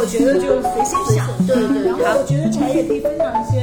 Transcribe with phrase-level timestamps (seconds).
[0.00, 3.60] 我觉得就随心想，对对对然后我觉得柴也可以分享一些，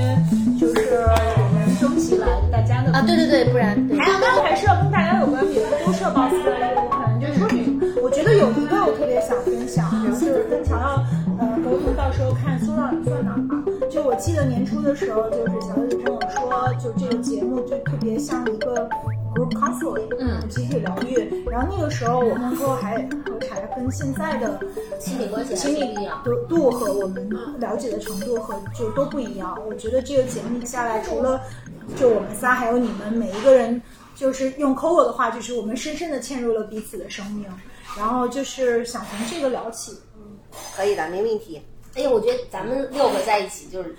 [0.59, 11.01] 就是我们收集来大家的啊，对对对，不然还有，当然还是要跟大家有关别的，都是要保持的业务，可能就是说你，我觉得有一个我特别想分享，就是跟乔乔
[11.41, 13.57] 呃沟通，到时候看搜到你算哪儿吧。
[13.89, 18.87] 就我记得年初的时候，就是小姐跟我说，就这个节目就特别像一个
[19.35, 21.43] group counseling，嗯集体疗愈。
[21.49, 24.59] 然后那个时候我们说还和柴跟现在的
[24.99, 26.23] 亲密关系还亲密是不一样。
[26.23, 29.57] 度度和我们了解的程度和就都不一样。
[29.67, 31.41] 我觉得这个节目下来，除了
[31.95, 33.81] 就我们仨，还有你们每一个人，
[34.15, 37.45] 就是用 Coco 的话，就是我们深深的嵌入了彼此的生命。
[37.97, 40.37] 然后就是想从这个聊起，嗯
[40.75, 41.61] 可以的，没问题。
[41.95, 43.95] 哎呀，我觉得咱们六个在一起就是，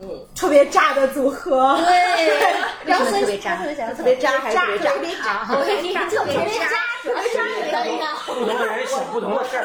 [0.00, 1.76] 嗯，特别炸的组合。
[1.84, 2.38] 对，
[2.84, 6.66] 然后为什么特别炸特别炸，特别炸还是特别炸特别炸，特别炸，特别渣，
[7.02, 7.98] 主要是当然。
[8.26, 9.64] 不同的人想不同的事儿。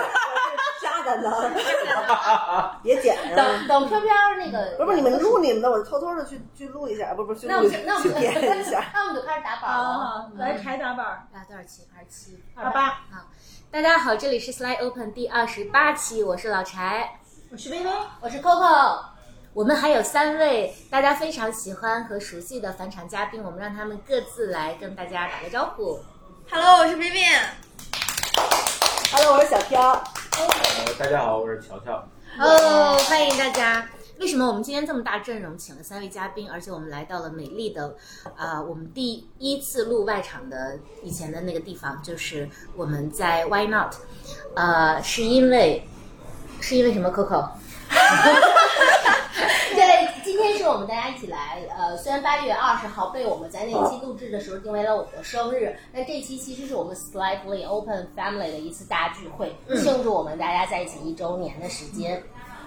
[0.82, 1.30] 炸的呢，
[2.84, 3.38] 别剪了。
[3.38, 8.84] 等等飘飘那个，不是不是，你们录你们的，我偷偷的去去录一下，不不去那我录们就那我们 去点一下。
[8.94, 11.84] 那我们就开始打板了啊。，来柴打板儿，啊，多少期？
[11.96, 12.90] 二十七，二八。
[12.90, 13.22] 好，
[13.72, 17.18] 大家好，这里是 Slide Open 第二十八期，我是老柴，
[17.50, 19.13] 我是微微，我是 Coco。
[19.55, 25.99] 我们还有三位大家非常喜欢和熟悉的返场嘉宾，我们让他们各自来跟大家打个招呼。
[26.49, 27.49] Hello，我是 Vivian。
[29.12, 29.91] Hello，我是小飘。
[29.91, 32.04] 呃，大家好，我是乔乔。
[32.40, 33.87] 哦，欢迎大家！
[34.20, 37.95] 为什么我们今天这么大阵容，请了三位嘉宾，而且我们来到了美丽的，
[38.35, 43.93] 啊、我们第一次录外场的以前的那个地方，就是我们在 Why Not，
[44.55, 45.88] 呃，是因为
[46.60, 47.49] 是因为什么？Coco。
[49.76, 62.22] 对，今天是我们大家一起来，呃，虽然八月二十号被我们在那一期录制的时候定为了我的生日，但这期其实是我们 Slightly Open Family 的一次大聚会，庆祝我们大家在一起一周年的时间。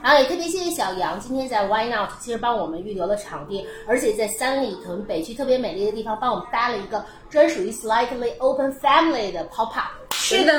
[0.07, 9.89] 然后也特别谢谢小杨，今天在 Why Not 其实帮我们预留了场地，而且在三里屯北区特别美丽的地方帮我们搭了一个专属于 Slightly Open Family 的 pop up。
[10.13, 10.53] 是的，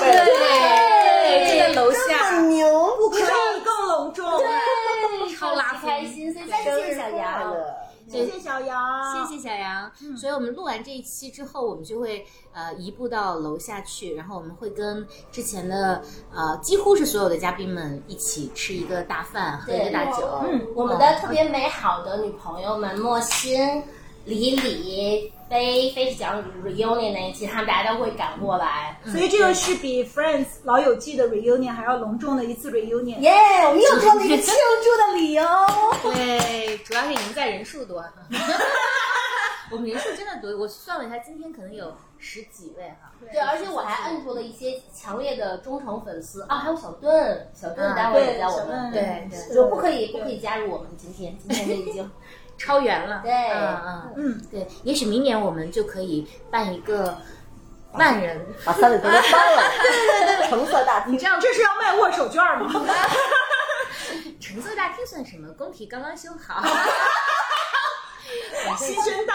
[0.00, 3.22] 对这个楼下很牛，不可以
[3.62, 4.38] 更隆重。
[4.38, 4.46] 对，
[5.36, 7.54] 超级开心，所以再次谢谢小杨。
[8.18, 8.24] 了。
[8.24, 9.90] 谢谢小杨，谢谢小杨。
[10.16, 16.02] 所以我们录完这一期之后，我们就会呃移步到楼下去，然后我们会跟之前的
[16.34, 20.26] 呃几乎是所有的嘉宾们一起吃一个大饭，喝一个大酒。
[20.50, 23.82] 嗯我们的特别美好的女朋友们莫欣、
[24.24, 28.98] 李李、飞飞是讲 reunion 那一期，他们大家都会赶过来。
[29.04, 33.18] 所以这个是比 Friends 老友记的 reunion 还要隆重的一次 reunion。
[33.18, 33.32] 耶
[33.68, 35.44] 我们又多了一个庆祝的理由。
[36.02, 38.04] 对，主要是赢在人数多。
[39.70, 43.12] 我们人数真的多，我算了一下，今天可能有十几位哈。
[43.32, 52.08] 对，而且我还摁住了一些强烈的忠诚粉丝啊，还有小盾，小盾待会儿也在我们，对，就不可以不可以加入我们今天，今天就已经
[52.58, 53.20] 超员了。
[53.22, 57.18] 对，嗯嗯嗯，对，也许明年我们就可以办一个
[57.92, 58.46] 万人。
[58.64, 61.12] 把三里屯都包了， 对对对，橙色大厅。
[61.12, 62.70] 你这样这是要卖握手券吗？
[64.40, 65.52] 橙色大厅算什么？
[65.54, 66.62] 工体刚刚修好。
[68.76, 69.34] 心真大。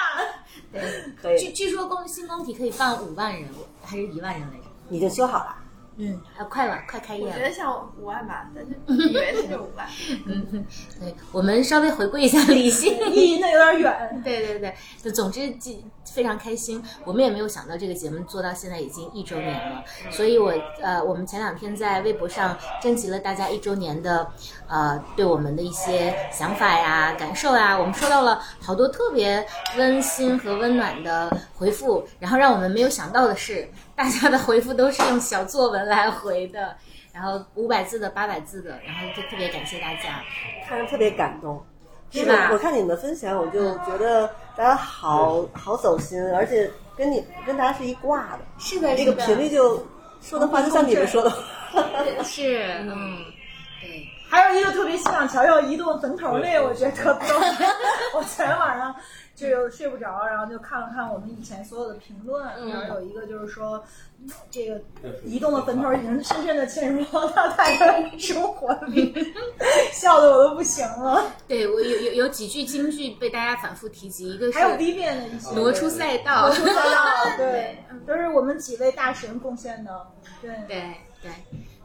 [0.71, 0.81] 对，
[1.21, 3.49] 可以据据说工新工体可以放五万人，
[3.83, 4.65] 还是一万人来着？
[4.89, 5.55] 已经修好了。
[6.01, 7.31] 嗯，啊，快了，快开业了。
[7.31, 9.85] 我觉得像五万吧，但是以为是五万。
[10.25, 10.65] 嗯，
[10.97, 12.97] 对，我们稍微回顾一下理性。
[13.11, 14.21] 意义那有点远。
[14.23, 14.73] 对对对，
[15.03, 24.25] 就总之既非常开心，我们也没有想到这个节目做到现在已经一周年了，所以我呃，我们前两天在微博上征集了大家一周年的
[24.67, 29.45] 呃对我们的一些想法呀、感受呀，我们收到了好多特别
[29.77, 36.73] 温馨和温暖的回复，然后让我们没有想到的是，大家的回复都是用小作文来回的。
[37.11, 40.23] 然后五百字的、八百字的，然后就特别感谢大家。
[40.65, 41.61] 看着特别感动，
[42.11, 49.85] 是吧我看你们分享，我就觉得大家好好走心，而且跟你跟大家是一挂的，是的，这个频率就
[50.21, 51.43] 说的话就像你们说的话。
[52.23, 53.17] 是，嗯，
[53.81, 54.07] 对。
[54.29, 57.25] 还有一个特别欣赏乔乔移动坟头那个，我觉得特逗。
[58.13, 58.95] 我前天晚上
[59.47, 63.83] 就睡不着，然后就看了看我们以前所有的评论，嗯然后有一个就是说，
[64.21, 64.81] 嗯这个
[65.23, 69.13] 移动的坟头已经深深的嵌入到大家的生活里，
[69.93, 71.23] 笑的我都不行了。
[71.47, 80.07] 对我有有有几句京剧被大家反复提及，一个是还有 Vivian 的一些挪出赛道， 挪出赛道对，都是我们几位大神贡献的。
[80.41, 81.31] 对，对对。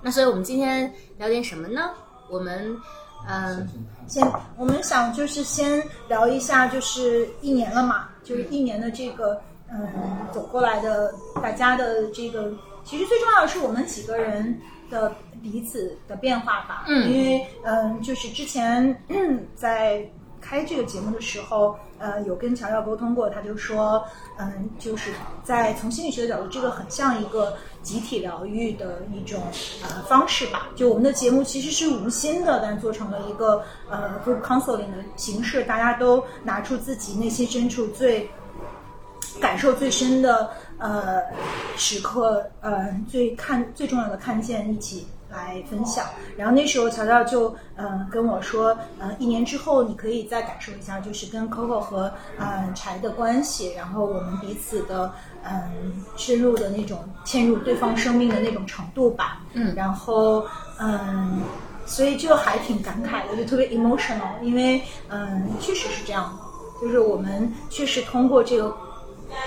[0.02, 1.92] 那所以我们今天聊点什么呢？
[2.28, 2.76] 我们
[3.26, 3.68] 嗯，
[4.06, 4.22] 先
[4.56, 9.40] 我们想就是先聊一下，就是一年了嘛，就是一年的这个
[9.70, 9.88] 嗯
[10.32, 11.12] 走过来的
[11.42, 12.52] 大家的这个，
[12.84, 14.60] 其实最重要的是我们几个人
[14.90, 15.12] 的
[15.42, 16.84] 彼此的变化吧。
[16.86, 18.94] 嗯因为嗯、就是之前
[19.54, 20.06] 在
[20.44, 24.04] 开这个节目的时候，呃，有跟乔乔沟通过，他就说，
[24.36, 25.10] 嗯，就是
[25.42, 29.42] 在从心理学的角度，这个很像一个集体疗愈的一种
[29.82, 30.68] 呃方式吧。
[30.76, 38.28] 就我们的节目其实是无心的，但做成了一个呃 group counseling 的形式，大家都拿出自己内心深处最
[39.40, 41.22] 感受最深的呃
[41.76, 46.06] 时刻，呃最看最重要的看见一起来分享。
[46.36, 59.42] 然后那时候乔乔就呃跟我说，呃一年之后你可以再感受一下，就是跟 Coco 和呃柴的关系，然后我们彼此的嗯、深入的那种嵌入对方生命的那种程度吧。
[59.52, 60.46] 嗯然后
[60.78, 61.42] 嗯。
[61.86, 68.74] 所以就还挺感慨的，就特别 emotional，因为嗯，确实是这样的，就是我们确实通过这个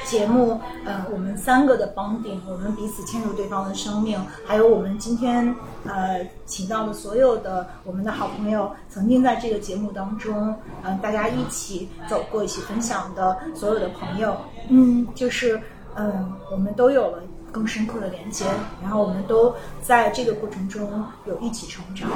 [0.06, 5.54] 节目，呃，我们三个的绑定我们彼此嵌入对方的生命，还有我们今天
[5.86, 14.38] 呃请到的所有的我们的好朋友，曾经在这个节目当中，嗯、大家一起走过、一起分享的所有的朋友，
[14.69, 15.60] 嗯，就是
[15.95, 18.45] 嗯、我们都有了更深刻的连接，
[18.81, 22.10] 然后我们都在这个过程中有一起成长。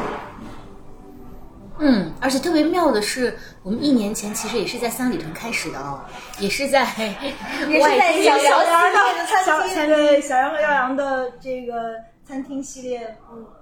[1.81, 6.00] 嗯，而且特别妙的是，我们一年前其实也是在三里屯开始的哦，
[6.39, 6.83] 也是在
[7.68, 13.18] 也是在小小杨杨的餐小厅对小杨和耀阳的这个餐厅系列，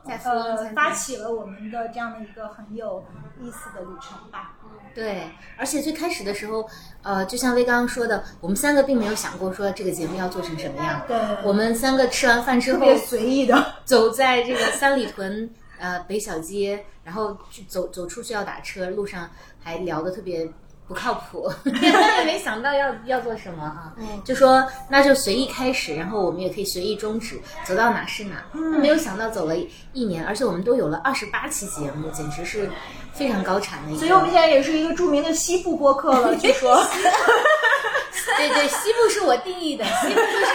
[0.06, 3.06] 呃发起了我们的这样的一个很有
[3.42, 4.54] 意思的旅程吧。
[4.94, 6.68] 对，而且最开始的时候，
[7.04, 11.01] 呃，就像薇刚刚说的，我们三个并没有想过说这个节目要做成什么样。
[11.07, 15.50] 对我们三个吃完饭之后，特别随意的，走在这个三里屯
[15.80, 19.27] 呃北小街，然后就走走出去要打车，路上
[19.63, 20.47] 还聊得特别
[20.88, 28.44] 不靠谱， 也没想到要要做什么啊，就说那就随意开始，然后我们也可以随意终止，走到哪是哪。
[28.79, 29.56] 没有想到走了
[29.91, 32.69] 一年，而且我们都有了二十八期节目，简直是
[33.11, 34.00] 非常高产的一个。
[34.00, 36.35] 所以我们现在也是一个著名的西部播客了。
[36.35, 36.85] 据说，
[38.38, 40.45] 对对，西部是我定义的，西部就是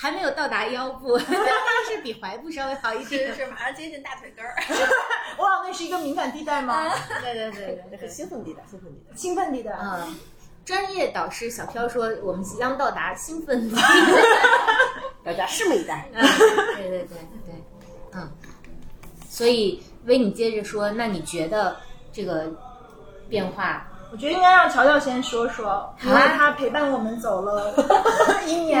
[0.00, 3.34] 还没有到达腰部， 是比踝部稍微好一是点。
[3.34, 4.54] 是马上接近大腿根儿。
[5.38, 6.88] 哇，那是一个敏感地带吗？
[7.20, 9.16] 对对对对那是兴奋地带，兴奋地带。
[9.16, 9.72] 兴奋地带。
[9.82, 10.16] 嗯，
[10.64, 13.82] 专业导师小飘说，我们即将到达兴奋地 带。
[15.24, 16.08] 大家拭目以待。
[16.12, 16.24] 嗯，
[16.76, 17.08] 对对对
[17.44, 17.54] 对，
[18.12, 18.30] 嗯，
[19.28, 21.76] 所以薇，你接着说，那你觉得
[22.12, 22.46] 这个
[23.28, 23.84] 变化？
[24.12, 27.74] 我觉得应该让乔乔先说说，因为他陪伴我们走了
[28.46, 28.80] 一年。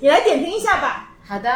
[0.00, 1.50] 你来点评一下吧，好的，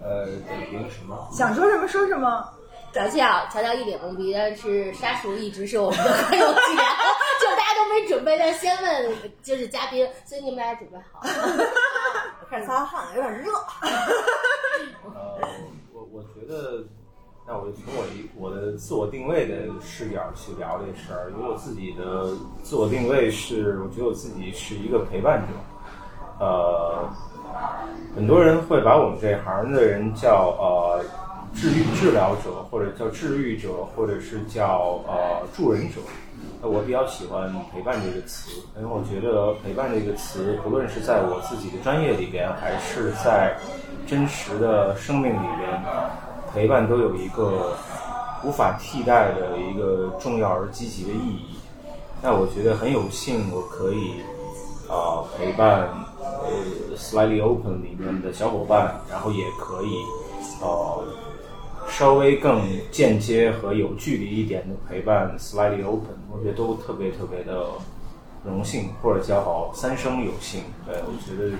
[0.00, 1.28] 呃，点评什么？
[1.32, 2.48] 想说什么说什么。
[2.90, 6.76] 乔乔，乔乔一脸懵逼，但是杀熟一直是我们的快乐剧，
[7.38, 11.20] 就大家都没准备，但先问就是嘉宾，所以你们俩准备好。
[12.40, 13.52] 我开始擦汗，有点热。
[15.04, 15.38] 呃，
[15.92, 16.82] 我我觉得，
[17.46, 21.30] 那我就从我一我的自我定位的视角去聊这事儿。
[21.30, 25.48] 因为我自己的自我定位是，我觉得我自己是一个陪伴者。
[26.40, 27.06] 呃，
[28.14, 31.00] 很多人会把我们这行的人叫呃
[31.54, 36.00] 治愈治疗者，或者叫治愈者，或者是叫呃助人者。
[36.60, 43.56] 那我比较喜欢陪伴这个词，因为我觉得陪伴这个词，不论是在我自己的专业里边，还是在
[44.06, 45.82] 真实的生命里边，
[46.52, 47.76] 陪伴都有一个
[48.44, 51.58] 无法替代的一个重要而积极的意义。
[52.20, 54.14] 那我觉得很有幸，我可以
[54.88, 55.88] 啊、陪伴
[56.22, 60.02] 呃 Slightly Open 里面的小伙伴，然后也可以
[60.60, 61.04] 呃
[61.88, 67.68] 稍微更间接和有距离一点的陪伴 Slightly Open，我觉得都特别特别的
[68.44, 70.62] 荣幸，或者叫好三生有幸。
[70.86, 71.56] 对我觉得。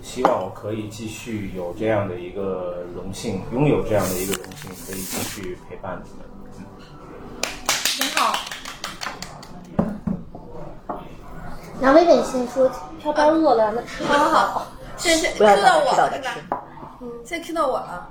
[0.00, 6.24] 希望我可以继续有这样的一个荣幸，拥有这样的一个荣幸，可以继续陪伴你们。
[7.64, 8.38] 挺好。
[11.80, 12.70] 那薇薇先说，
[13.00, 16.36] 飘飘饿了，那吃好好好，现在不要 Q 到我了是吧？
[17.00, 18.08] 嗯，现在 Q 到我了。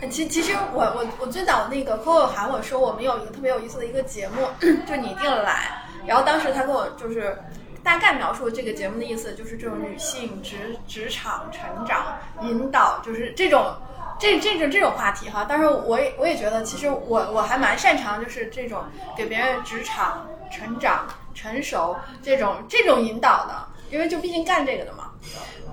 [0.00, 4.48] 呃其其实我我我最早那个 Coco 喊我说我们有一个特别有意思的一个节目，
[4.84, 5.80] 就你一定来。
[6.04, 7.38] 然后当时他跟我就是
[7.84, 13.72] 大概描述这个节目的意思，就是这种女性职职场成长引导，就是这种
[14.18, 15.46] 这这种这种话题哈。
[15.48, 18.82] 但是我也我也觉得，其实我我还蛮擅长就是这种
[19.16, 25.10] 给别人职场成长成熟这种这种引导的，因为就毕竟干这个的嘛。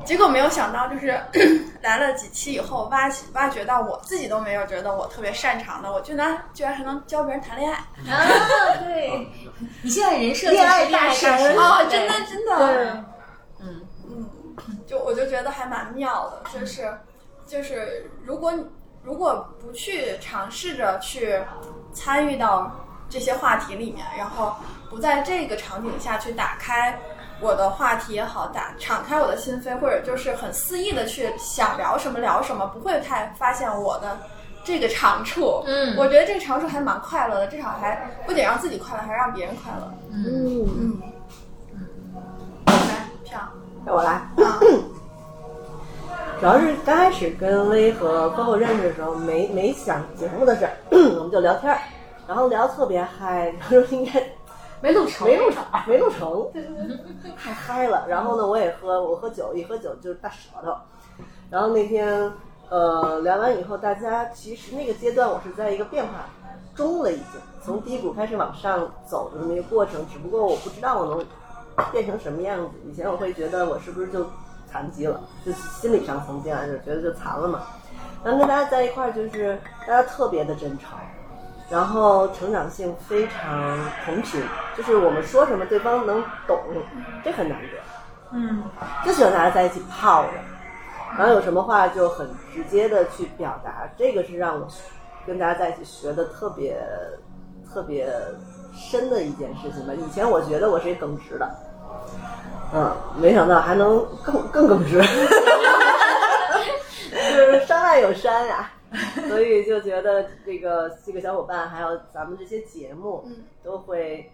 [0.05, 1.19] 结果没有想到，就是
[1.81, 7.77] 来了几期以后，挖起挖掘到我自己都没有觉得我特别擅长的，我居然居然还能教别人谈恋爱
[8.11, 8.25] 啊，
[8.85, 9.27] 对，
[9.83, 12.85] 你现在人设恋爱就是大神哦，真的真的，对，
[13.59, 13.81] 嗯。
[14.09, 14.29] 嗯，
[14.87, 16.97] 就我就觉得还蛮妙的，就是
[17.45, 18.53] 就是如果
[19.03, 21.39] 如果不去尝试着去
[21.93, 22.71] 参与到
[23.09, 24.55] 这些话题里面，然后
[24.89, 26.98] 不在这个场景下去打开
[27.39, 34.17] 我的话题也好，打敞开我的心扉，或者就是很肆意的去想聊什么聊什么，不会太发现我的
[34.63, 35.63] 这个长处。
[35.65, 39.93] 嗯我觉得这个长处还蛮快乐的，至少还不仅让自己快乐，还让别人快乐。
[40.12, 41.01] 嗯，嗯，
[42.65, 43.39] 来，票
[43.86, 44.12] 让我来。
[44.12, 44.60] 啊，
[46.39, 51.79] 主要是刚开始跟薇和 Coco 认识的时候，没没想节目的事儿， 我们就聊天儿，
[52.27, 54.22] 然后聊得特别嗨，然后应该
[54.81, 56.51] 没录成，没录成，没录成，
[57.38, 58.07] 太嗨了。
[58.07, 60.74] 然后呢，我也喝，我喝酒，一喝酒就是大舌头。
[61.50, 62.31] 然后那天，
[62.69, 66.25] 呃，聊完以后，大家其实那个阶段我是在一个变化
[66.75, 67.25] 中了，已经
[67.62, 70.05] 从低谷开始往上走的那么一个过程。
[70.07, 71.25] 只不过我不知道我能
[71.91, 72.71] 变成什么样子。
[72.86, 74.25] 以前我会觉得我是不是就
[74.71, 77.63] 残疾了，就心理上曾经啊就觉得就残了嘛。
[78.24, 80.91] 然后跟大家在一块儿，就是大家特别的真诚。
[81.69, 84.41] 然后成长性非常同频，
[84.75, 86.59] 就是我们说什么对方能懂，
[87.23, 87.67] 这很难得。
[88.31, 88.63] 嗯，
[89.05, 90.29] 就喜欢大家在一起泡着，
[91.17, 94.67] 然后有什么话就很直接的去表达，这个是让我
[95.25, 96.77] 跟大家在一起学的特别
[97.73, 98.07] 特别
[98.73, 99.93] 深的一件事情吧。
[99.93, 101.49] 以前我觉得我是一耿直的，
[102.73, 105.01] 嗯，没想到还能更更耿直，
[107.11, 108.69] 就是山外有山呀、
[109.29, 114.31] 所以就觉得这个这个小伙伴还有咱们这些节目，嗯都会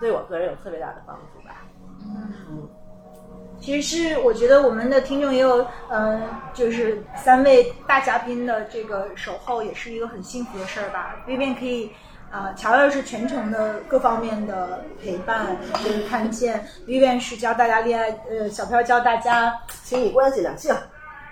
[0.00, 1.66] 对我个人有特别大的帮助吧。
[2.04, 2.68] 嗯
[3.58, 6.20] 其实是我觉得我们的听众也有，嗯、
[6.52, 11.24] 就是三位大嘉宾的这个守候，也是一个很幸福的事儿吧。
[11.26, 11.90] Vivian 可以，
[12.30, 20.74] 啊、乔乔是全程的各方面的陪伴，就是看见 Vivian 是教大家恋爱，呃，小飘教大家亲密关系两性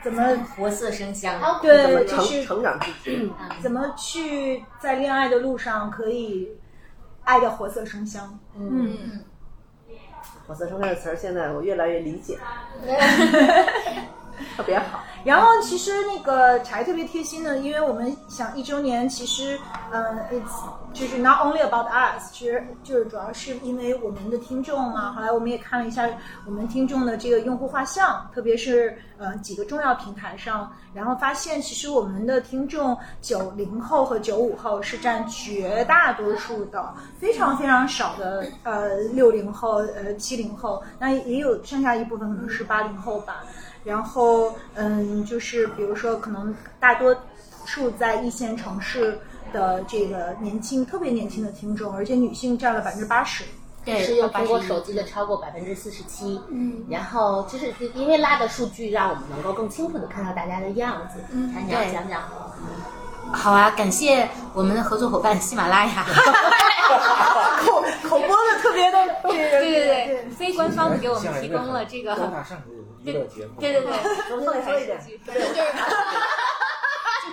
[0.05, 0.23] 怎么
[0.55, 1.41] 活色生香。
[1.41, 3.33] 怎么对，就成是成长自己。
[3.63, 6.51] 怎么去在恋爱的路上可以
[7.25, 8.39] 爱的活色生香。
[8.55, 9.25] 嗯，嗯，
[10.47, 12.39] 火色生香的词儿，现在我越来越理解，
[14.57, 15.03] 特别好。
[15.25, 19.59] 然后其实那个柴特别贴心的，因为我们想一周年，其实
[19.91, 20.63] 嗯、i t s
[20.93, 25.13] 就是 not only about us，其实就是主要是因为我们的听众嘛。
[25.13, 26.07] 后来我们也看了一下
[26.45, 43.43] 我们听众的这个用户画像，特别是呃几个重要平台上，然后发现其实我们的听众九零后和九五后是占绝大多数的，非常非常少的呃六零后呃七零后，那也有剩下一部分可能是八零后吧。
[43.85, 47.15] 然后，嗯，就是比如说，可能大多
[47.65, 49.19] 数在一线城市
[49.53, 53.45] 的这个年轻、特别年轻的听众，而且女性占了百分之八十。
[53.85, 62.23] 对，是用苹果手机的超过百分之四十七，嗯，然后就是因为拉的数据让我们能够更清楚的看到大家的样子，嗯，你要讲讲讲，
[63.33, 66.05] 好啊，感谢我们的合作伙伴喜马拉雅。
[67.65, 72.15] 口口播的特别的，对对对对，非官方的给我们提供了这个。
[73.05, 73.27] 对对
[73.59, 73.83] 对，
[74.29, 75.33] 重说一遍，就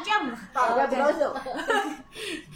[0.04, 0.36] 这样的。
[0.54, 1.20] 不高兴。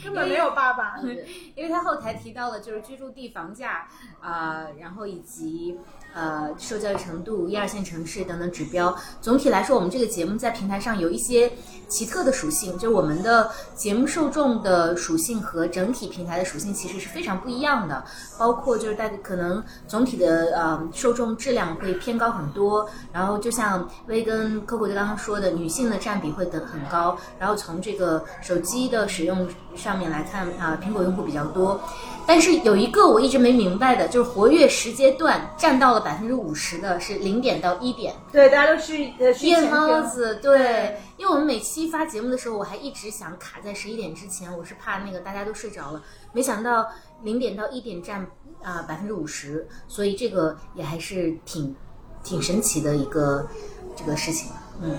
[0.03, 0.95] 根本没有爸爸。
[1.55, 3.87] 因为他后台提到了就是居住地、房价
[4.21, 5.79] 啊、然后以及
[6.15, 8.95] 呃受教育程度、一二线城市等等指标。
[9.21, 11.51] 总体来说，我们这个节目在平台上有一些
[11.87, 18.03] 奇特的属性，就是我们的节目受众的属性和整体平台的属性其实是非常不一样的。
[18.39, 31.79] 包括就是大家可能总体的呃受众质量会偏高很多，然后就像威跟 Coco 刚刚说的，女性的占比会得很高，然后从这个手机的使用上面来看啊、苹果用户比较多。
[32.27, 38.15] 但是有一个我一直没明白的，就是活跃时间段占到了百分之五十的是零点到一点。
[38.31, 39.61] 对，大家都去夜。
[39.69, 46.01] 猫子，对，因为我们每期发节目的时候，我还一直想卡在十一点之前，我是怕那个大家都睡着了，
[46.33, 46.87] 没想到
[47.21, 48.25] 零点到一点占
[48.63, 51.75] 啊百分之五十，所以这个也还是挺
[52.23, 53.47] 挺神奇的一个
[53.95, 54.49] 这个事情，
[54.81, 54.97] 嗯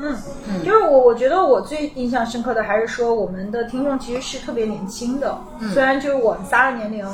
[0.00, 5.36] 嗯，就是我我觉得我最印象深刻的还是说我们的听众其实是特别年轻的，
[5.74, 7.06] 虽然就是我们仨的年龄，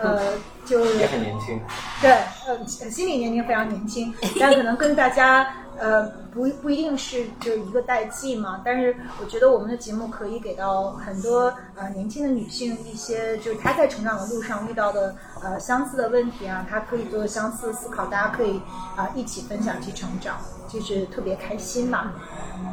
[0.00, 0.18] 呃，
[0.64, 1.60] 就是也很年轻，
[2.00, 2.10] 对，
[2.46, 5.46] 呃，心理年龄非常年轻，但可能跟大家
[5.78, 8.62] 呃不不一定是就是一个代际嘛。
[8.64, 18.58] 但是我觉得我们的节目可以给到很多呃年轻的女性一些就是她在成长的路上遇到的呃相似的问题啊，她可以做相似的思考，大家可以
[18.96, 20.36] 啊、一起分享，去成长，
[20.72, 22.12] 就是特别开心嘛。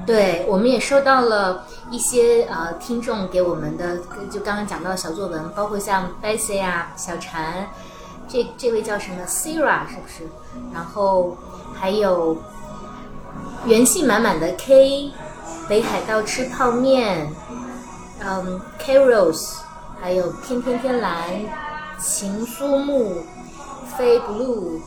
[0.05, 3.97] 对，我们也收到了一些呃听众给我们的，
[4.31, 7.65] 就刚刚讲到的小作文，包括像 Bessy 啊、小婵，
[8.27, 10.27] 这这位叫什么 Sira 是不是？
[10.73, 11.37] 然后
[11.73, 12.37] 还有
[13.65, 15.11] 元气满满的 K
[15.67, 17.31] 北海道吃泡面，
[18.19, 19.57] 嗯，Carols，
[20.01, 21.23] 还有天天天蓝，
[21.99, 23.23] 情苏木，
[23.97, 24.79] 飞 blue，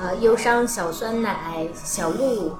[0.00, 2.52] 呃，忧伤小酸奶，小鹿。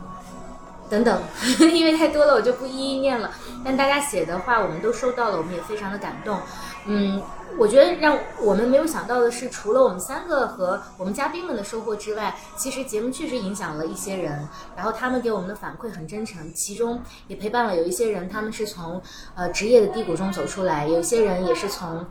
[0.89, 1.21] 等等，
[1.75, 3.29] 因为太多了，我就不一一念了。
[3.65, 6.39] 但大家写的话，我们都收到了，我们也非常的感动。
[6.87, 7.21] 嗯，
[7.59, 19.03] 我觉得让我们没有想到的是，除了我们三个和我们嘉宾们的收获之外，其实节目确实影响了一些人，然后他们给我们的反馈很真诚，其中也陪伴了有一些人，他们是从
[19.35, 22.07] 呃职业的低谷中走出来，有一些人也是从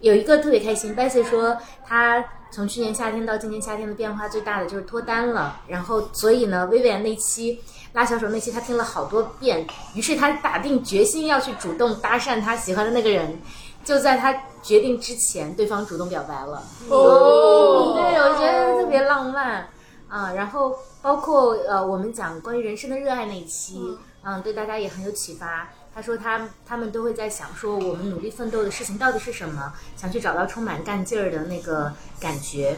[0.00, 7.60] 有一个特别开心，Bessy 说他从去年夏天到今年夏天的变化最大的就是脱单了，然后所以呢，薇薇安那期。
[7.92, 9.66] 拉小手那期他听了好多遍，
[9.96, 13.40] 于是他打定决心要去主动搭讪他喜欢的那个人，
[13.84, 16.62] 就在他决定之前，对方主动表白了。
[16.88, 19.66] 哦，对，我觉得特别浪漫
[20.08, 20.32] 啊。
[20.34, 25.68] 然后包括呃，我们讲关于人生的热爱那一期，嗯，对大家也很有启发。
[25.94, 29.72] 他说他他们都会在想说，我们努力奋斗的事情到底是什么？
[29.96, 32.76] 想去找到充满干劲儿的那个感觉。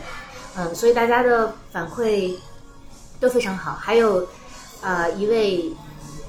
[0.57, 2.37] 嗯，所以大家的反馈
[3.19, 4.29] 都非常好，还有。
[4.85, 5.73] 呃，一位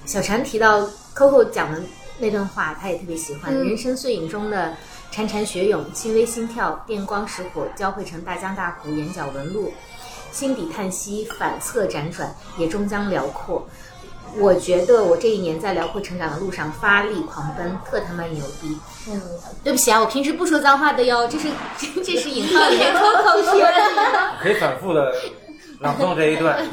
[0.06, 1.82] 小婵提到 Coco 讲的
[2.20, 3.52] 那段话，他也特别喜欢。
[3.52, 4.78] 人生碎影中的
[5.12, 9.74] 潺潺雪涌，轻微心跳，电光石火交汇成大江大湖，眼角纹路，
[10.32, 13.68] 心底叹息，反侧辗转，也终将辽阔。
[14.38, 18.78] 我觉得我这一年在辽阔成长的路上发力狂奔，特他妈牛逼。
[19.10, 19.22] 嗯，
[19.64, 21.50] 对不起啊，我平时不说脏话的哟，这是
[22.04, 23.74] 这是引号里面 Coco 说的。
[24.40, 25.14] 可以反复的。
[25.80, 26.66] 朗诵这一段，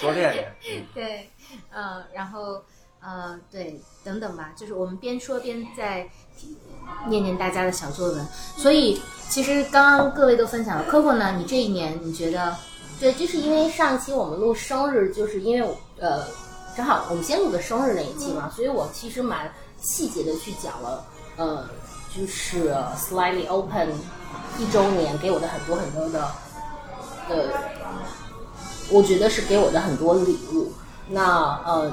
[0.00, 0.54] 多练练。
[0.94, 1.28] 对，
[1.72, 2.62] 呃，然后，
[3.00, 6.08] 呃，对，等等吧，就是我们边说边在
[7.08, 8.24] 念念大家的小作文。
[8.56, 12.56] 所以，其实刚刚各位都分享了，Coco 呢，你这一年你觉得？
[13.00, 15.68] 对，就是因为上期我们录生日，就是因为
[15.98, 16.22] 呃，
[16.76, 19.50] 正好我们先录的生日那一期嘛，所以我其实蛮
[19.80, 21.04] 细节的去讲了，
[21.36, 21.64] 呃，
[22.16, 23.88] 就是 Slightly Open
[24.58, 26.30] 一周年给我的很多很多的，
[27.28, 27.36] 呃。
[28.92, 30.72] 我觉得是给我的很多礼物。
[31.06, 31.92] 那呃，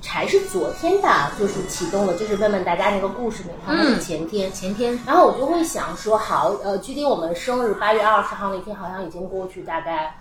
[0.00, 4.98] 柴是昨天吧，就是启动了，就是问问大家那个故事好像是前天，前天。
[5.06, 10.19] 然后我就会想说，好，呃，距离我们生日八月二十号那天，好像已经过去大概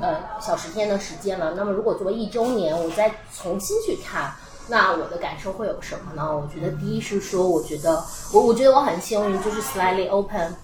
[0.00, 1.54] 呃小十天的时间了。
[1.56, 4.32] 那么如果作为一周年，我再重新去看，
[4.68, 6.36] 那我的感受会有什么呢？
[6.36, 10.54] 我觉得第一是说，我觉得我我觉得我很幸运，就是 slightly open。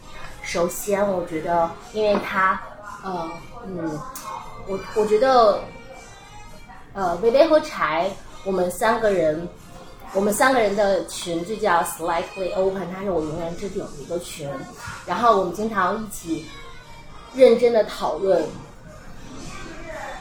[0.43, 2.61] 首先，我觉得因为它
[3.05, 3.31] 呃
[3.67, 4.01] 嗯。
[4.69, 5.59] 我我觉得，
[6.93, 8.09] 呃，微微和柴，
[8.45, 9.49] 我们三个人，
[10.15, 14.49] 我们三个人的群就叫 Slightly Open，它是我永远置顶的一个群。
[15.05, 16.47] 然后我们经常一起
[17.35, 18.47] 认真的讨论，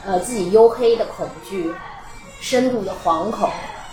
[0.04, 1.72] 呃，自己黝黑的恐惧，
[2.40, 3.50] 深度的惶恐。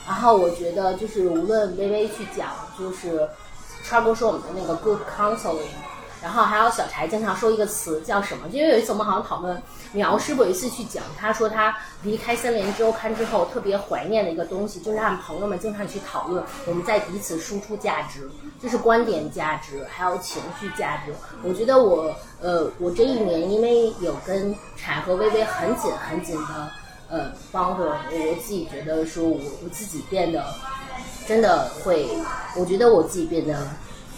[0.07, 3.29] 然后我觉得，就是无论微微去讲，就是
[3.87, 5.69] Trouble 说我们的那个 Good Counseling，
[6.21, 8.47] 然后还有小柴经常说一个词叫什么？
[8.51, 9.61] 因为有一次我们好像讨论。
[9.91, 18.29] 苗师傅有一次去讲，他说他离开森林周刊之后，特别怀念的一个东西，就是他们朋友们经常去讨论，我们在彼此输出价值，
[18.61, 21.13] 就是观点价值，还有情绪价值。
[21.41, 26.71] 我觉得我，呃，我这一年因为有跟柴和微微很紧很紧的，
[27.09, 30.45] 呃，帮着我自己觉得说我我自己变得
[31.27, 32.07] 真的会，
[32.55, 33.67] 我觉得我自己变得。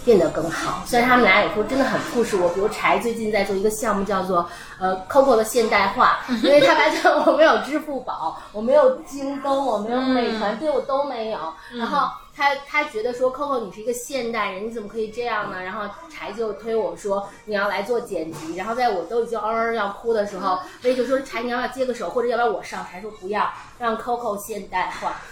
[0.03, 0.83] 变得更好。
[0.85, 4.47] 虽然他们俩有时候真的很 push 我，比如柴最近在做一个项目，叫做
[4.79, 11.39] 呃 Coco 的现代化，因为他发现我没有支付宝，我没有京东，我没有美团，对我都没有。
[11.77, 15.61] 然后他他觉得说 Coco 你是一个现代人，你怎么可以这样呢？
[15.61, 18.55] 然后柴就推我说你要来做剪辑。
[18.55, 22.85] 然后在我都已经嗷嗷要哭的时候，薇就说柴你要不要接个手，或者要不要我上？
[22.91, 25.21] 柴说不要，让 Coco 现代化。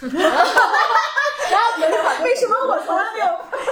[1.50, 3.26] 然后为什么我从来没有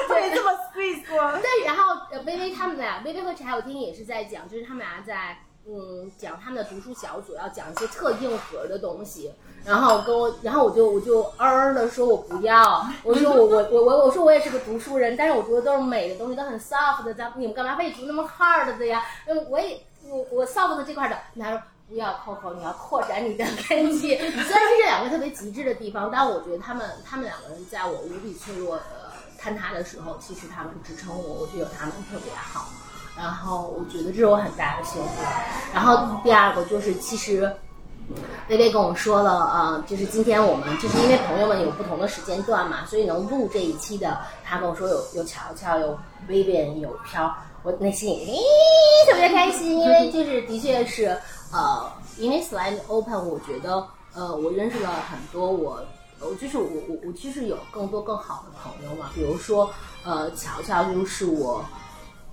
[0.09, 1.33] 对这么 squeeze 过？
[1.41, 9.33] 对，然后薇薇他们俩，薇薇和柴我听也是在讲，就是他们俩在嗯讲他们的读书小组，要讲一些特硬核的东西。
[9.65, 12.87] 然后跟我，然后我就我就嗷嗷的说，我不要。
[13.05, 17.15] 我说我我我我我说我也是个读书人，但是我觉得都是美的东西，都很 soft 的。
[17.15, 19.05] 咱你们干嘛非读那么 hard 的呀？
[19.27, 21.61] 嗯，我也我我 soft 的这块的，他说。
[21.91, 24.15] 不要 Coco，你要扩展你的根基。
[24.15, 28.83] 虽然是这两个特别极致的地方，但我觉得他们他们两个人在我无比脆弱的
[29.41, 32.69] 坍塌的时候，其实他们支撑我，我觉得他们特别好。
[33.17, 35.23] 然后我觉得这是我很大的幸福。
[35.73, 37.51] 然后第二个就是，其实
[38.49, 48.37] 微微跟我说了，呃，就是今天我们就是因为朋友们有不同的时间段嘛，所以能录这一期的，他跟我说有有乔乔，有薇薇，有飘，我内心咦
[49.11, 51.17] 特别开心，因为就是的确是。
[51.51, 55.83] 呃，因为 Slide Open，我觉得，呃，我认识了很多我
[56.21, 59.71] 我就是我我我其实有更多更好的朋友嘛，比如说
[60.05, 61.65] 呃，乔乔就是我。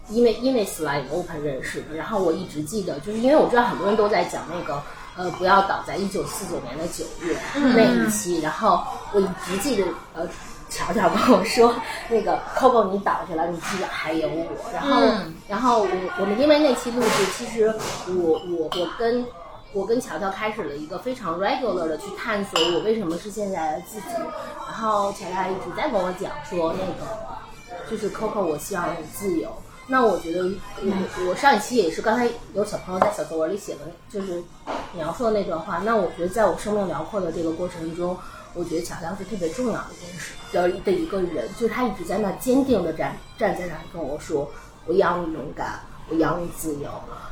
[0.08, 4.80] 因为因为 Slide Open 认识的，然后我一直记得，就是因为我知道很多人都在讲那个
[5.16, 10.28] 呃不要倒在一九四九年的九月那一期，然后我一直记得呃
[10.70, 11.74] 乔乔跟我说
[12.10, 15.02] 那个 Coco 你倒下了，你记得还有我，然后、
[15.48, 17.74] 然后我我们因为那期录制，其实
[18.08, 19.26] 我我我跟
[19.72, 24.08] 我跟乔乔开始了一个非常 regular 的去探索我为什么是现在的自己，
[24.68, 29.50] 然后乔乔一直在跟我讲说那个就是 Coco，我希望你自由。
[29.88, 30.44] 那我觉得
[30.82, 34.42] 我我上一期也是刚才有小朋友在小作文里写的，就是
[34.96, 35.80] 描述的那段话。
[35.86, 38.18] 那我觉得在我生命辽阔的这个过程中，
[38.54, 44.50] 我觉得乔乔是特别重要的一件事的的一个人，就是他一直在那坚定的站站在那跟我说，
[44.88, 46.90] 我要你勇敢，我要你自由。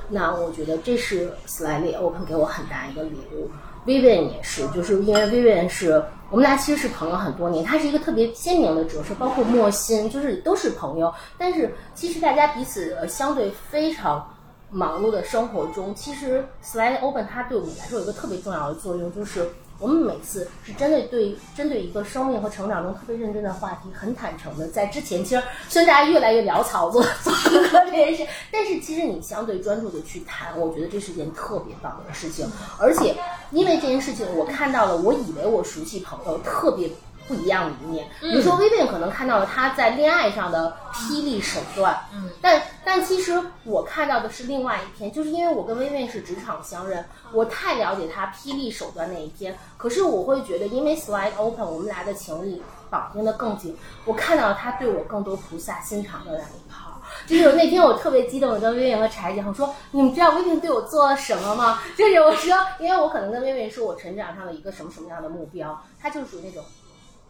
[0.10, 3.50] 那我觉得这是 Slightly Open 给我很大一个礼物。
[3.86, 11.14] Vivian 也是，就是因为 Vivian 是我们俩其实是朋友很多年，他是一个特别鲜明的折射，包括莫心，就是都是朋友。
[11.38, 14.36] 但是其实大家彼此呃相对非常
[14.72, 19.48] 忙碌的生活中，其实 Slide Open 它对我们来说有一个特别重要的作用，就是
[19.80, 32.50] 我们每次是针对对针对一个生命和成长中特别认真的话题，很坦诚的在之前，其实虽然大家越来越潦草做做歌这件事，但是其实你相对专注的去谈，我觉得这是件特别棒的事情。
[32.80, 33.16] 而且
[33.52, 36.90] 因为这件事情，我看到了，我以为我熟悉朋友特别。
[37.28, 56.92] 不一样的一面，比如说薇薇可能看到了他在恋爱上的霹雳手段，嗯，但但其实我看到的是另外一篇，就是因为我跟薇薇是职场相认，我太了解他霹雳手段那一篇，可是我会觉得，因为 slide open，我们俩的情谊绑定的更紧，我看到了他对我更多菩萨心肠的那一套。
[57.28, 66.64] 就是那天我特别激动，我跟薇薇和柴姐我说：“你们知道薇薇对我做了什么吗？”就是我说，因为我可能跟薇薇说我成长上的一个什么什么样的目标，她就属于那种。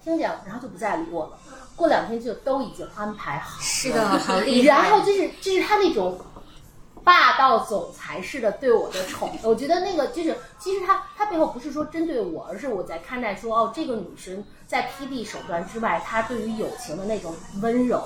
[0.03, 1.39] 听讲，然后就不再理我了。
[1.75, 3.59] 过两天就都已经安排好。
[3.61, 4.81] 是的，好厉害。
[4.81, 6.19] 然后就是就是他那种
[7.03, 18.03] 霸道总裁式的对我的宠，我觉得那个就是其实他他背后不是说针对我，而是我在看待说哦，这个女生在霹雳手段之外，她对于友情的那种温柔，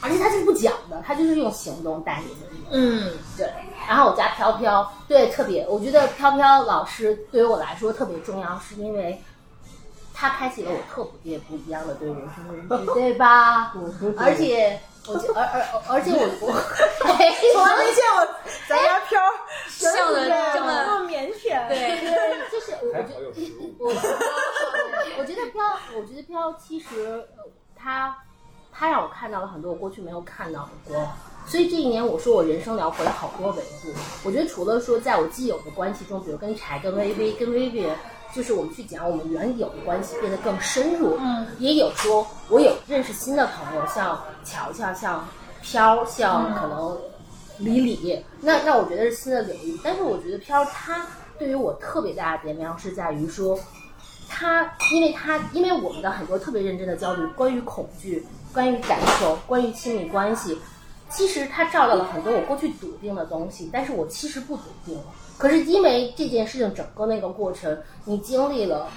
[0.00, 2.50] 而且她是不讲的，她就是用行动带你的。
[2.70, 3.52] 嗯，对。
[3.86, 9.22] 然后我家飘飘，对，特别，我觉得飘飘老师对于我来说特别重要，是因为。
[10.18, 13.74] 他开启了我特别不一样的对人生认知，对吧？
[14.16, 16.52] 而且，我就而而而且我 我
[17.52, 18.26] 从来没见过
[18.66, 19.20] 咱家飘
[19.68, 20.72] 笑的这么
[21.06, 21.68] 腼腆。
[21.68, 22.00] 对，
[22.50, 23.20] 就是我觉得
[23.78, 23.84] 我
[25.18, 25.62] 我觉得飘，
[25.94, 27.22] 我觉得飘其实
[27.76, 28.16] 他
[28.72, 31.06] 他让我看到了很多我过去没有看到的光。
[31.46, 33.92] 所以这一年我说我人生聊回了好多维度。
[34.24, 37.90] 我觉得除了说在我既有的关系中，比如跟柴、跟微微、跟薇薇。
[38.36, 45.26] 就是我们去讲我们原有的关系变得更深入，嗯，也有说我有认识新的朋友，像乔乔，像
[45.62, 46.98] 飘，像可能
[47.56, 49.80] 李李，那那我觉得是新的领域。
[49.82, 51.06] 但是我觉得飘他
[51.38, 53.58] 对于我特别大的点亮是在于说，
[54.28, 58.22] 他因为他因为我们的很多特别认真的交流，关于恐惧，
[58.52, 60.60] 关于感受，关于亲密关系，
[61.08, 65.04] 其实他照到了很多我过去笃定的东西，但是我其实不笃定了。
[65.38, 68.88] 可是因为这件事情，整个那个过程，你经历了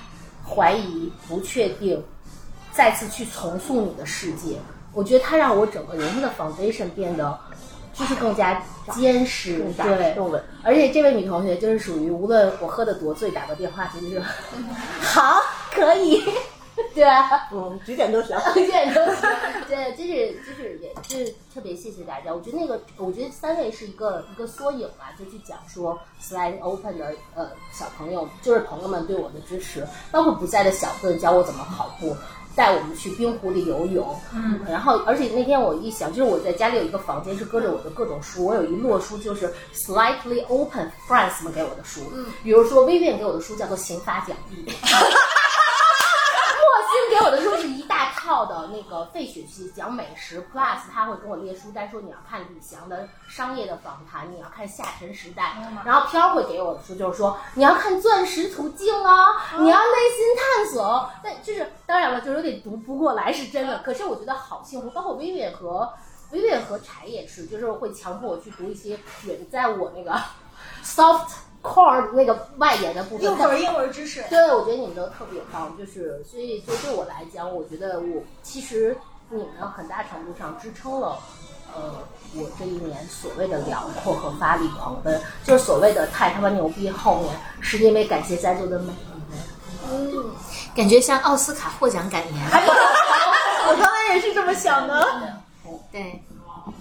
[0.47, 2.01] 怀疑、不确定，
[2.71, 4.57] 再次去重塑你的世界，
[4.93, 7.37] 我觉得它让我整个人生的 foundation 变得
[7.93, 10.41] 就是更加坚实，对，更稳。
[10.63, 14.21] 而且这位女同学就是属于无论我喝的多醉，打个电话就是
[15.01, 16.23] 好，可以。
[16.95, 19.29] 对啊，嗯，几点都行， 几点都行。
[19.67, 22.33] 对，就是就是也是特别谢谢大家。
[22.33, 32.15] 我觉得那个，我觉得三位是一个一个缩影吧，就去讲说 slide open 的呃小朋友，就是朋友们对我的支持，包括不在的小顿教我怎么跑步，
[32.55, 34.19] 带我们去冰湖里游泳。
[34.33, 44.65] 嗯，然后而且那天我一想，就是我在家里有一个房间是搁着我的各种书，我有一摞书就是 slightly open friends 们给我的书，嗯，比如说微 i 给我的书叫做刑法讲义。
[46.99, 59.27] 新给我的书是一大套的那个费雪琪讲美食，plus 他会跟我列书单，说你要看李翔的商业的访谈，你要看下沉时代，然后飘会给我的书就是说你要看钻石途径啊，
[59.59, 61.09] 你要内心探索。
[61.23, 64.89] 但就是当然了，就有点读不过来是真的，可是我觉得好幸福。
[64.89, 65.91] 包括薇薇和
[66.31, 70.19] 薇薇和柴也是，就是会强迫我去读一些远在我那个
[70.83, 71.29] soft。
[71.61, 74.23] Core 那个外延的部分，英文英文知识。
[74.29, 78.97] 对，我觉得你们都特别棒，就是所以就对我来讲，我觉得我其实
[79.29, 81.17] 你们很大程度上支撑了，
[81.75, 81.93] 呃，
[82.35, 86.89] 我这一年所谓的辽阔和发力狂奔，就是所谓的太他妈牛逼。
[86.89, 88.95] 后面是因为感谢在座的每一
[89.31, 89.37] 位，
[89.91, 90.31] 嗯，
[90.75, 92.35] 感觉像奥斯卡获奖感言。
[93.67, 95.37] 我刚才也是这么想的。
[95.91, 96.23] 对，
[96.65, 96.73] 嗯，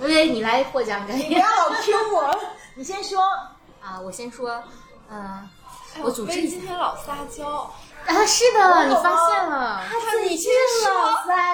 [0.00, 2.38] 薇薇，你来获奖感言不要老 Q 我，
[2.76, 3.20] 你先说。
[3.82, 4.00] 啊！
[4.02, 4.60] 我先说，
[5.08, 5.48] 嗯、
[5.94, 7.70] 哎我组织一下今天老撒娇，
[8.04, 10.90] 啊，是的，你发现了，他你先说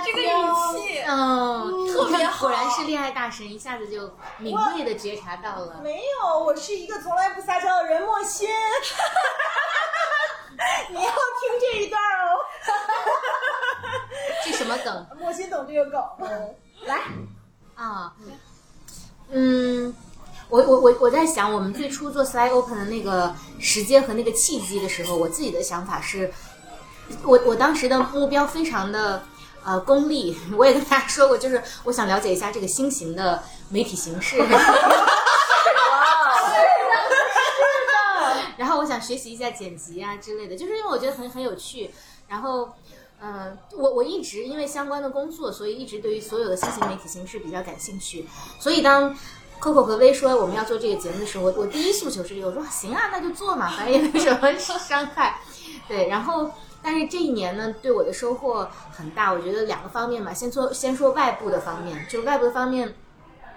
[0.02, 0.24] 这个语
[0.72, 5.78] 气，嗯，你看特别好果然是恋爱大神，一下子就敏锐的觉察到了。
[5.82, 8.48] 没有，我是一个从来不撒娇的人，莫欣。
[10.88, 11.12] 你要听
[11.60, 12.40] 这一段哦。
[14.42, 16.02] 这什么梗莫欣懂这个梗。
[16.20, 16.56] 嗯，
[16.86, 17.02] 来，
[17.74, 18.14] 啊？
[19.28, 19.94] 嗯，
[20.52, 26.30] 我我我我在想，我们最初做 Slide Open 的那个时间和那个契机的时候，我自己的想法是，
[27.24, 29.24] 我我当时的目标非常的
[29.64, 34.36] 呃功利，我也跟大家说过，就是我想了解一下这个新型的媒体形式。
[38.58, 41.90] 然后我想学习一下剪辑啊之类的，就是因为我觉得很很有趣。
[42.28, 42.74] 然后，
[43.18, 48.28] 呃，我我一直因为相关的工作，所以一直对于所有的新型媒体形式比较感兴趣。
[48.60, 49.16] 所以当
[49.62, 55.38] Coco 和薇说我们要做这个节目的时候，我我第一诉求是这个，我说行啊，那就做嘛，反正也没什么 伤害。
[55.86, 56.50] 对，然后
[56.82, 59.32] 但是这一年呢，对我的收获很大。
[59.32, 62.92] 我觉得两个方面吧，先说先说外部的方面，就外部的方面。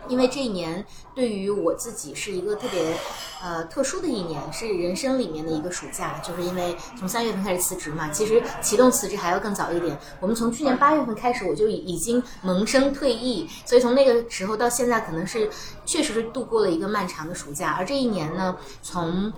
[0.07, 2.95] 因为这一年对于我自己是一个特别
[3.41, 9.97] 呃特殊的一年，是人生里面的一个暑假，就是因为从三月份开始辞职嘛，其实启动辞职还要更早一点。
[10.19, 15.49] 我们从去年八月份开始，我就已经萌生退役，所以从那个时候到现在，可能是
[15.85, 17.75] 确实是度过了一个漫长的暑假。
[17.77, 19.31] 而这一年呢，从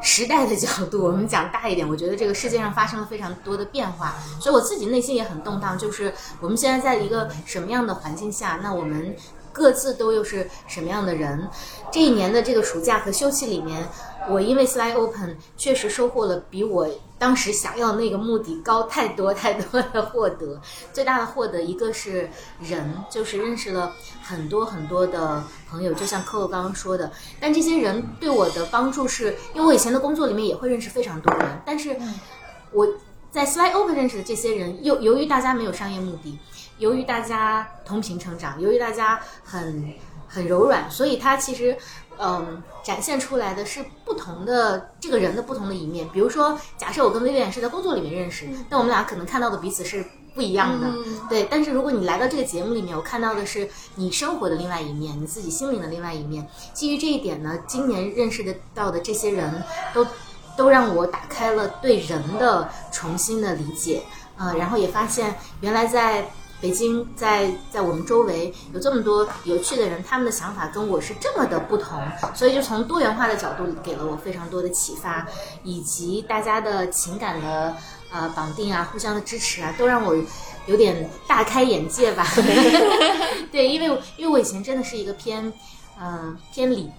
[0.00, 5.78] 时代的角度，我们讲大一点，我觉得这个世界上发生了非常多的变化，所以我自己内心也很动荡。
[5.78, 9.14] 就是我们现在在一个什么样的环境下，那我们。
[9.52, 11.48] 各自都又是什么样的人？
[11.92, 13.86] 这一年的这个暑假和休憩里面，
[14.28, 16.88] 我因为 Slide Open 确实收获了比我
[17.18, 20.60] 当时想要那个目的高太多太多的获得。
[20.92, 27.12] 最大的获得一个是人，就是认识了很多很多的朋友，就像 Coco 刚刚说的。
[27.38, 31.96] 但这些人对我的帮助是，因为我以前的工作里面也会认识非常多人，但是
[32.72, 32.88] 我
[33.30, 36.38] 在 Slide Open 认识的这些人，又由于大家没有商业目的。
[36.82, 39.94] 由于大家同频成长，由于大家很
[40.26, 41.76] 很柔软，所以他其实，
[42.18, 46.08] 嗯，展现出来的是不同的这个人的不同的一面。
[46.12, 50.88] 比如说，假设我跟薇薇是在工作里面认识，那我们俩可能看到的彼此是不一样的，
[51.28, 51.46] 对。
[51.48, 56.44] 但是如果你来到这个节目里面，我看到的是你生活的另外一面，你自己心灵的另外一面。
[56.74, 59.62] 基于这一点呢，今年认识的到的这些人
[59.94, 60.04] 都
[60.56, 64.02] 都让我打开了对人的重新的理解，
[64.36, 66.26] 呃，然后也发现原来在。
[66.62, 72.00] 北京在在我们周围有这么多有趣的人，他们的想法跟我是这么的不同，
[72.36, 75.26] 所以就从多元化的角度给了我非常多的启发，
[75.64, 77.76] 以及大家的情感的
[78.12, 80.14] 呃绑定啊，互相的支持啊，都让我
[80.66, 82.24] 有点大开眼界吧。
[83.50, 85.52] 对，因为因为我以前真的是一个偏
[85.98, 86.92] 嗯、呃、偏理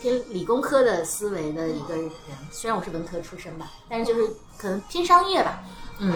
[0.00, 2.08] 偏理工科的思维的一个人，
[2.52, 5.64] 虽然我是文科出身吧，但是就是可能偏商业吧，
[5.98, 6.14] 嗯。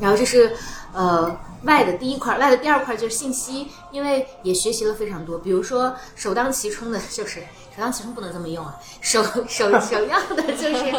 [0.00, 0.56] 然后这是，
[0.98, 5.38] 呃，外的第一块，外的第二块就是信息，因为也学习了非常多。
[5.38, 10.92] 比如说，首当其冲的就是首当其冲不能这么用啊，首首首要的就是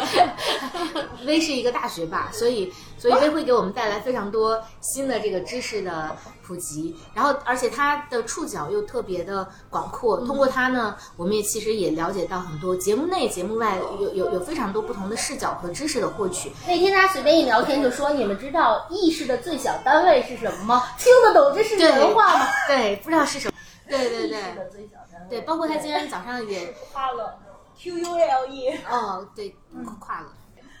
[1.26, 6.14] 微是一个大学霸，所以所以微会给我们带来非常多新的这个知识的
[6.46, 6.94] 普及。
[7.14, 16.52] 然后，而且它的触角又特别的广阔，通过它呢，我们也其实也了解到很多节目内、节目外有有有非常多不同的视角和知识的获取。
[16.68, 22.46] 那天他随便一聊天就说：“你们知道意识的最小单位是什么吗？”听得懂这是人话吗？
[22.68, 23.54] 对，不知道是什么。
[23.88, 25.26] 对对对，意识的最小单位。
[25.30, 27.38] 对，包括他今天早上也 跨了
[27.78, 28.68] ，Q U L E。
[28.90, 29.56] 哦，对，
[29.98, 30.26] 跨了。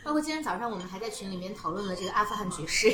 [0.02, 2.90] 包括今天早上我们还在群里面讨论了这个阿富汗局势，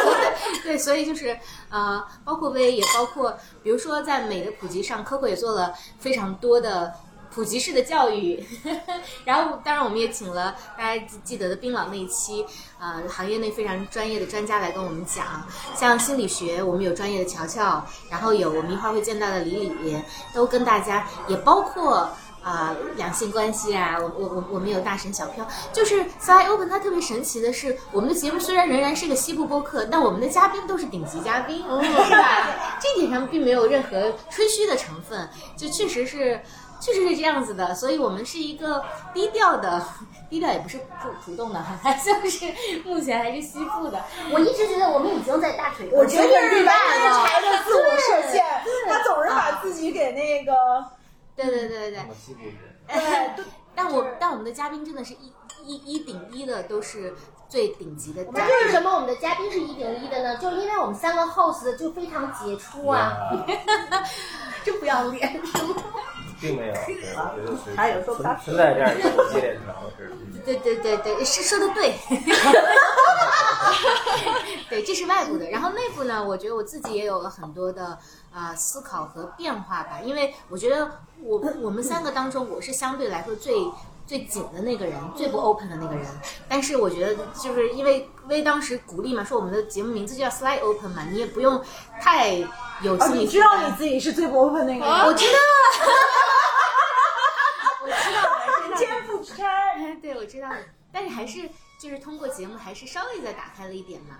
[0.64, 6.94] 对，所以就是呃，包括薇也包括，比如说在美的普及上，Coco 也做了非常多的
[7.32, 8.42] 普及式的教育，
[9.24, 12.44] 然后当然我们也请了大家记得的冰老那一期，
[12.80, 22.08] 呃，行业内非常专业的专家来跟我们讲，像心理学我们有专业的乔乔，然后有我们一会儿会见到的李李，都跟大家，也包括。
[22.42, 32.48] 啊、两性关系啊，我我我我们有大神小飘，就是 Sky Open 它特别神奇的是，我们的节目虽然仍然是个西部播客，但我们的嘉宾都是顶级嘉宾，是吧？
[32.80, 36.40] 这点上并没有任何吹嘘的成分，就确实是。
[36.82, 39.84] 确实是这样子的，所以我们是一个低调的，
[40.30, 42.46] 低调也不是主主动的，还就是
[42.86, 44.02] 目前还是西部的。
[44.32, 47.26] 我一直觉得我们已经在大腿我觉得日是完全了。
[47.28, 48.42] 朝着自我设限，
[48.88, 50.52] 他总是把自己给那个，
[51.48, 52.54] 对对对对 对我，西部人，
[53.36, 55.32] 对，但我但我们的嘉宾真的是一
[55.64, 57.14] 一一顶一的都是
[57.48, 58.40] 最顶级的嘉宾。
[58.40, 60.36] 那为什么我们的嘉宾是一顶一的呢？
[60.36, 63.16] 就是因为我们三个 host 就非常杰出啊，
[64.64, 65.74] 真 不要脸是吗？
[66.40, 66.78] 并没有，我
[67.36, 69.60] 觉得是还有说他存存在这样一个激烈的
[70.44, 71.94] 对对对对，是说的对。
[74.70, 75.50] 对，这是外部的。
[75.50, 77.98] 然后内部呢，我觉得我自己也有了很多的
[78.32, 80.00] 啊、呃思考和变化吧。
[80.02, 83.54] 因为我觉得我 我们三个当中，我是相对来说最
[84.06, 86.06] 最紧的那个人，最不 open 的那个人。
[86.48, 91.62] 但是我觉得，就是因为薇当时鼓励嘛，说我们的节目名字就叫 Slide Open 嘛，你也不用
[92.00, 92.34] 太
[92.82, 95.38] 有哦，心理你知道你自己是最不 open 那个人， 我知道，
[97.82, 99.94] 我知道，人间不拆。
[100.02, 100.48] 对，我知道，
[100.92, 104.16] 但是还是就是通过节目，还是稍微再打开了一点嘛。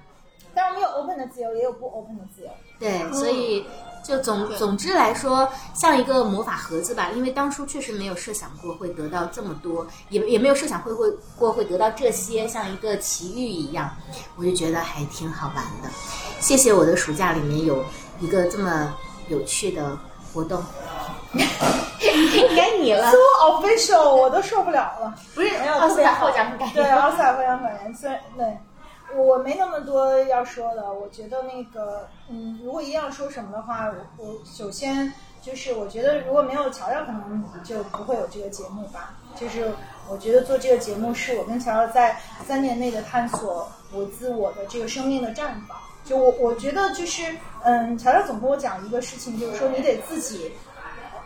[0.55, 2.51] 但是我们有 open 的自由，也有不 open 的自由。
[2.79, 3.67] 对，所以
[4.03, 13.91] 就总总之来说，像一个魔法盒子吧，因为当初确实没有设想过会得到这么多，也也没有设想会会过会得到这些，像一个奇遇一样，
[14.37, 15.91] 我就觉得还挺好玩的。
[16.41, 17.85] 谢谢我的暑假里面有
[18.19, 18.95] 一个这么
[19.29, 19.99] 有趣的
[20.33, 20.63] 活动。
[22.57, 25.15] 该你了 So，official，我都受不了了。
[25.35, 28.59] 不是没有奥斯卡特别好获奖感对，奥斯卡获奖感言，虽然对
[29.17, 39.15] 我没那么多要说的，我觉得那个，嗯，如果一定要说什么的话，我我首先就是我觉得如果没有乔乔，可能就不会有这个节目吧。
[39.37, 39.73] 就是
[40.09, 45.79] 我觉得做这个节目是我跟乔乔在三年内的探索我自我的这个生命的绽放。
[46.05, 50.51] 就我我觉得就是，嗯，乔乔总跟我讲一个事情，就是说你得自己。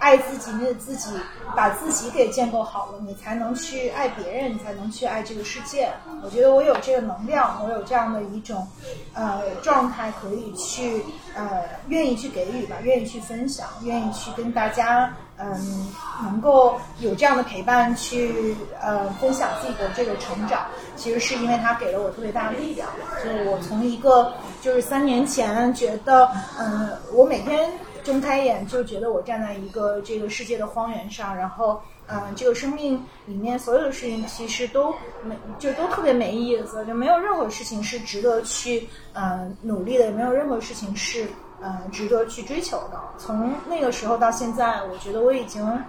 [0.05, 1.09] 爱自己，你得自己
[1.57, 5.91] 把自己给建构好了，你才能去爱别人，你才能去爱这个世界。
[6.23, 8.69] 我觉得我有这个能量，我有这样的一种
[9.15, 11.03] 呃状态，可以去
[11.35, 15.91] 呃愿意去给予吧，愿意去分享，愿意去跟大家嗯
[16.23, 20.67] 能够有这样的陪伴去呃分享自己的这个成长。
[20.97, 22.91] 其实是因为他给了我特别大的力量，
[23.25, 27.73] 就是我从一个就是三年前觉得嗯我每天。
[28.05, 41.27] 睁开眼就觉得我站在一个这个世界的荒原上，然后，嗯、这个生命里面所有的事情其实都没，就都特别没意思，就没有任何事情是值得去，呃，努力的，也没有任何事情是，
[41.61, 43.01] 呃，值得去追求的。
[43.19, 45.83] 从那个时候到现在，我觉得我已经，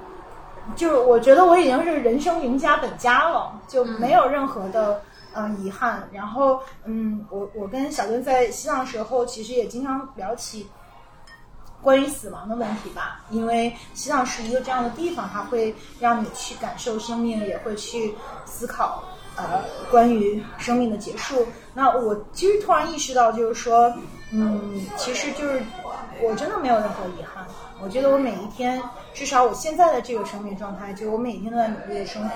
[0.75, 5.01] 就是我觉得我已经是人生赢家本家了，就没有任何的。
[5.38, 6.08] 呃，遗憾。
[6.13, 10.65] 然后，嗯，我我跟小墩在西藏的时候，其实也经常聊起
[11.81, 19.03] 关于死亡的问题吧，因为西藏是一个这样的地方，它会让你去感受生命，也会去思考
[19.35, 21.45] 呃关于生命的结束。
[21.73, 23.93] 那我其实突然意识到，就是说，
[24.31, 25.61] 嗯，其实就是
[26.21, 27.45] 我真的没有任何遗憾。
[27.79, 28.81] 我觉得我每一天，
[29.13, 32.35] 至少我现在的这个生命状态，就我每天都在努力的生活，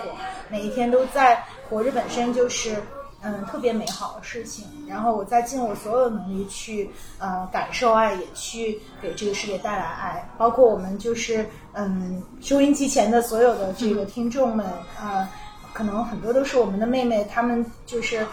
[0.49, 2.75] 每一天都在活着，本身就是。
[3.21, 4.65] 嗯，特别美好的事情。
[4.87, 10.29] 然后我再尽我所有的能力去呃感受爱，也去给这个世界带来爱。
[10.37, 14.65] 包括我们就是嗯收音机前的所有的这个听众们，
[15.01, 15.27] 呃，
[15.73, 18.25] 可能很多都是我们的妹妹，她们就是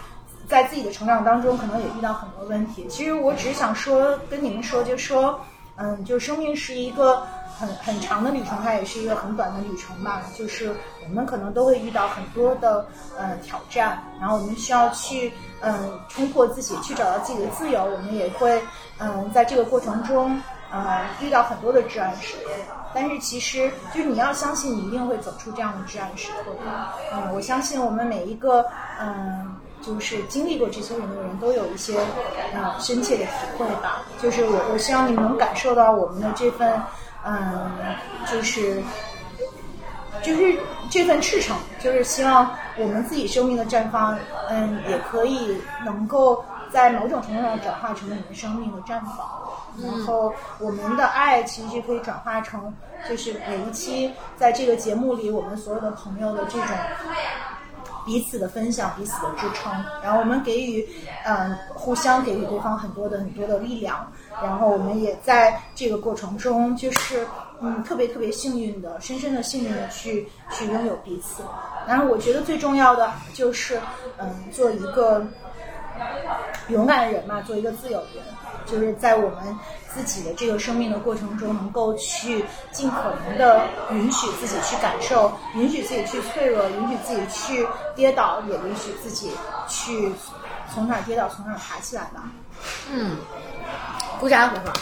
[0.47, 2.85] 在自己的成长当中，可能也遇到很多问题。
[2.89, 5.39] 其实我只是想说，跟你们说，就说
[5.75, 7.27] 嗯，就生命是一个。
[7.59, 10.21] 很很长的旅程，它也是一个很短的旅程吧。
[10.35, 12.85] 就是我们可能都会遇到很多的
[13.17, 17.83] 呃挑战，然后我们需要去嗯、冲破自己，去找到自己的自由。
[17.83, 18.61] 我们也会
[18.99, 20.41] 嗯、在这个过程中
[20.71, 22.51] 呃遇到很多的至暗时刻。
[22.93, 26.51] 但是其实就是你要相信，你一定会走出这样的至暗时刻。
[27.13, 28.65] 嗯，我相信我们每一个
[28.99, 29.55] 嗯。
[29.79, 31.99] 就是经历过这些人的人都有一些
[32.51, 34.01] 呃深切的体会吧。
[34.19, 36.81] 就是我我希望你们能感受到我们的这份。
[37.25, 37.71] 嗯，
[38.31, 38.81] 就是
[40.21, 40.57] 就是
[40.89, 44.17] 这份赤诚，就是希望我们自己生命的绽放，
[44.49, 49.27] 嗯，也可以能够在某种程度上转化成你们生命的绽放。
[49.83, 52.73] 然后我们的爱其实就可以转化成，
[53.07, 56.67] 就是每一期在这个节目里，我们所有的朋友的这种。
[58.05, 59.69] 彼此的分享，彼此的支撑，
[60.01, 60.87] 然后我们给予，
[61.25, 64.09] 嗯、呃，互相给予对方很多的很多的力量，
[64.41, 67.27] 然后我们也在这个过程中，就是
[67.59, 71.43] 嗯，特别特别幸运的，深深的幸运的去去拥有彼此。
[71.87, 73.79] 然后我觉得最重要的就是，
[74.17, 75.25] 嗯，做一个
[76.67, 78.25] 勇敢的人嘛，做一个自由的人，
[78.65, 79.57] 就是在我们
[79.87, 89.31] 自己的这个生命的过程中，能够去尽可能的允许自己去感受，允许自己去脆弱，允许自己去跌倒，也允许自己
[89.67, 90.11] 去
[90.71, 92.29] 从哪跌倒从哪爬起来吧。
[92.91, 93.17] 嗯，
[94.19, 94.73] 鼓掌，很好。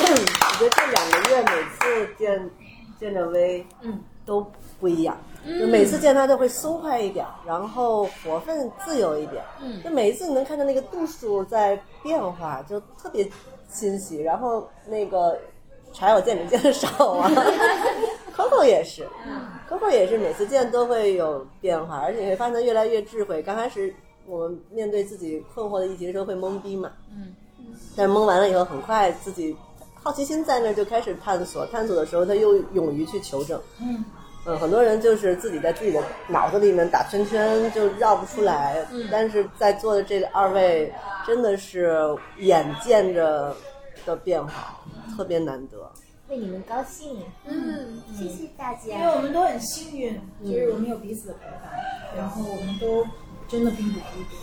[0.00, 2.50] 我觉得这两个月每次见
[3.00, 4.46] 见着薇，嗯，都
[4.78, 5.16] 不一样。
[5.58, 9.42] 就每次见他都会松快一点，然后活分自由一点。
[9.60, 13.28] 嗯就每一次你能看到那个度数在变化，就特别
[13.68, 14.20] 欣喜。
[14.22, 15.36] 然后那个
[15.92, 17.30] 柴我见你见的少啊，
[18.36, 19.04] Coco 也是
[19.68, 23.42] ，Coco 也是每次见都会有变化，而且你会发现他越来越智慧。
[23.42, 23.92] 刚开始
[24.26, 27.34] 我们面对自己困惑的议题的时候会懵逼嘛，嗯，
[27.96, 29.56] 但是蒙完了以后，很快自己
[29.94, 33.60] 好奇心在那儿就开始探索，探索的时候他又勇于去求证。
[33.80, 34.04] 嗯
[34.44, 38.84] 嗯，很多人就是自己在自己的脑子里面打圈圈，就绕不出来。
[38.90, 40.92] 嗯但是在座的这二位
[41.24, 41.96] 真的是
[42.38, 43.54] 眼见着
[44.04, 44.80] 的变化，
[45.16, 45.88] 特别难得。
[46.28, 49.06] 为你们高兴，嗯，谢谢大家因为。
[49.14, 51.70] 我们都很幸运，就是我们有彼此的陪伴，
[52.16, 53.06] 然后我们都
[53.46, 54.36] 真的并不孤独。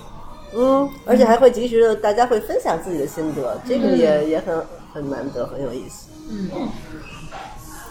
[0.54, 6.08] 嗯，而且还会及时的，大家会分享自己的心得，这个也、也很很难得，很有意思。
[6.30, 6.50] 嗯，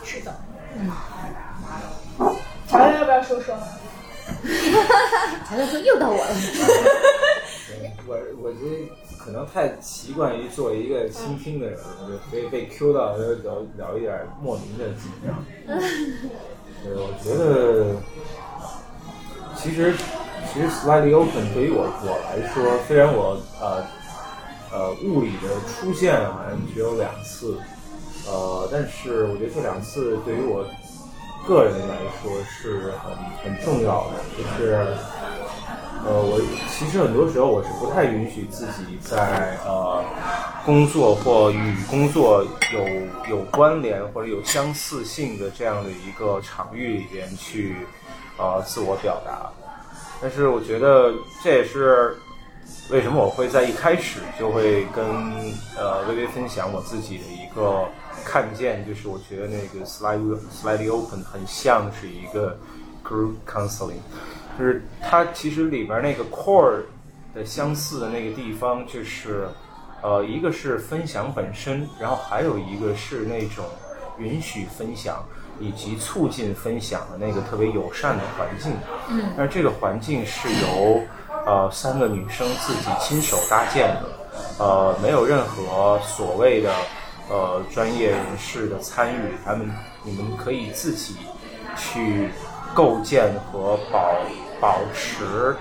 [0.04, 0.34] 是的，
[0.78, 0.90] 嗯。
[2.68, 3.56] 乔乔要不要说说？
[5.48, 6.30] 乔乔说又到我了。
[8.06, 15.44] 我我觉得可能太习惯于作为一个倾听的人了，就所以被 Q 到就聊聊一点莫名的紧张。
[16.84, 17.96] 对，我觉得
[19.62, 19.94] 其实
[20.52, 23.84] 其实 Slightly Open 对于我我来说，虽然我呃
[24.72, 27.58] 呃物理的出现好像只有两次，
[28.26, 30.64] 呃，但是我觉得这两次对于我
[31.46, 34.86] 个人来说是很很重要的，就是。
[36.06, 36.40] 呃，我
[36.70, 40.02] 其实很多时候我是不太允许自己在呃
[40.64, 42.42] 工作或与工作
[42.72, 47.74] 有有关联或者有相似性的这样的一个场域里边去
[48.38, 49.50] 呃自我表达。
[50.20, 51.12] 但是我觉得
[51.44, 52.16] 这也是
[52.90, 55.04] 为什么我会在一开始就会跟
[55.76, 57.86] 呃微微分享我自己的一个
[58.24, 62.58] 看见，就是我觉得那个 slightly slightly open 很像是一个
[63.04, 64.00] group counseling。
[64.58, 66.80] 就是它其实里边那个 core
[67.32, 69.46] 的相似的那个地方，就是
[70.02, 73.64] 呃，一个是分享本身，然后还有一个是那种
[74.18, 75.24] 允许分享
[75.60, 78.72] 以及促进分享的那个特别友善的环境。
[79.08, 81.00] 嗯，那这个环境是由
[81.46, 84.04] 呃三个女生自己亲手搭建的，
[84.58, 86.72] 呃，没有任何所谓的
[87.28, 89.70] 呃专业人士的参与，他们
[90.02, 91.16] 你们可以自己
[91.76, 92.28] 去
[92.74, 94.14] 构建和保
[94.60, 95.56] 保持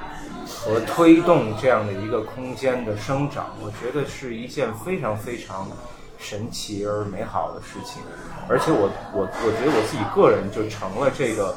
[0.46, 5.70] 和推动这样的一个空间的生长，我觉得是一件非常非常
[6.18, 8.02] 神奇而美好的事情。
[8.50, 11.56] 而且我我我觉得我自己个人就成了这个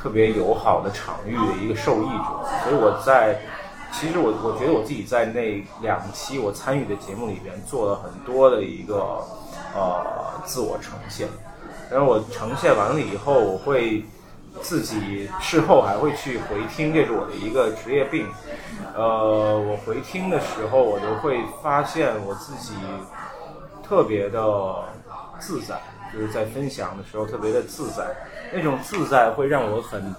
[0.00, 3.40] 特别友好的场域的一个受益者，所以我在
[3.92, 9.24] 其实我我觉得我自己在那两期我参与的节目里边做了很多的一个
[9.74, 10.04] 呃
[10.44, 11.28] 自我呈现，
[11.90, 14.04] 然后我呈现完了以后，我会
[14.60, 18.26] 自己事后还会去回听，这是我的一个职业病。
[18.94, 22.74] 呃，我回听的时候，我就会发现我自己
[23.86, 24.84] 特别的
[25.38, 25.80] 自在，
[26.12, 28.14] 就是在分享的时候特别的自在，
[28.52, 30.14] 那种自在会让我很，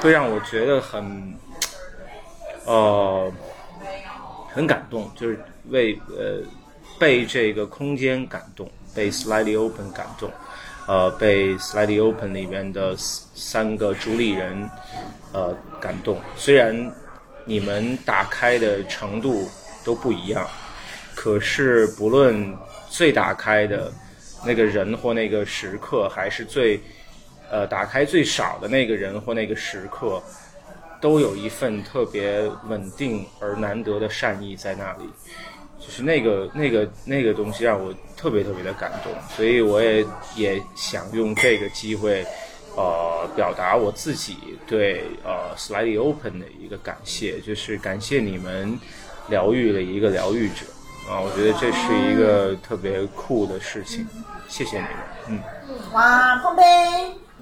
[0.00, 1.34] 会让我觉得很，
[2.64, 3.32] 呃，
[4.52, 5.38] 很感动，就是
[5.68, 6.40] 为呃
[6.98, 10.30] 被这个空间感动，被 Slightly Open 感动。
[10.86, 14.68] 呃，被 Slightly Open 里面的三个主理人
[15.32, 16.20] 呃感动。
[16.36, 16.92] 虽然
[17.46, 19.48] 你们打开的程度
[19.82, 20.46] 都不一样，
[21.14, 22.54] 可是不论
[22.94, 23.92] 最打开的
[24.46, 26.80] 那个人或那个时刻，还是最
[27.50, 30.22] 呃打开最少的那个人或那个时刻，
[31.00, 35.10] 都有一份特别稳定而难得的善意在那里。
[35.80, 42.24] 就是那个那个那个东西让我特别特别的感动，所以我也也想用这个机会，
[42.76, 44.36] 呃，表达我自己
[44.68, 48.78] 对呃 Slightly Open 的一个感谢，就是感谢你们
[49.28, 50.64] 疗愈了一个疗愈者
[51.08, 54.06] 啊，我觉得这是一个特别酷的事情，
[54.48, 54.92] 谢谢你们，
[55.28, 55.42] 嗯。
[55.92, 56.62] 哇，碰杯！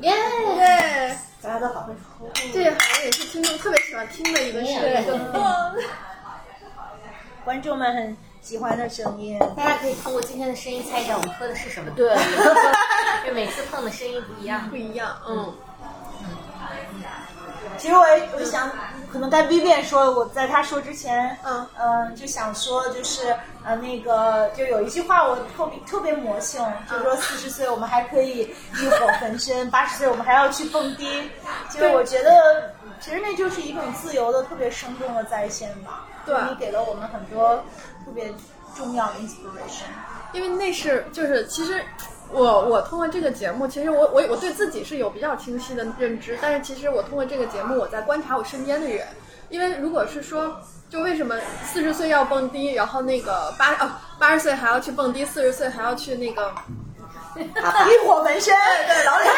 [0.01, 0.13] 耶！
[0.57, 2.29] 对大家都好会说。
[2.53, 5.21] 这好像也是听众特别喜欢听的一个声音。
[7.45, 9.39] 观众们很喜欢的声音。
[9.57, 11.91] 大家可以通过今天的声音猜一下我们喝的是什么。
[11.97, 12.15] 对，
[13.27, 14.77] 因为每次碰的声音不一样不。
[14.77, 15.55] 一样，嗯，
[17.79, 18.71] 其实我也我想，
[19.13, 23.35] 可能该 Vivian 说，我在他说之前，嗯嗯、就想说，就是
[23.65, 28.43] 呃，那个就有一句话我特别特别魔性，就是说 四十岁我们还可以
[28.75, 31.31] 浴火焚身，八十岁我们还要去蹦迪。
[31.71, 36.07] 就是我觉得，其实那就是一种自由的、特别生动的再现吧。
[36.25, 37.57] 对你给了我们很多
[38.05, 38.33] 特别
[38.77, 39.91] 重要的 inspiration。
[40.33, 41.85] 因为那是就是其实
[42.33, 49.07] 我我通过这个节目，其实我我我对自己是有比较清晰的认知，但是其实我通过这个节目，我在观察我身边的人，
[49.51, 56.53] 因为如果是说，就为什么四十岁要蹦迪，然后那个八哦八十岁还要去蹦迪，四十岁还要去那个，
[57.37, 58.55] 一火纹身，
[58.87, 59.29] 对，老李，一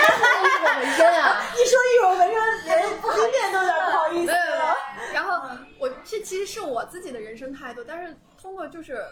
[0.63, 1.43] 火纹身啊！
[1.55, 4.77] 一说一火纹身，连 听见都有点不好意思了。
[5.13, 9.05] 然后我这其实是我自己的人生态度，但是通过就是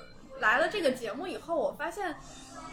[0.43, 2.14] 来了这个节目以后，我发现。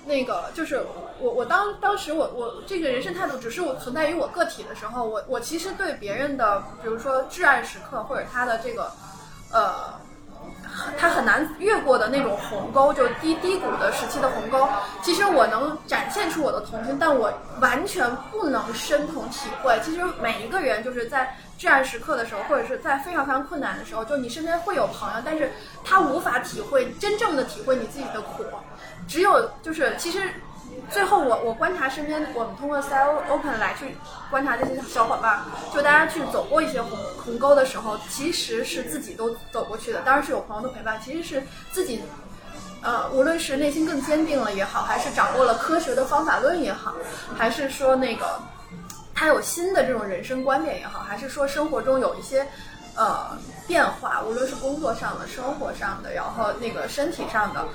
[0.06, 0.82] 那个就是
[1.20, 8.90] 我，我当当时我我这个人生态度只是我存在于我个体的时候，我我其实对别人的，比如说至暗时刻或者他的这个，
[9.52, 9.99] 呃，
[10.98, 14.68] 他很难越过的那种鸿沟，就低低谷的时期的鸿沟。
[15.02, 19.80] 其实我能展现出我的同情，但我完全不能深同体会。
[19.84, 25.52] 其实每一个人就是在至暗时刻的时候，或者是在非常非常困难的时候，就你身边会有朋友，但是
[25.84, 28.46] 他无法体会真正的体会你自己的苦。
[29.08, 30.30] 只有就是其实。
[30.92, 33.96] 最后我，我观察身边，我们通过 Style Open 来去
[34.30, 35.40] 观察这些小伙伴，
[35.74, 42.02] 就大家去走过一些鸿鸿沟的时候，其实是自己都走过去的，当然是有朋友的陪伴，其实是自己，
[42.82, 46.94] 呃，无论是内心更坚定了也好，还是掌握了科学的方法论也好，
[47.38, 48.40] 还是说那个
[49.14, 52.48] 他有新的这种人生观点也好，还是说生活中有一些
[52.96, 57.66] 呃变化，无论是工作上的、生活上的，然后那个身体上的。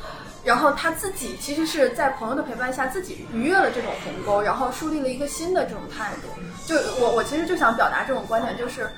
[0.45, 6.28] 然后他自己其实是在朋友的陪伴下，自己逾越了这种鸿沟，然后树立了一个新的这种态度。
[6.66, 8.90] 就我我其实就想表达这种观点，就是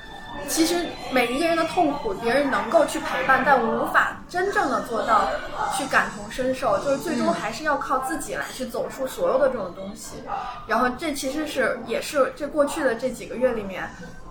[0.49, 5.29] 其实每一个人的痛苦，别人能够去陪伴，但无法真正的做到
[5.77, 10.23] 去感同身受，就是最终还是要靠自己来去走出所有的这种东西。
[10.67, 13.89] 然后这其实是也是这过去的这几个月里面，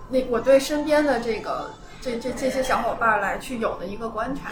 [0.09, 1.71] 那我对身边的这个。
[2.01, 4.51] 这这这些小伙伴来去有的一个观察，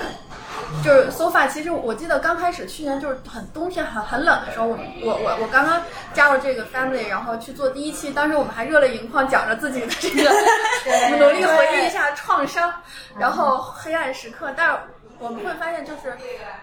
[0.84, 1.48] 就是 SoFa。
[1.48, 5.82] 其实我记得刚开始去年就是很冬天很很冷的时候，我我我我刚刚
[6.14, 12.74] 加入这个 family，然后去做第一期，当时我们还热泪盈眶，讲着自己的这个，我们努力回忆一下创伤，
[13.18, 14.52] 然后黑暗时刻。
[14.58, 14.80] 但是
[15.20, 16.18] 我们会发现，就是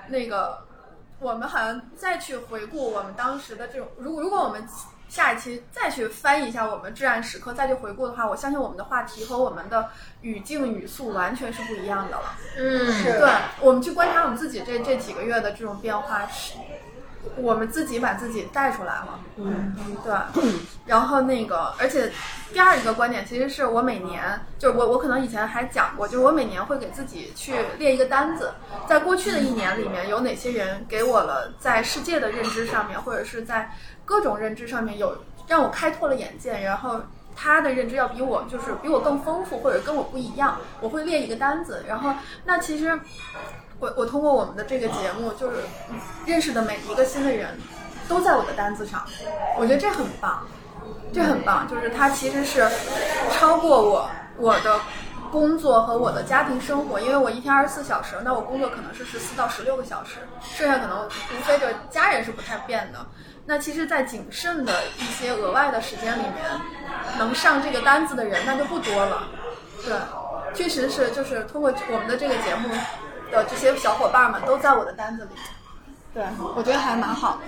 [0.09, 0.59] 那个
[1.21, 4.67] 我们好像再去回顾我们当时的这种，如果如果我们。
[5.13, 9.91] 下一期再去翻译一下我们至暗时刻，再去回顾的话，我相信我们的话题和我们的
[10.23, 12.23] 语境语速完全是不一样的了。
[12.57, 16.55] 嗯，对，我们去观察我们自己这这几个月的这种变化，是
[17.37, 19.21] 我们自己把自己带出来了。
[19.37, 20.15] 嗯，对。
[20.87, 22.11] 然后那个，而且
[22.51, 28.55] 第二一个观点，其实是我每年，就是我我可能以前还讲过，就是我每年会给自己去列一个单子，
[28.89, 33.71] 在过去的一年里面有哪些人给我了在世界的认知上面，或者是在。
[34.13, 35.17] 各种认知上面有
[35.49, 37.01] 让我开拓了眼界，然后
[37.35, 42.13] 他的认知要比我就是比我更丰富，或者跟我不一样，我会列一个单子，然后
[42.45, 43.01] 那其实
[43.79, 45.57] 我我通过我们的这个节目，就是
[46.27, 47.59] 认识的每一个新的人
[48.07, 49.03] 都在我的单子上，
[49.57, 50.47] 我觉得这很棒，
[51.11, 52.69] 这很棒，就是它其实是
[53.31, 54.79] 超过我我的
[55.31, 62.99] 工作和我的家庭生活，因为我一天二十四小时，那我工作可能是十四到十六个小时，剩下可能无非就家人是不太变的。
[63.45, 66.61] 那其实，在谨慎的一些额外的时间里面，
[67.19, 69.25] 能上这个单子的人那就不多了。
[69.85, 69.95] 对，
[70.55, 72.69] 确实是，就是通过我们的这个节目
[73.33, 75.31] 的这些小伙伴们都在我的单子里。
[76.15, 76.23] 对，
[76.55, 77.41] 我觉得还蛮好。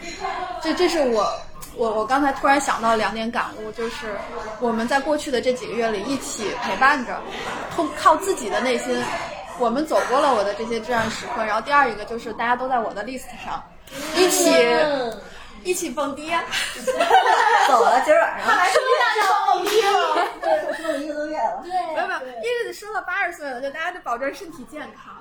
[0.60, 1.32] 这这是我
[1.76, 4.16] 我我刚才突然想到两点感悟，就是
[4.58, 7.20] 我们在过去的这几个月里一起陪伴着，
[7.76, 9.00] 通靠自己的内心，
[9.60, 11.44] 我们走过了我的这些至暗时刻。
[11.44, 13.62] 然后第二一个就是大家都在我的 list 上，
[14.16, 14.50] 一起。
[15.64, 16.44] 一起蹦迪呀，
[17.66, 18.46] 走了，今儿晚上。
[18.46, 18.78] 看来是
[19.20, 20.28] 要蹦迪了。
[20.42, 21.62] 对，说了一个多月了。
[21.62, 25.14] 对，没有没有，因为说到八十岁了，就大家得保证身体健康。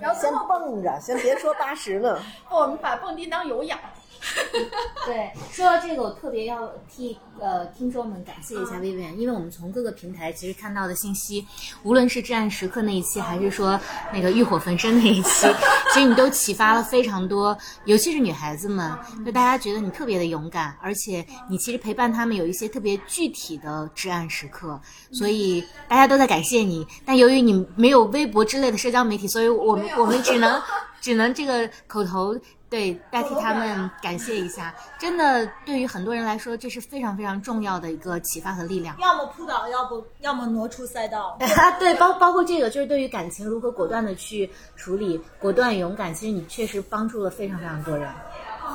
[0.00, 2.22] 然后先蹦着，先别说八十了。
[2.48, 3.78] 我们把蹦迪当有氧。
[5.06, 11.46] 对，说到这个，我特别要替呃听众们感谢一下薇薇，因为我们从各个平台其实看到的信息，
[11.82, 13.80] 无论是至暗时刻那一期，还是说
[14.12, 15.46] 那个欲火焚身那一期，
[15.94, 17.56] 其实你都启发了非常多，
[17.86, 24.78] 尤其是女孩子们，就大家觉得你特别的勇敢，而且你其实陪伴他们有一些特别具体的至暗时刻，
[25.12, 26.86] 所以大家都在感谢你。
[27.06, 30.60] 但由于你没有微博之类的社交媒体，所以我们我们只能
[31.00, 32.38] 只能这个口头。
[32.70, 38.96] 对，代替他们感谢一下，真的对于很多人来说，这是非常非常重要的一个启发和力量。
[39.00, 41.36] 要么扑倒，要不要么挪出赛道。
[41.80, 48.08] 对，包包括这个，就是对于感情如何果断的去处理，果断勇敢，其实你确实帮助了非常非常多人。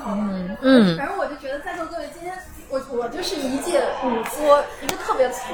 [0.06, 2.38] 嗯嗯，反正我就觉得在座各位今天。
[2.70, 5.54] 我我就是一介武作，一个特别粗、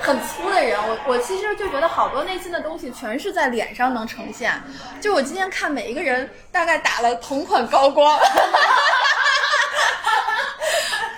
[0.00, 0.78] 很粗的人。
[0.78, 4.60] 我我其实就觉得好多内心的东西全是在脸上能呈现。
[5.00, 8.18] 就我今天看每一个人，大概打了同款高光。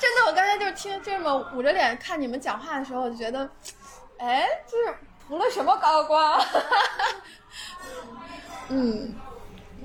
[0.01, 3.49] 真的，我刚才就听这么捂着脸看你们讲话的时候，我就觉得，
[4.19, 4.95] 哎，就是
[5.27, 6.41] 涂了什么高光？
[8.69, 9.15] 嗯，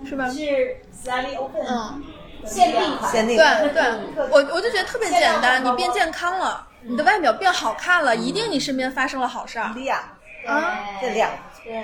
[0.06, 0.30] 是吧？
[0.30, 2.04] 是 slightly open，嗯，
[2.48, 3.84] 限定款，限定对对，
[4.32, 9.72] 我我就觉得特别简单，你变健康了，你的外表变好看了，一定你身边发生了好事儿。
[9.76, 10.00] 亮，
[10.48, 11.32] 啊，最亮，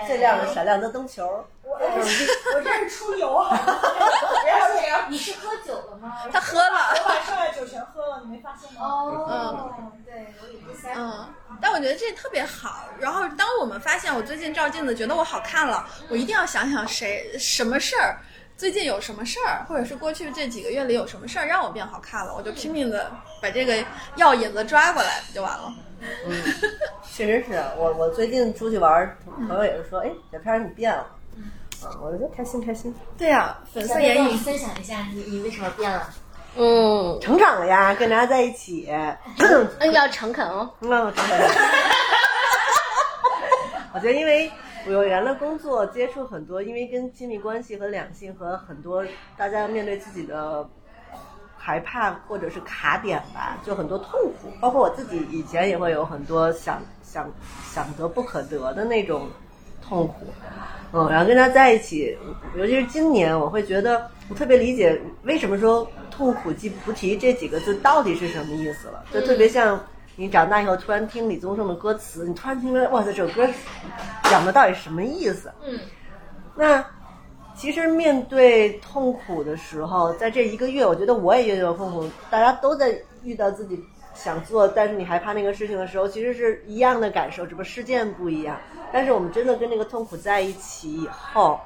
[0.07, 1.45] 最亮的闪亮的灯球。
[1.65, 5.05] 我我这是出油，不要这样。
[5.09, 6.13] 你是喝酒了吗？
[6.31, 6.93] 他喝了。
[6.93, 8.85] 我把剩下酒全喝了，你没发现吗？
[8.85, 9.73] 哦，
[10.05, 10.93] 对，我也不塞。
[10.95, 12.83] 嗯，但我觉得这特别好。
[12.99, 18.19] 然后，当我们发现我最近照镜子觉得我好看了，我一定要想想谁什么事儿，
[18.63, 23.11] 最近有什么事儿，或者是过去这几个月里有什么事儿让我变好看了，我就拼命的
[23.41, 23.75] 把这个
[24.15, 25.73] 药引子抓过来，不就完了？
[25.99, 26.41] 嗯，
[27.13, 29.17] 确实是我我最近出去玩，
[29.49, 31.05] 朋友也是说，哎，小片儿你变了。
[31.83, 32.95] 啊，我就开心开心。
[33.17, 36.09] 对呀、粉色小编跟我眼影分享一下，你你为什么变了？
[36.55, 38.89] 嗯，成长了呀，跟大家在一起。
[39.39, 40.71] 嗯，要诚恳哦。
[40.79, 41.49] 嗯，成长了。
[43.93, 44.49] 我觉得，因为
[44.85, 49.03] 我有原来工作接触很多，因为跟亲密关系和两性和很多
[49.37, 50.67] 大家面对自己的
[51.57, 54.09] 害怕或者是卡点吧，就很多痛
[54.41, 54.49] 苦。
[54.59, 57.31] 包括我自己以前也会有很多想想
[57.71, 59.29] 想得不可得的那种
[59.81, 60.25] 痛苦。
[60.91, 62.17] 嗯，然后跟他在一起，
[62.55, 69.03] 尤其是今年，我会觉得我特别理解为什么说“痛苦即菩提”这几个字到底是什么意思了。
[69.11, 69.83] 就特别像
[70.15, 73.47] 你长大以后突然听李宗盛的歌词，你突然听了，哇塞，这首歌
[74.25, 75.51] 讲的到底什么意思？
[75.65, 75.79] 嗯，
[76.55, 76.85] 那
[77.55, 83.83] 其实面对痛苦的时候，在这一个月，我觉得我也遇到痛苦，大家都在遇到自己
[84.13, 88.55] 想做，但是你害怕那个事情的时候，其实是一样的感受，只不过事件不一样。
[88.91, 91.59] 但是我们真的跟那个痛苦在一起以后，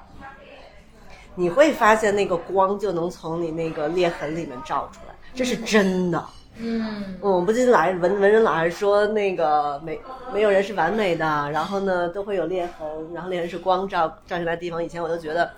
[1.36, 6.18] 你会发现那个光就能从你那个裂痕里面照出来，这是真的。
[6.18, 10.00] 嗯，嗯，我不仅老是文文人老是说那个没
[10.34, 14.84] 没有人是完美的，然后呢都会有裂痕，然后裂痕是光照照进来的地方。
[14.84, 15.52] 以前我都觉得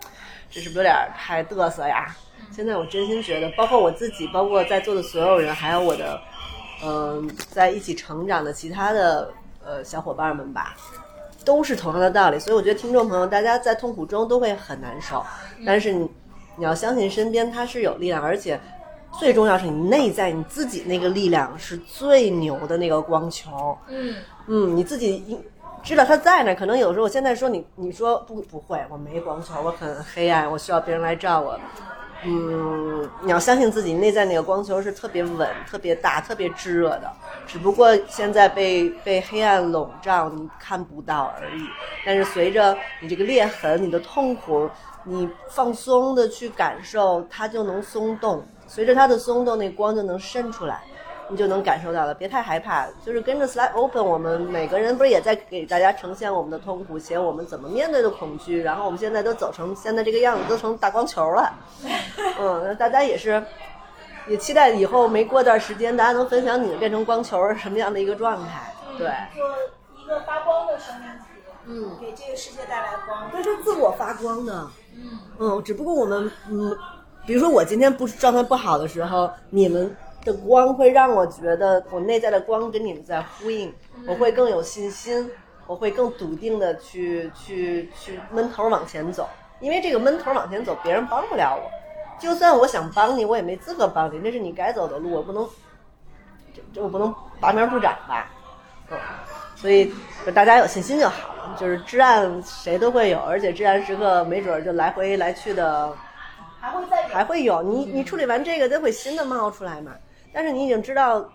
[0.50, 2.16] 这是不是有点太嘚瑟呀？
[2.52, 6.20] 现在我真心觉得，包括我自己，包括在座的所有人，还有我的
[6.84, 9.32] 嗯、在一起成长的其他的
[9.64, 10.76] 呃小伙伴们吧，
[11.44, 12.40] 都是同样的道理。
[12.40, 15.24] 所以我觉得听众朋友，大家在痛苦中都会很难受，
[15.66, 16.10] 但是你
[16.56, 18.60] 你要相信身边它是有力量，而且
[19.18, 23.78] 最重要是你内在你自己那个力量是最牛的那个光球。
[23.88, 24.16] 嗯，
[24.48, 25.40] 嗯，你自己
[25.84, 31.60] 知道它在那，可能有时候我现在说你，你说不不会，我没光球，我很黑暗，我需要别人来照我。
[32.26, 37.10] 嗯，你要相信自己内在那个光球是特别稳、特别大、特别炙热的，
[37.48, 41.62] 只不过现在被被黑暗笼罩，你看不到而已。
[42.06, 44.70] 但是随着你这个裂痕、你的痛苦，
[45.06, 48.44] 你放松的去感受，它就能松动。
[48.70, 50.82] 随着它的松动，那光就能伸出来。
[51.32, 61.54] 你就能感受到了，别太害怕，就是跟着 Slide Open，我们每个人不是也在给大家呈现我们的痛苦，写我们怎么面对的恐惧，然后我们现在都走成现在这个样子，都成大光球了，
[62.42, 63.44] 嗯，那大家也是，
[64.28, 69.48] 也期待以后没过段时间，大家能分享你们变成光球是什么样的一个状态，对，做
[70.02, 71.26] 一个发光的生命体，
[71.68, 73.30] 嗯，给这个世界带来光。
[73.32, 75.20] 这是自我发光的，嗯。
[75.38, 76.76] 嗯，只不过我们嗯，
[77.30, 79.96] 比如说我今天不状态不好的时候，你们。
[80.26, 83.74] 的光会让我觉得我内在的光跟你们在呼应，
[84.06, 85.32] 我会更有信心，
[85.66, 89.30] 我会更笃定的去去去闷头往前走。
[89.62, 91.72] 因为这个闷头往前走，别人帮不了我。
[92.20, 95.48] 就算我想帮你，我也没资格帮你，那是你该走的路，我不能，
[96.54, 98.30] 这这我不能拔苗助长吧？
[98.92, 98.98] 嗯，
[99.56, 99.90] 所以
[100.26, 101.56] 就大家有信心就好。
[101.58, 105.94] 就是至暗谁都会有，而且至暗时刻没准就来回来去的，
[106.60, 107.62] 还会再还会有。
[107.64, 109.92] 你你处理完这个，就会新的冒出来嘛。
[110.34, 111.28] 但是你已经知道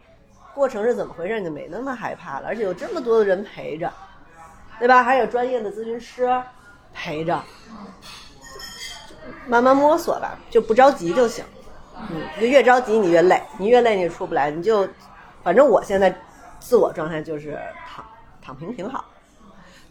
[0.55, 2.49] 过程是怎么回事，你就没那么害怕了。
[2.49, 3.93] 而且有这么多的人陪着，
[4.79, 5.03] 对吧？
[5.03, 6.31] 还有专业的咨询师
[6.93, 7.43] 陪着，
[9.47, 11.45] 慢慢摸索吧，就不着急就行。
[12.11, 14.87] 嗯，就越着急你越累，你越累你出不来，你就
[15.43, 16.14] 反正我现在
[16.59, 18.05] 自我状态就是躺
[18.43, 19.05] 躺平挺好，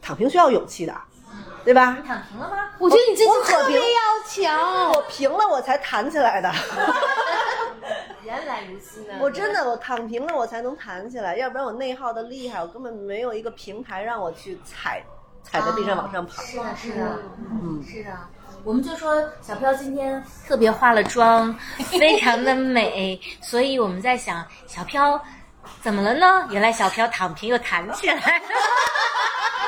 [0.02, 0.94] 躺平需要勇气的，
[1.64, 1.98] 对吧？
[2.02, 2.58] 你躺平了吗？
[2.80, 4.92] 我觉得你最近我可平特别要强。
[4.92, 6.52] 我平了我才弹起来的。
[8.24, 9.14] 原来如此呢。
[9.20, 15.04] 我真的，我躺平了，我才能弹起来，要不然我内耗的厉害，我根本没有一个平台让我去踩，
[15.44, 16.42] 踩在地上往上跑。
[16.44, 17.20] 是的，是的，
[17.52, 18.12] 嗯，是的。
[18.64, 21.54] 我们就说小飘今天特别化了妆，
[22.00, 25.22] 非常的美，所以我们在想小飘
[25.82, 26.48] 怎么了呢？
[26.50, 28.24] 原来小飘躺平又弹起来了。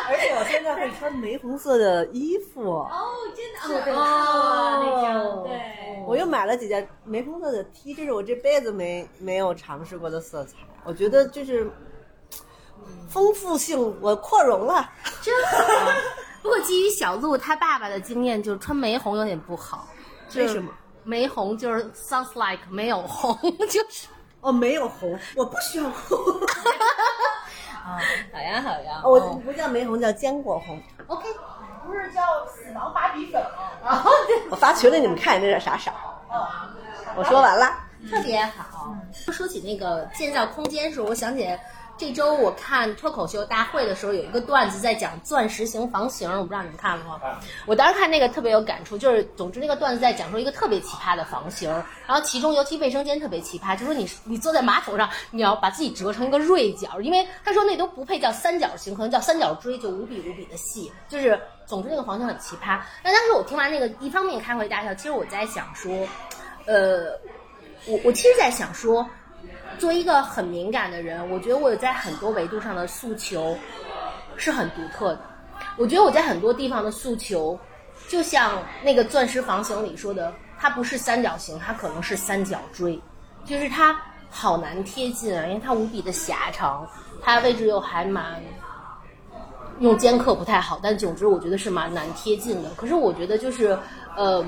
[0.08, 2.62] 而且我现在会穿玫红色的衣服。
[2.72, 2.90] 哦，
[3.36, 6.04] 真的，哦，那张，对。
[6.08, 10.58] 我又买了几件玫红色的 T，这是我这辈子没没有尝试过的色彩。
[10.84, 11.70] 我觉得就是
[13.10, 14.90] 丰富性，我扩容了。
[15.22, 15.92] 真好。
[16.44, 19.88] 不过基于小鹿他爸爸的经验，就是穿玫红有点不好。
[20.36, 20.72] 为什么？
[21.04, 23.36] 玫红就是 sounds like 没有红，
[23.70, 24.08] 就是
[24.42, 26.18] 哦，没有红，我不需要红。
[27.88, 28.00] 啊，
[28.34, 30.82] 好呀好呀，我哦不叫玫红，叫坚果红。
[31.08, 31.28] OK。
[31.86, 33.40] 不是叫死亡芭比粉
[33.86, 34.04] 吗？
[34.50, 35.94] 我发群里你们看这点傻傻。
[37.16, 37.72] 我说完了。
[38.10, 38.92] 特别好。
[39.32, 41.48] 说起那个建造空间时候，我想起
[41.98, 47.20] 这周我看脱口秀大会的时候，有一个段子在讲钻石型房型，我不知道你们看了吗？
[47.66, 51.70] 我当时看那个特别有感触，就是总之那个段子在讲说一个特别奇葩的房型，
[52.06, 62.80] 然后其中尤其卫生间特别奇葩，就说你你坐在马桶上，你要把自己折成一个锐角，因为他说那都不配叫三角形，可能叫三角锥，就无比无比的细，就是总之那个房型很奇葩。
[63.04, 65.92] 那当时我听完那个，一方面开怀大笑，其实我在想说，
[66.66, 67.18] 呃。
[67.88, 69.08] 我我其实在想说，
[69.78, 73.58] 作为一个很敏感的人，我觉得我在很多维度上的诉求
[74.38, 75.22] 是很独特的。
[75.78, 77.58] 我觉得我在很多地方的诉求，
[78.08, 83.00] 就像那个钻石房型里说的，它不是三角形，它可能是三角锥，
[83.46, 84.00] 就是它
[84.30, 86.88] 好难贴近啊，因为它无比的狭长，
[87.22, 88.42] 它位置又还蛮。
[89.82, 92.70] 用尖刻不太好，但总之我觉得是蛮难贴近的。
[92.78, 93.78] 可是我觉得就是，
[94.16, 94.42] 呃，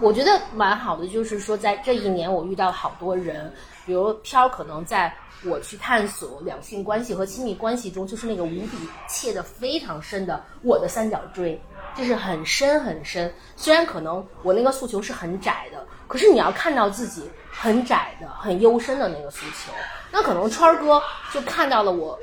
[0.00, 3.52] 我觉得蛮好的，就是说在这一年我遇到好多人，
[3.90, 5.12] 比如飘可能在
[5.42, 8.78] 我去探索两性关系和亲密关系中，就是那个无比
[9.08, 11.60] 切的非常深的我的三角锥，
[11.96, 13.34] 就是很深很深。
[13.56, 19.72] 虽然可能我那个诉求是很窄的，可是你要看到自己很窄的、很幽深的那个诉求，
[20.12, 22.16] 那可能川儿哥就看到了我。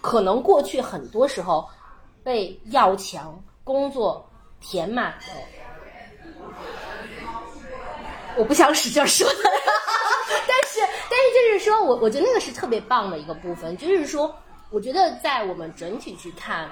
[0.00, 1.64] 可能过去很多时候
[2.24, 4.28] 被要强工作
[4.60, 5.26] 填满的，
[8.36, 9.34] 我不想使劲说的，
[11.14, 14.34] 但是就是说我我觉得那个是特别棒的一个部分，就是说
[14.70, 16.68] 我觉得在我们整体去看。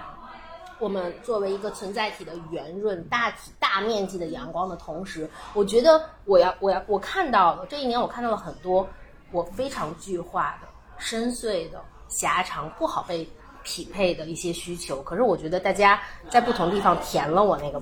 [0.78, 8.88] 我们作为一个存在体的圆润、大体、大面积的阳光的同时，我觉得我要我要我看到了这一年，我看到了很多
[9.30, 10.66] 我非常具化的、
[10.98, 11.80] 深邃的。
[12.08, 13.26] 狭长不好被
[13.64, 17.80] 匹配的一些需求，可是我觉得大家在不同地方填了我那个，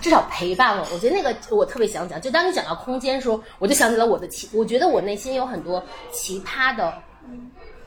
[0.00, 0.86] 至少陪伴了。
[0.92, 6.92] 我觉得那个我特别想讲，就当你讲到空间的时候，我就想起了我的奇，我觉得我内心有很多奇葩的、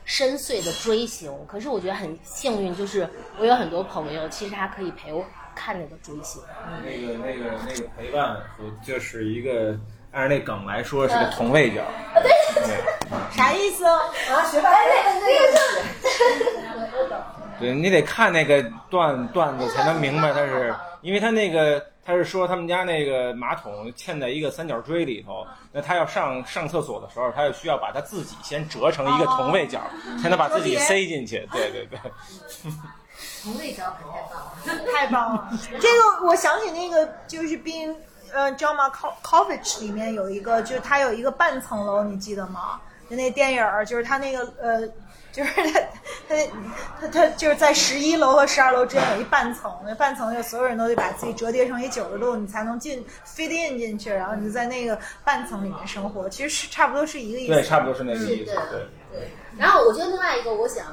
[0.04, 1.32] 深邃的追星。
[1.46, 5.24] 可是我觉得很幸运，就是我有很多朋友，其实他可以陪我
[5.54, 6.42] 看那个追星。
[6.84, 8.36] 那个那个那个陪伴，
[8.84, 9.78] 就是一个
[10.10, 11.82] 按照那梗来说是个同位角。
[12.22, 12.30] 对。
[13.32, 14.42] 啥意思哦啊？
[14.50, 16.69] 学霸那个那个，
[17.58, 29.80] 对你得看那个段段子才能明白他是，因为他那个他是说他们家那个马桶嵌在一个三角锥里头，那他要上上厕所的时候，他就需要把他自己先折成一个同位角，
[30.22, 31.46] 才能把自己塞进去。
[31.52, 31.98] 对对对。
[33.42, 34.40] 同位角可太棒
[34.84, 35.50] 了，太棒了！
[35.80, 37.94] 这个我想起那个就是冰。
[38.32, 42.80] 呃，John Malkovich 里面有一个，就是他有一个半层楼，你记得吗？
[43.10, 44.88] 就那电影儿，就是他那个呃，
[45.32, 45.80] 就是他
[46.28, 46.36] 他
[47.00, 57.52] 他他就是在十一楼和十二楼之间有一半层，那半层就所有人都得把自己折叠成一九十度，你才能进 fit in 进去，然后你就在那个半层里面生活，其实是差不多是一个意思。
[57.52, 58.52] 对，差不多是那个意思。
[58.52, 58.54] 对
[59.12, 59.30] 对。
[59.58, 60.86] 然后我觉得另外一个我想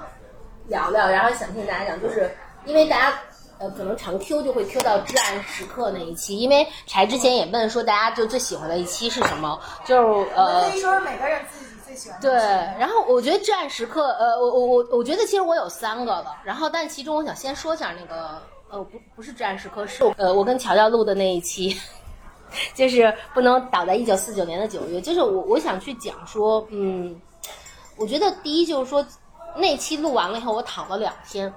[0.68, 2.30] 聊聊，然后想听大家讲，就是
[2.66, 3.18] 因为大家。
[3.60, 11.57] 呃，可能常 Q 就会 Q 到至暗时刻那一期，因为柴之前也问说大家就最喜欢的一期是什么，就是呃，可以说是每个人自
[11.98, 12.30] 喜欢的。
[12.30, 12.40] 对，
[12.80, 21.76] 然后我觉得至暗时刻，呃，我我我我觉得其实我有三个了，然后但其中我想先说一下那个，呃，不不是至暗时刻，是呃我跟乔乔录的那一期，
[22.74, 27.20] 就是不能倒在一九四九年的九月，就是我我想去讲说，嗯，
[27.98, 29.06] 我觉得第一就是说
[29.56, 31.54] 那期录完了以后，我躺了两天。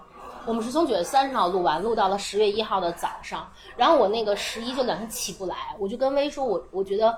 [0.46, 3.46] 我们是从九月三十号录完，录到了十月一号的早上。
[3.76, 7.14] 然后我那个十一就两天起不来，我就跟薇说，我我觉得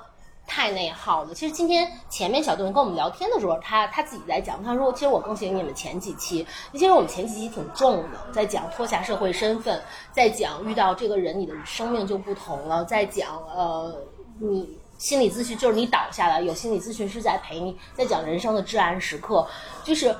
[0.47, 1.35] 太内耗了。
[1.35, 9.81] 其实今天前面小东跟我们聊天的时候，他他自己在讲，他说其实我更喜欢你们前几期，其实我们前几期挺重的，在讲脱下社会身份，
[10.13, 13.95] 在讲遇到这个人你的生命就不同了，在讲呃
[14.39, 19.47] 你心理咨询就是你倒下来有心理咨询师在陪你，在讲人生的至暗时刻，
[19.85, 20.15] 就是。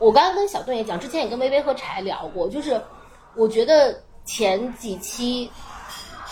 [0.00, 2.82] 我刚刚跟小盾也讲，之前也跟微微和柴聊过，就是
[3.36, 5.48] 我觉得前几期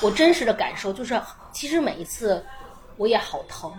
[0.03, 1.18] 我真实的感受就是，
[1.53, 2.45] 其实每一次
[2.97, 3.72] 我也好疼，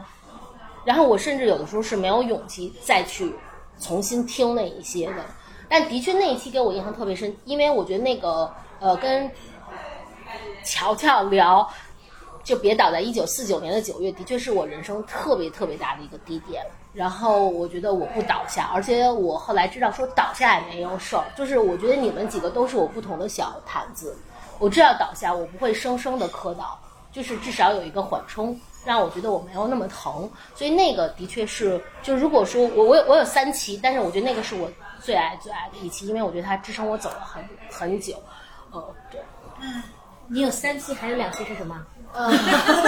[0.86, 3.34] 然后我甚至有的时候是没有勇气再去
[3.80, 5.26] 重新听那一些的。
[5.70, 9.30] 但的确那一期给我印象特别深，因为我觉得那个呃跟
[10.64, 11.68] 乔乔聊
[12.44, 16.64] 就别倒在一九四九年的九月，的确是我人生特别特别大的一个低点。
[16.94, 24.16] 然后我觉得我不倒下，而且我后来知道说倒下也没有事儿，就是我觉得你们几个都是我不同的小毯子，
[24.60, 26.80] 我知道倒下我不会生生的磕倒，
[27.12, 28.56] 就是至少有一个缓冲，
[28.86, 30.30] 让我觉得我没有那么疼。
[30.56, 34.70] 所以那个的确是，就如果说我我有我有三期，但是我觉得那个是我
[35.02, 38.16] 最爱最爱的一期，因为我觉得它支撑我走了很很久。
[38.72, 39.22] 呃，对。
[40.28, 41.86] 你有三期，还有两期是什么？
[42.14, 42.32] 呃，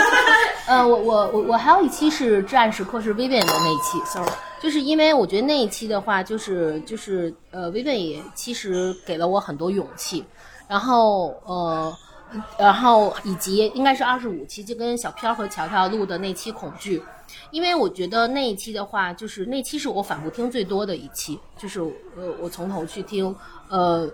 [0.67, 4.31] 呃，我我我我还有一期是至暗时刻是 Vivian 的那一期，sorry，
[4.61, 10.23] 就是因为我觉得那一期的话，就是就是呃，Vivian 也其实给了我很多勇气，
[10.67, 11.93] 然后呃，
[12.57, 17.01] 然后以及应该是二十五期，就跟小飘和乔乔录的那期恐惧，
[17.51, 21.79] 因为我觉得那一期的话，就是那期是我反复听最多的一期，就是
[22.15, 23.35] 呃，我从头去听，
[23.69, 24.09] 呃，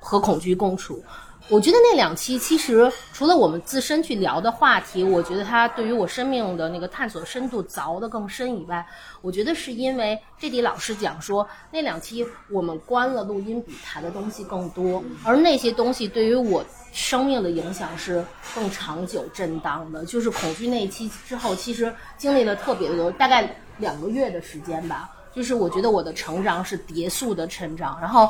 [0.00, 1.02] 和恐惧共处。
[1.48, 8.84] 我觉得那两期其实除了我们自身去聊的话题，我觉得它对于我生命的那个探索深度凿得更深以外，
[9.22, 20.04] 我觉得是因为这迪老师讲说那两期我们关了录音比谈的东西更多，而那些东西对于我生命的影响是更长久震荡的。
[20.04, 25.12] 就是恐惧那一期之后，其实经历了特别多，大概两个月的时间吧。
[25.32, 28.28] 就是我觉得我的成长是叠速的成长，然后。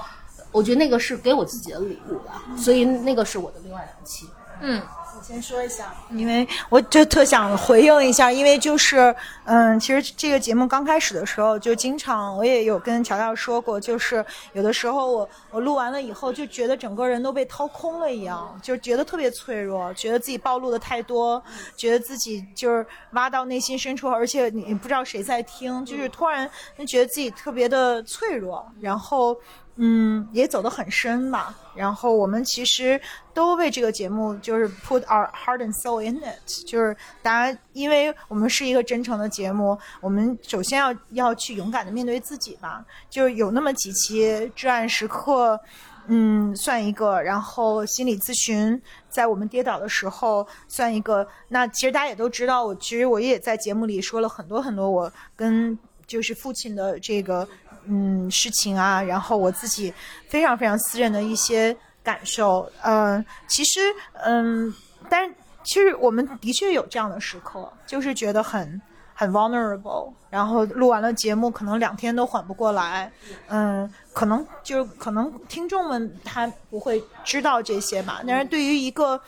[0.56, 4.26] 我觉得那个是给我自己的礼物吧，所以那个是我的另外两期。
[4.62, 4.80] 嗯，
[5.18, 21.42] 我先说一下，因为我就特想回应一下，因为就是，嗯，其实这个节目刚开始的时候，就经常我也有跟乔乔说过，就是有的时候我我录完了以后，就觉得整个人都被掏空了一样，就觉得特别脆弱，觉得自己暴露的太多，
[21.76, 29.36] 觉得自己就是挖到内心深处，而且你不知道谁在听，就是突然就觉得自己特别的脆弱，然后。
[29.78, 31.54] 嗯，也走得很深吧。
[31.74, 32.98] 然后我们其实
[33.34, 42.82] 都为这个节目就是 put our heart and soul in it，就是大家，因为我们是一个真诚的节目，我们首先要要去勇敢的面对自己吧。
[43.10, 45.60] 就是有那么几期至暗时刻，
[46.06, 47.20] 嗯，算一个。
[47.20, 51.28] 然后心理咨询，在我们跌倒的时候算一个。
[51.48, 57.46] 那其实大家也都知道，我其实我也在节目里说了很多很多我跟就是父亲的这个。
[57.88, 59.92] 嗯，事情啊，然后我自己
[60.28, 63.80] 非常非常私人的一些感受，嗯，其实，
[64.24, 64.72] 嗯，
[65.08, 65.28] 但
[65.62, 68.80] 其实我们的确有这样的时刻，就是觉得很
[69.14, 73.10] 很 vulnerable，然后录完了节目，可能两天都缓不过来，
[73.48, 79.20] 嗯，可能就可能听众们他不会知道这些吧，但是对于一个。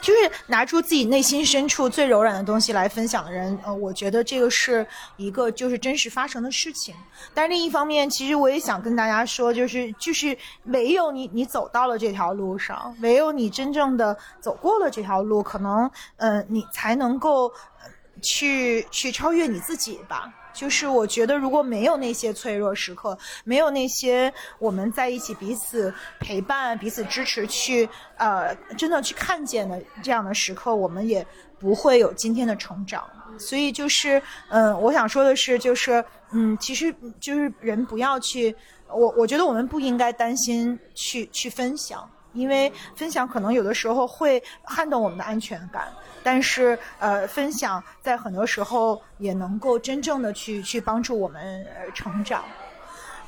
[0.00, 6.94] 就是拿出自己内心深处最柔软的东西来分享的人，呃，我觉得这个是一个就是真实发生的事情。
[7.34, 17.52] 但是另一方面，其实我也想跟大家说，就是就是唯有你你走到了这条路上，唯有你真正的走过了这条路，可能呃你才能够
[18.22, 20.32] 去去超越你自己吧。
[20.56, 27.86] 就是我觉得，如果没有那些脆弱时刻，没有那些我们在一起彼此陪伴、彼此支持，去
[28.16, 31.24] 呃真的去看见的这样的时刻，我们也
[31.60, 33.04] 不会有今天的成长。
[33.38, 36.02] 所以就是，嗯，我想说的是，就是
[36.32, 38.56] 嗯，其实就是人不要去，
[38.88, 45.88] 我我觉得我们不应该担心去去分享，因为分享可能有的时候会撼动我们的安全感。
[46.22, 51.64] 但是，呃，分享在很多时候也能够真正的去去帮助我们
[51.94, 52.42] 成长，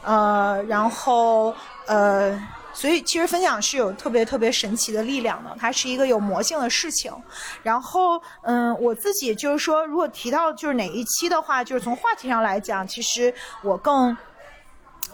[0.02, 1.54] 呃，然后
[1.86, 2.36] 呃，
[2.72, 7.12] 所以其实分享是有特别特别神奇的力量的，它是一个有魔性的事情。
[7.62, 13.32] 然后，嗯，我自己就是说，如果提到就是哪一期的话，就是从话题上来讲，其实
[13.62, 14.16] 我更。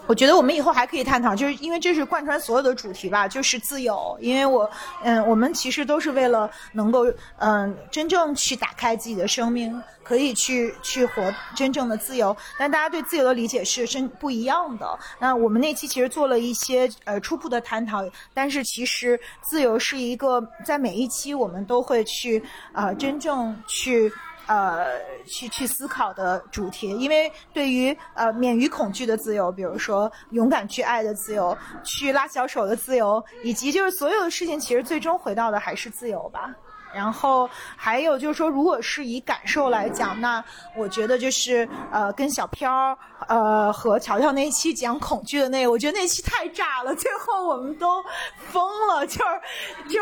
[0.07, 4.17] 我觉得我们以后还可以探讨，就是因为这是贯穿所有的主题吧，就是自由。
[4.21, 4.69] 因为我，
[5.03, 7.05] 嗯，我们其实都是为了能够，
[7.37, 12.35] 嗯，真正去打开自己的生命，可以去去活真正的自由。
[12.59, 14.87] 但大家对自由的理解是真不一样的。
[15.19, 18.03] 那我们那期其实做了一些呃初步的探讨，
[18.33, 22.43] 但是其实自由是一个在每一期我们都会去
[22.73, 24.11] 啊真正去。
[24.47, 36.53] 呃，去去思考的主题，因为对于呃免于恐惧的自由，比如说勇敢去爱的自由，去拉小手的自由，以及就是所有的事情，其实最终回到的还是自由吧。
[36.95, 40.41] 然后还有就是说，如果是以感受来讲，那
[40.77, 48.01] 我觉得就是呃，跟小飘呃和乔乔那一期讲恐惧的那个，我觉得那期太炸了，最后我们都
[48.37, 49.99] 疯了，就是 就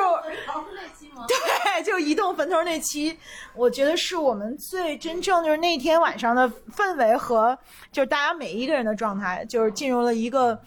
[1.28, 3.18] 对， 就移动坟头那期，
[3.56, 7.58] 我觉得是我们最真正就是那天晚上的氛围和
[7.92, 10.60] 就是大家每一个人的状态，就是进入了一个。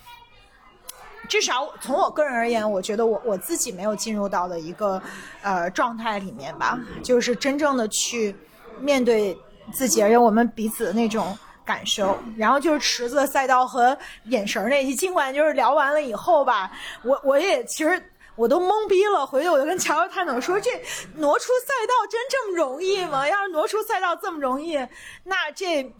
[1.26, 5.00] 至少从我个人而言，我觉得我我自己没有进入到的一个
[5.42, 8.34] 呃状态里面吧，就是真正的去
[8.80, 9.36] 面对
[9.72, 12.16] 自己，而且我们彼此的那种感受。
[12.36, 16.70] 然后就是池子赛道和眼神那期，尽管就是聊完了以后吧，
[17.02, 18.02] 我我也其实。
[18.36, 20.70] 我都懵逼了，回去我就跟乔乔探讨说：“这
[21.14, 23.26] 挪出赛道真这么容易吗？
[23.26, 24.76] 要是挪出赛道这么容易，
[25.24, 25.90] 那这，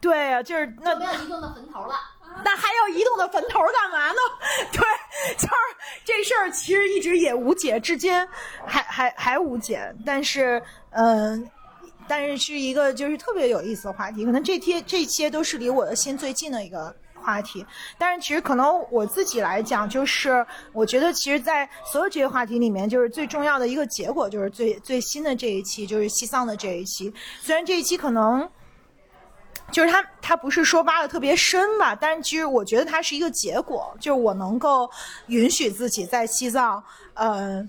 [0.00, 1.94] 对啊，就是那没有移动的坟头了。
[2.44, 4.18] 那还要移动的坟头干嘛呢？
[4.72, 4.80] 对，
[5.36, 5.54] 就是
[6.04, 8.12] 这事儿其实一直也无解，至今
[8.64, 9.94] 还还还无解。
[10.04, 11.50] 但是，嗯、
[12.06, 17.66] 但是是一个就是特别有意思的话题，可能这些这些都是离我的心最近的一个话题。
[17.98, 27.12] 但是其实可能我自己来讲，就是我觉得其实，在所有这些话题里面，就是最重要的一个结果，就是最最新的这一期，就是西藏的这一期。
[27.40, 28.48] 虽然这一期可能。
[29.72, 34.88] 就是他，他不是说挖的特别深吧，但是其实我觉得它是一个结果，就是我能够
[35.26, 36.82] 允许自己在西藏，
[37.14, 37.62] 呃，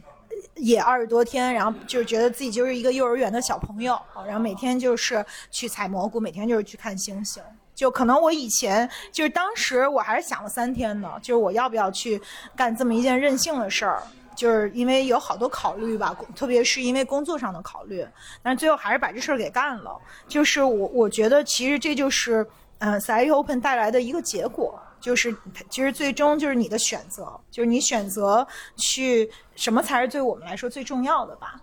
[0.56, 7.42] 也二十多天，然后就是觉得自己就是一个幼儿园的小朋友，然后每天就是去采蘑菇，每天就是去看星星。
[7.76, 12.22] 就可能我以前就是当时我还是想了三天呢，就是我要不要去
[12.56, 14.02] 干这么一件任性的事儿。
[14.38, 18.08] 就是因为有好多考虑吧，特别是因为工作上的考虑，
[18.44, 20.00] 但是最后还是把这事儿给干了。
[20.28, 22.46] 就是我我觉得其实这就是
[22.78, 25.36] 嗯 s i Open 带来的一个结果，就是
[25.72, 31.60] 其实最终就是你的选择，就是你选择去什么才是对我们来说最重要的吧。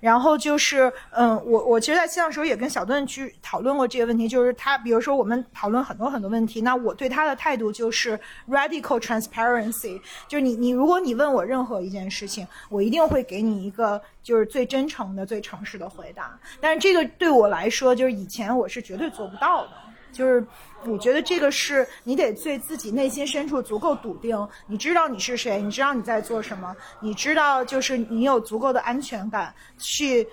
[0.00, 16.38] 然后就是，嗯，我我其实，在西藏的时候也跟小段去讨论过这个问题，就是他，比如说我们讨论很多很多问题，那我对他的态度就是 radical transparency，就是你你如果你问我任何一件事情，我一定会给你一个就是最真诚的、最诚实的回答。
[16.60, 19.70] 但是这个对我来说，就是以前我是绝对做不到的。
[20.12, 20.44] 就是
[20.86, 30.26] 我觉得这个是你得对自己内心深处足够笃定，你知道你是谁，你知道你在做什么，你知道就是你有足够的安全感去，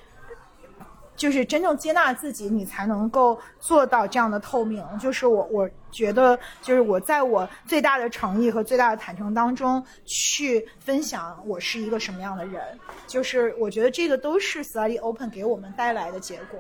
[1.17, 4.81] 就是真正接纳自己，你才能够做到这样的透明。
[4.99, 12.63] 就是我我觉得，就是我在我最大的诚意和最大的坦诚当中去分享我是一个什么样的人。
[13.05, 16.59] 就是我觉得这个都是 Study Open 给我们带来的结果。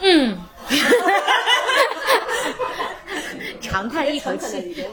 [0.00, 0.36] 嗯，
[3.60, 4.84] 长叹一口气。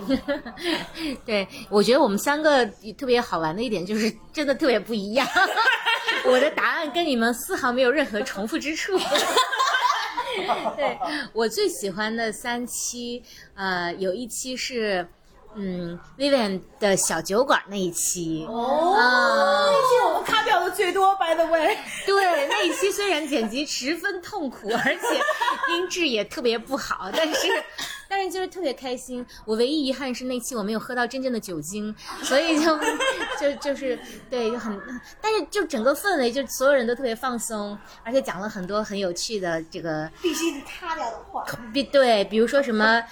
[1.25, 2.65] 对，我觉得我们三个
[2.97, 5.27] 特别好玩的一点就是真的特别不一样。
[6.25, 8.97] 我的答案跟你们丝毫没有任何重复之处。
[10.75, 10.97] 对
[11.33, 13.23] 我最喜欢的三期，
[13.55, 15.07] 呃，有一期是。
[15.59, 21.75] 嗯，Vivian 的小酒馆那一期哦，啊、那期我们卡掉的最多，by the way。
[22.05, 25.15] 对，那一期虽然剪辑十分痛苦，而且
[25.73, 27.47] 音质也特别不好，但是
[28.09, 29.25] 但是就是特别开心。
[29.45, 32.77] 我唯一遗憾是那期我没有喝到真正的酒精，所以就
[33.41, 33.99] 就就是
[34.29, 34.79] 对就很，
[35.19, 41.43] 但是就整个氛围就所有人都特别放松，而且讲了很多很有趣的这个必须得卡掉的话，
[41.73, 43.03] 必对，比如说什么，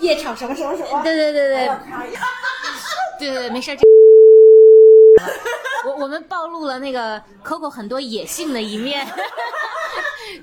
[0.00, 1.68] 夜场什么什么什么，对对对对。
[3.18, 3.76] 对对对，没事儿。
[5.26, 9.06] 这我我们暴露了那个 Coco 很多野性的一面。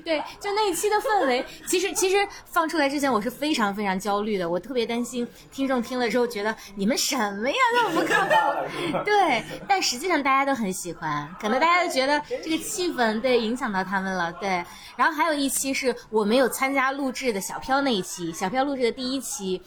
[0.04, 8.98] 对，就那一期的氛围，其实其实放出来之前，我是非常非常焦虑的，我特别担心听众听了之后觉得你们什么呀，那么不靠谱。
[9.04, 14.30] 对，但实际上大家都很喜欢，可能大家都觉得这个气氛对影响到他们了。
[14.34, 14.62] 对，
[14.94, 19.62] 然后还有一期是我没有参加录制的小飘那一期，小飘录制的第一期。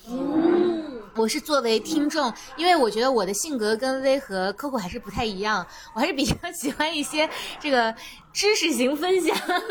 [1.16, 7.94] 我是作为听众，因为我觉得我的性格跟薇和 Coco 还是不太一样，我还是比较 喜欢一些这个
[8.34, 9.62] 知识型分享的，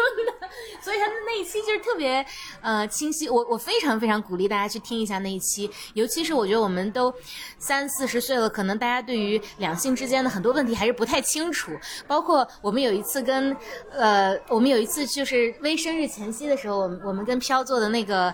[0.82, 2.24] 所以他的那一期就是特别
[2.60, 3.28] 呃清晰。
[3.28, 7.12] 我我非常非常鼓励大家去听一下那一期，尤其是我觉得我们都
[7.58, 11.72] 三四十岁了，可能大家对于两性之间的很多问题还是不太清楚。
[12.06, 13.56] 包括我们有一次跟
[13.92, 18.32] 呃，我们有一次就是微生日前夕的时候，我们我们跟飘做的那个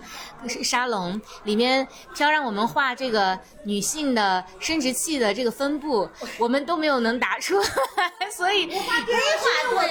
[0.62, 6.08] 沙龙里面，飘让我们画这个女性的生殖器的这个分布，
[6.38, 9.14] 我们都没有能答出来，所以我画对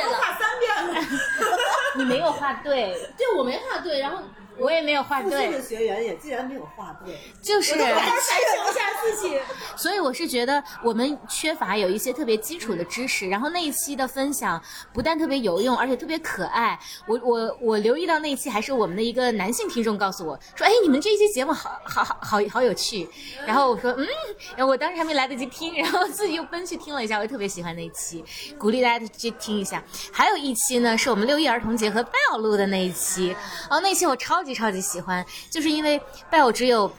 [0.03, 1.07] 了，卡三遍了。
[1.95, 4.23] 你没有画对，对我没画对，然后
[4.57, 7.75] 我也没有画复兴的对，学员也竟然没有画对，就是。
[7.75, 9.39] 反省一下自己。
[9.75, 14.61] 所以我是觉得我们缺乏有一些特别基础的知识，然后那一期的分享
[14.93, 16.79] 不但特别有用，而且特别可爱。
[17.05, 23.07] 我我我留意到那一期还是我们的一个男性听众告诉我说：“哎，你们这一期节目好好好好好有趣。”
[23.45, 24.07] 然后我说：“嗯。”
[24.55, 28.23] 然后我当时还没来得及听，然后自己又奔去听了一下，我特别喜欢那一期，
[28.57, 29.83] 鼓励大家去听一下。
[30.11, 33.35] 还有一期呢，是我们六一儿童节和 Bell 录的那一期，
[33.69, 35.99] 哦，那一期我超级超级喜欢，就是因为
[36.31, 36.89] Bell 只有。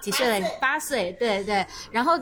[0.00, 0.48] 几岁了？
[0.60, 1.66] 八岁，对对。
[1.90, 2.16] 然后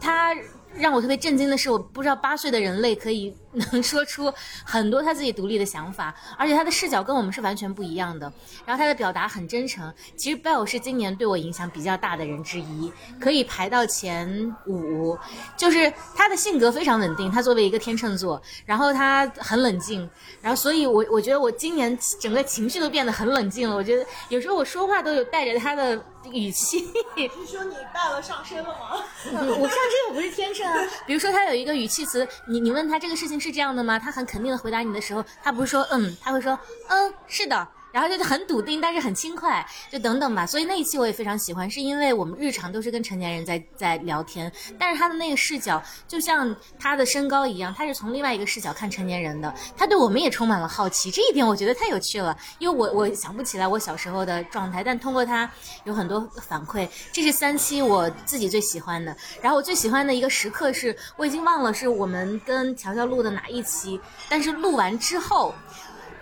[0.00, 0.34] 他
[0.74, 4.32] 让我特别震惊的是，我不知道八岁的人类可以能说出
[4.64, 8.32] 很多他自己独立的想法，而且他的视角跟我们是完全不一样的。
[8.64, 9.92] 然后他的表达很真诚。
[10.16, 15.18] 其实 Bell 是今年对我影响比较大的人之一，可以排到前五。
[15.56, 20.08] 就是他的性格非常稳定，他作为一个天秤座，然后他很冷静，
[20.40, 23.74] 然后所以我我觉得我今年整个情绪都变得很冷静了。
[23.74, 26.00] 我觉得有时候我说话都有带着他的
[26.32, 26.86] 语气。
[27.16, 29.02] 是说你拜了上身了吗？
[29.24, 30.78] 我上身我不是天秤啊。
[31.06, 33.98] 比如说他有一个语气词，你你问他这个事情是这样的吗？
[33.98, 37.66] 他很肯定的回答你的时候，他不是说嗯，他会说嗯，是的。
[37.92, 40.46] 然后就是很笃定，但是很轻快，就等等吧。
[40.46, 49.52] 所以那一期我也非常喜欢，是因为我们日常都是跟成年人在在聊天，但是他的那个视角就像他的身高一样，他是从另外一个视角看成年人的。
[49.76, 52.36] 他对我们也充满了好奇，这一点我觉得太有趣了。
[52.58, 55.50] 因为我我想不起来我小时候的状态，但通过他
[55.84, 59.16] 有很多反馈，这是三期我自己最喜欢的。
[59.42, 65.54] 然后我最喜欢的一个时刻是，我已经忘了是我们跟乔乔录的哪一期，但是录完之后。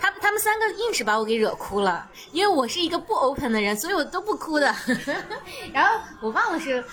[0.00, 4.74] 他他们三个硬是把我给惹哭了，因为我是一个不 open 的人，所以我都不哭的。
[5.72, 6.84] 然后我忘了是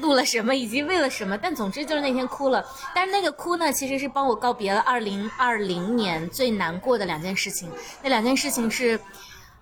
[0.00, 2.64] 录了什么，以及为了什么，但总之就是那天哭了。
[2.94, 7.70] 但是那个哭呢，其实是帮我告别了2020年最难过的两件事情。
[8.02, 8.98] 那两件事情是，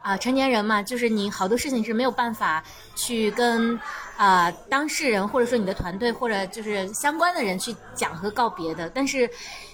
[0.00, 2.62] 啊，成年人嘛，就是你好多事情是没有办法
[2.94, 3.78] 去跟
[4.16, 8.88] 啊当事人或者说你的团队或者就是相关的人去讲和告别的。
[8.90, 9.28] 但是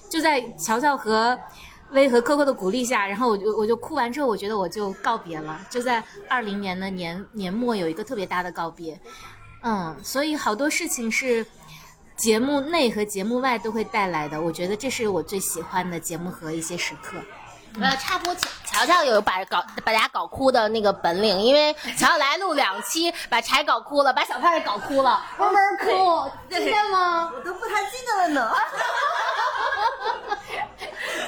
[0.09, 1.39] 就在乔乔和。
[1.91, 9.01] 薇和 Coco 的鼓励下，然后我就我就哭完之后，我觉得我就告别了，就在二零年的年年末有一个特别大的告别，
[9.63, 11.47] 嗯，所以好多事情是
[12.17, 17.17] 节目内和节目外都会带来的，我觉得这是我最喜欢的节目和一些时刻。
[17.79, 18.35] 我要插播，
[18.65, 27.31] 乔乔有把搞把大家搞哭的那个本领，因为乔乔来录两期，把柴搞哭了，把小胖也搞哭了，嗡嗡哭，记得吗？
[27.33, 28.53] 我都不太记得了呢。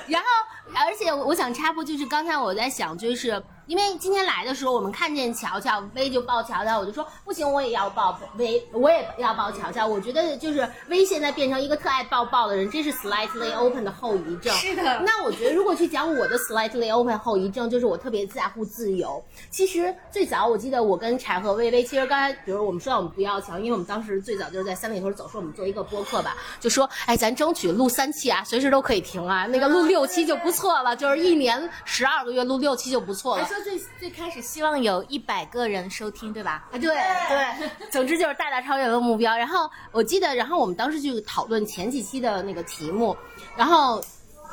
[0.09, 0.27] 然后，
[0.75, 9.87] 而且我想插播，就是刚才我在想，就是因为今天来的时候，我们看见乔乔薇就抱乔乔，我就说不行，我也要抱薇，我也要抱乔乔。
[9.87, 14.53] 我觉得就是薇现在变成一个特爱抱抱的人，这是 slightly open 的后遗症。
[14.57, 14.83] 是的。
[15.07, 19.23] 那我觉得如果去讲我的 slightly open 后遗症，就是我特别在乎自由。
[19.53, 33.49] 其实最早我记得我跟柴和薇薇，其实刚才比如我们说到我们不要强，因为我们当时最早就是在三里屯走，说我们做一个播客吧，就说哎，咱争取录三期啊，随时都可以停啊，那个录六期就不错了，就是一年十二个月录六期就不错了。
[33.63, 36.69] 最最开始希望有一百个人收听，对吧？
[36.73, 39.37] 啊，对对， 总之就是大大超越了目标。
[39.37, 43.17] 然后我记得，然后我们当时就讨论前几期的那个题目，
[43.57, 44.03] 然后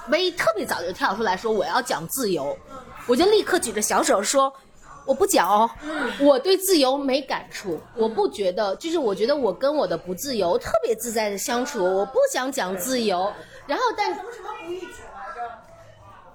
[0.10, 2.58] 薇特别早就跳出来说我要讲自由，
[3.08, 4.54] 我就立刻举着小手说
[5.06, 5.70] 我不讲哦，
[6.20, 13.32] 我对自由没感触，我不觉得，就是我觉得我跟我的不自由特别自在的相处，我不想讲自由。
[13.66, 15.07] 然后但什么什么不逾矩来着？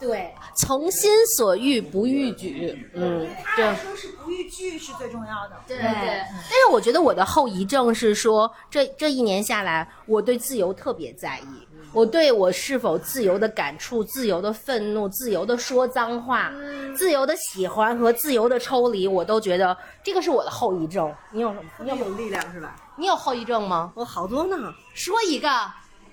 [0.03, 3.24] 对，从心所欲不逾矩，嗯，
[3.55, 3.64] 对。
[3.64, 5.57] 他说是不逾矩是最重要的。
[5.68, 11.68] 对对，但是我觉得我的后遗症是说，这这一年下来，我对自由特别在意。
[11.92, 16.50] 我对我是否自由的感触、自由的愤怒、自由的说脏话、
[16.96, 21.14] 自由的喜欢和自由的抽离，我都觉得这个是我的后遗症。
[21.30, 21.70] 你有什么？
[21.78, 22.74] 你有力量是吧？
[22.96, 23.92] 你有后遗症吗？
[23.94, 24.57] 我好多呢。
[24.94, 25.48] 说一个。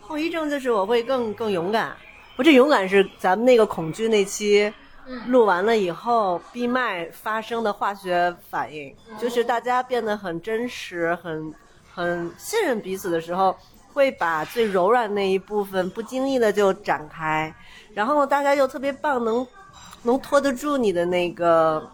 [0.02, 1.96] 后遗症就是我会更更勇敢。
[2.40, 4.74] 我这勇敢是咱们那个恐惧那期
[5.28, 11.54] 录完了以后闭麦发生的化学反应，就是大家变得很真实、很
[11.94, 13.54] 很信任彼此的时候，
[13.92, 17.54] 会把最柔软那一部分不经意的就展开，
[17.94, 19.46] 然后大家又特别棒，能
[20.04, 21.92] 能拖得住你的那个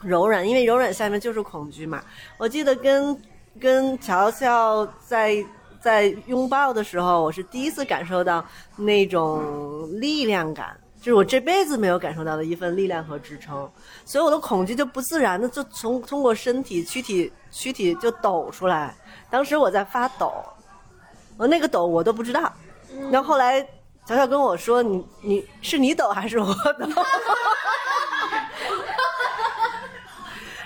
[0.00, 2.02] 柔软，因为柔软下面就是恐惧嘛。
[2.36, 3.16] 我记得跟
[3.60, 5.46] 跟乔乔在。
[5.80, 8.44] 在拥抱的时候，我是第一次感受到
[8.76, 13.70] 那种力量感，就是我这辈子没有感受到的一份力量和支撑，
[14.04, 18.94] 所以我的恐惧就不自然的就从通过身体躯体躯体就抖出来。
[19.30, 20.32] 当时我在发抖，
[21.36, 22.52] 我那个抖我都不知道。
[23.12, 23.62] 然后后来
[24.04, 26.86] 乔乔跟我说：“你你是你抖还是我抖？”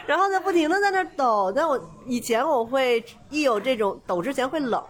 [0.06, 1.52] 然后呢，不停的在那抖。
[1.54, 4.82] 但我以前我会一有这种抖之前会冷。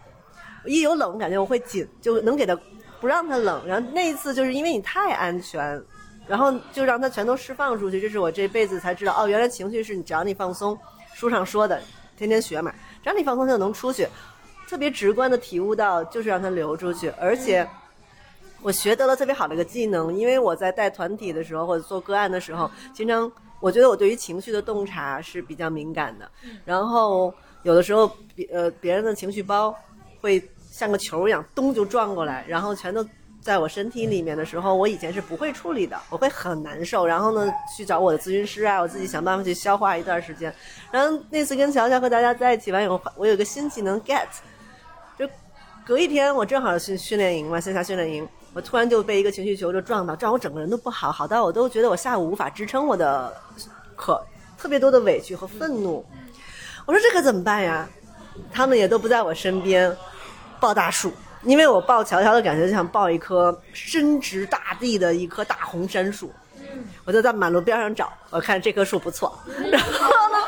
[0.64, 2.56] 一有冷感觉我会紧，就能给他
[3.00, 3.66] 不让他冷。
[3.66, 5.82] 然后那一次就是因为你太安全，
[6.26, 8.00] 然后就让他全都释放出去。
[8.00, 10.78] 这是我这辈子才知道，哦，原来情绪是你只要你放松，
[11.14, 11.82] 书上说的，
[12.16, 12.72] 天天学嘛，
[13.02, 14.06] 只要你放松就能出去。
[14.68, 17.08] 特别直观的体悟到，就是让它流出去。
[17.20, 17.68] 而且
[18.62, 23.30] 我学得了特别好的一个技能，因为我在带团体的时候或者做个案的时候，经常
[23.60, 26.30] 我觉得我对于情绪的洞察是比较敏感的。
[26.64, 27.34] 然后。
[27.64, 29.72] 有的时候别呃别人的情绪包
[30.20, 33.06] 会像个球一样咚就撞过来，然后全都
[33.42, 40.52] 在我身体里面的时候，我以前是不会处理的，我会很难受，然后呢去找我的咨询师啊，我自己想办法去消化一段时间。
[40.90, 44.26] 然后那次跟乔乔和大家在一起完以后，我有个新技能 get，
[45.18, 45.28] 就
[45.84, 53.36] 隔一天我正好训训练营嘛，线下训练营，我突然就被一个情绪球就撞到，撞我整个人都不好，好到我都觉得我下午无法支撑我的
[53.94, 54.24] 可
[54.56, 56.02] 特别多的委屈和愤怒。
[56.86, 57.86] 我说这可怎么办呀？
[58.50, 59.94] 他们也都不在我身边，
[60.62, 61.12] 抱大树，
[61.42, 66.32] 因为我抱乔乔的感觉就像抱一棵深植大地的一棵大红杉树。
[67.04, 69.36] 我就在马路边上找，我看这棵树不错，
[69.72, 70.38] 然后呢，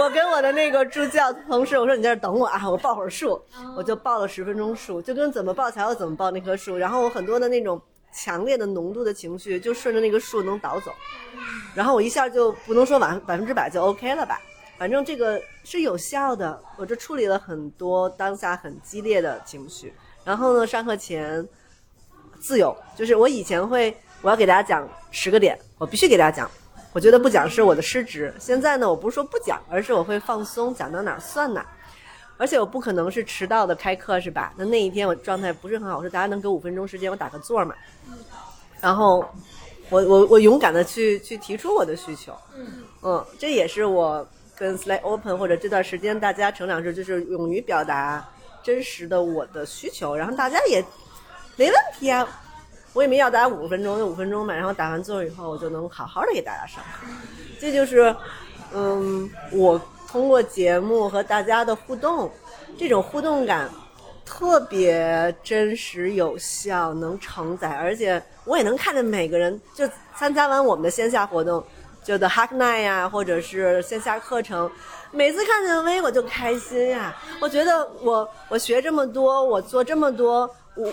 [0.00, 3.42] 我跟我的那个助教同事我说你在这等我啊，我抱会儿树，
[3.74, 7.80] 我就抱了十分钟树，就跟怎么抱乔乔怎么抱那棵树，然后我很多的那种
[8.12, 10.92] 强烈的浓度的情绪就顺着那个树能导走，
[11.74, 14.38] 然后我一下就不能说百百分之百就 OK 了吧，
[14.82, 19.94] 反正这个是有效的，我这处理了很多当下很激烈的情绪，
[20.24, 21.46] 然后呢，上课前
[22.40, 26.50] 自由，就是我以前会我要给大家讲十个点，我必须给大家讲。
[26.92, 28.34] 我觉得不讲是我的失职。
[28.40, 31.66] 现在呢，我不是说不讲，而是我会放松，讲到哪儿算哪儿。
[32.36, 34.52] 而且我不可能是迟到的开课，是吧？
[34.56, 37.72] 那那一天我状态不是很好，我说大家能给五分钟时间，我打个座嘛。
[38.80, 39.24] 然后
[39.90, 42.36] 我我我勇敢的去去提出我的需求。
[43.04, 44.26] 嗯这也是我
[44.62, 48.24] 跟 Slide Open 或者这段时间大家成长是，就是勇于表达
[48.62, 50.80] 真实的我的需求，然后大家也
[51.56, 52.24] 没问题啊。
[52.92, 54.54] 我也没要大家五分钟，就五分钟嘛。
[54.54, 57.08] 然后打完座以后，我就能好好的给大家上课。
[57.58, 58.14] 这就是，
[58.72, 62.30] 嗯，我通过节目和大家的互动，
[62.78, 63.68] 这种互动感
[64.24, 71.64] 特别真实有效，能承载，而且我也能看见每个人就参加完我们的线下活动，
[72.02, 74.70] 就的 Hack Night 呀，或者是线下课程，
[75.10, 77.16] 每次看见薇我就开心呀。
[77.40, 80.92] 我觉得我我学这么多，我做这么多，我。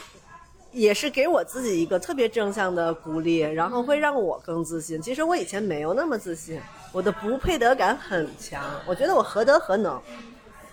[0.72, 5.02] 也是给我自己一个特别正向的鼓励，然后会让我更自信。
[5.02, 6.62] 其实我以前没有那么自信，
[6.92, 10.00] 我的不配得感很强，我觉得我何德何能。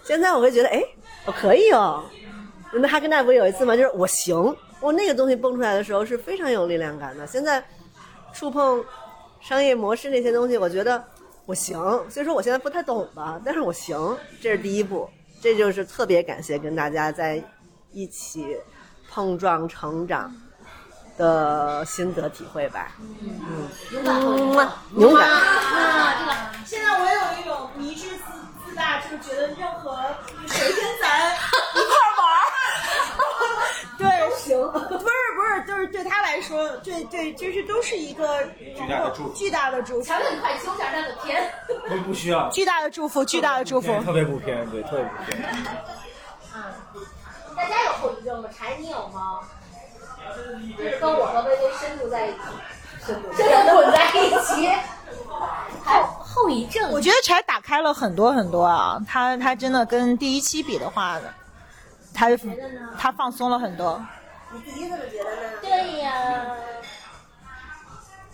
[0.05, 0.85] 现在我会觉得，哎，
[1.25, 2.05] 我可以哦。
[2.75, 3.75] 那哈根达不是有一次吗？
[3.75, 7.27] 就是我行，我那个东西蹦出来的时候是非常有力量感的。
[7.27, 7.65] 现在
[8.35, 8.85] 触碰
[9.41, 11.05] 商业模式那些东西，我觉得
[11.45, 11.79] 我行。
[12.09, 15.09] 虽说我现在不太懂吧，但是我行，这是第一步。
[15.41, 17.43] 这就是特别感谢跟大家在
[17.93, 18.57] 一起。
[19.09, 20.35] 碰撞成长
[21.17, 24.05] 的心得体会吧，嗯，勇
[24.55, 24.69] 敢，
[24.99, 25.31] 勇敢。
[26.67, 28.25] 现在我有一种迷之自
[28.67, 29.97] 自大，就是觉得任何
[30.47, 31.35] 谁跟咱
[34.63, 38.45] 行，不是不是，就是对他来说，对对，就是都是一个
[38.77, 40.03] 巨大的祝福，巨大的祝福。
[40.03, 41.51] 乔乔，你快收下他的偏。
[41.89, 42.49] 不不需要。
[42.51, 43.89] 巨大的祝福，巨大的祝福。
[44.03, 45.43] 特别不偏，对，特别不偏。
[46.55, 46.63] 嗯。
[47.57, 48.49] 大家有后遗症吗？
[48.57, 49.41] 柴，你有吗？
[50.77, 52.39] 就是跟我和薇薇深度在一起，
[53.07, 54.69] 深度滚在一起。
[55.85, 61.19] 后后遗症，我觉得柴打开了很多很多啊，他他真的跟第一期比的话，
[62.13, 62.29] 他
[62.99, 64.05] 他放松了很多。
[64.53, 65.43] 你自己怎么觉得呢？
[65.61, 66.47] 对呀，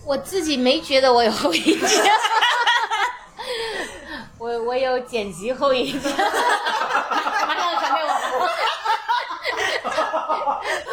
[0.05, 1.89] 我自己没觉得我有后遗症，
[4.39, 6.13] 我我有剪辑后遗症。
[6.13, 8.49] 马上传给我。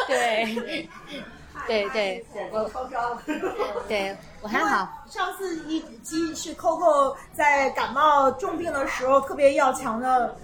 [0.08, 0.90] 对，
[1.68, 2.64] 对对，我
[3.88, 4.88] 对我还好。
[5.10, 10.36] 上次一集是 Coco 在感冒重病的时候特别要强的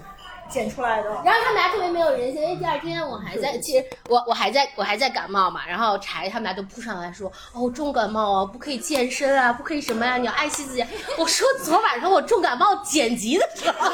[0.50, 1.10] 剪出来的。
[1.24, 5.66] 然后他们俩特别没有人性，因为第二天我还在，其实我我还在我还在感冒嘛。
[5.68, 10.86] 然后柴他们俩都扑上来说：“哦，重感冒啊，不可以健身啊，不可以什么呀，你要爱惜自己。”
[11.18, 13.90] 我说昨晚上我重感冒剪辑的时候，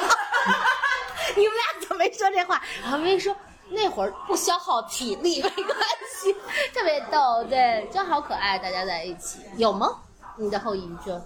[1.35, 2.61] 你们俩怎么没说这话？
[2.83, 3.35] 然后薇说。
[3.73, 5.77] 那会儿不消耗体力没关
[6.21, 6.33] 系，
[6.73, 9.95] 特别逗，对，真好可爱，大家在一起有吗？
[10.35, 11.25] 你的后遗症？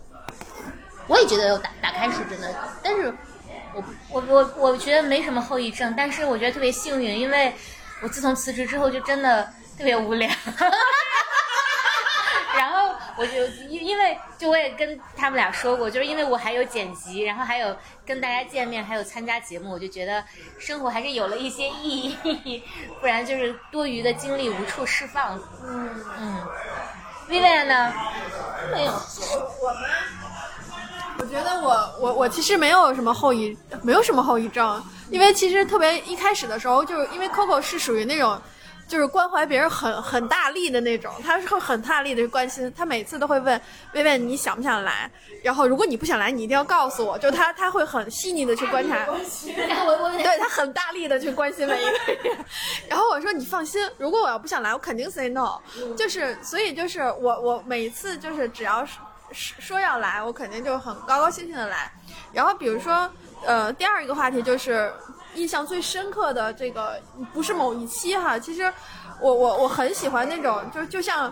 [1.08, 2.54] 我也觉得有打打开是真的，
[2.84, 3.12] 但是
[3.76, 7.54] 我我我我觉得没什么后遗症，但是我觉得特别幸运，因为
[8.02, 9.44] 我自从辞职之后就真的
[9.78, 10.30] 特别无聊。
[12.58, 17.76] 然后我就因因为就我也跟他们俩说过，就是因为我还有剪辑，然后还有
[18.06, 20.24] 跟大家见面，还有参加节目，我就觉得
[20.58, 22.64] 生活还是有了一些意义，
[23.02, 25.38] 不然就是多余的精力无处释放。
[25.66, 26.48] 嗯嗯
[27.28, 27.94] ，Vivian 呢？
[28.72, 29.80] 没有，我吗？
[31.20, 38.40] 我觉得我我我其实没有什么后遗，没有什么后遗症，因为其实特别一开始的时候，就是因为 Coco 是属于那种。
[38.88, 43.60] 就是关怀别人很很大力的那种，他是会很大力的去关心，他每次都会问
[43.94, 45.10] 薇薇你想不想来，
[45.42, 49.04] 然后如果你不想来，你一定要告诉我，就他他会很细腻的去观察，
[49.44, 51.92] 对他很大力的去关心每一个
[52.30, 52.38] 人，
[52.88, 55.58] 然后我说你放心，如果我要不想来，我肯定 say no，
[55.98, 59.00] 就是所以就是我我每一次就是只要是
[59.32, 61.92] 说说要来，我肯定就很高高兴兴的来，
[62.34, 63.10] 然后比如说
[63.46, 64.92] 呃第二一个话题就是。
[65.36, 66.98] 印象最深刻的这个
[67.34, 68.74] 不是某一期哈，其实
[69.20, 71.30] 我我我很喜欢那种，就就像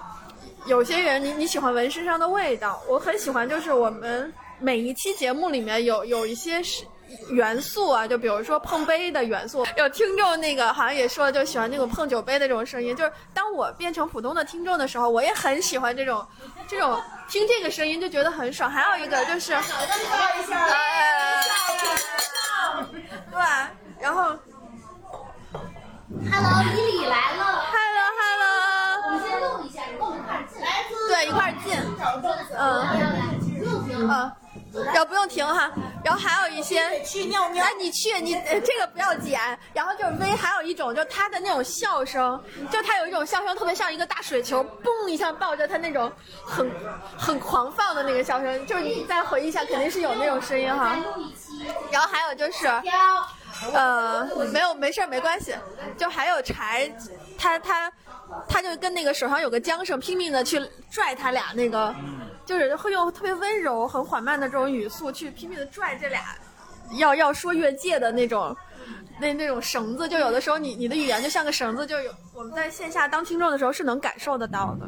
[0.65, 6.84] 有些人你你喜欢闻身上的味道，我很喜欢就是我们每一期节目里面有有一些是
[7.30, 16.25] 元素啊，就比如说碰杯的元素，有听众那个好像也说就喜欢那种碰酒杯的这种声音，就是当我变成普通的听众的时候，我也很喜欢这种
[16.67, 16.99] 这种
[17.30, 18.69] 听这个声音就觉得很爽。
[18.69, 19.51] 还有一个就是，
[23.31, 23.39] 对。
[23.99, 24.21] 然后
[26.30, 27.43] ，Hello，李李来了。
[27.71, 28.45] Hello，Hello。
[29.05, 30.59] 我们先录一下，你跟我们一块进。
[31.07, 31.73] 对，一块进。
[32.57, 32.61] 嗯。
[34.09, 34.31] 嗯。
[34.94, 35.72] 要不用停哈，
[36.04, 37.64] 然后还有一些，去尿尿。
[37.64, 38.34] 哎，你去，你
[38.66, 39.40] 这个不要剪。
[39.74, 42.41] 然后就是微，还有一种，就是他的那种笑声，
[42.72, 46.12] 就他有一种笑声，特别像一个大水球，嘣一下抱着他那种
[46.44, 46.72] 很
[47.18, 50.98] 很狂放的那个笑声，就是你再回忆一下，肯定是有那种声音哈。
[51.91, 52.68] 然后还有就是。
[53.72, 55.56] 呃，没有，没事儿，没关系。
[55.95, 56.91] 就还有柴，
[57.38, 57.90] 他他
[58.50, 60.60] 他就跟那个手上有个缰绳，拼命的去
[60.90, 61.95] 拽他俩那个，
[62.45, 66.22] 就是会用特别温柔、很缓慢的这种语速去拼命的拽这俩，
[66.98, 68.56] 要要说越界的那种，
[69.20, 74.88] 那那种绳子，就有的时候你你的语言就像个绳子，就有我们在线下当听众的时候是能感受得到的。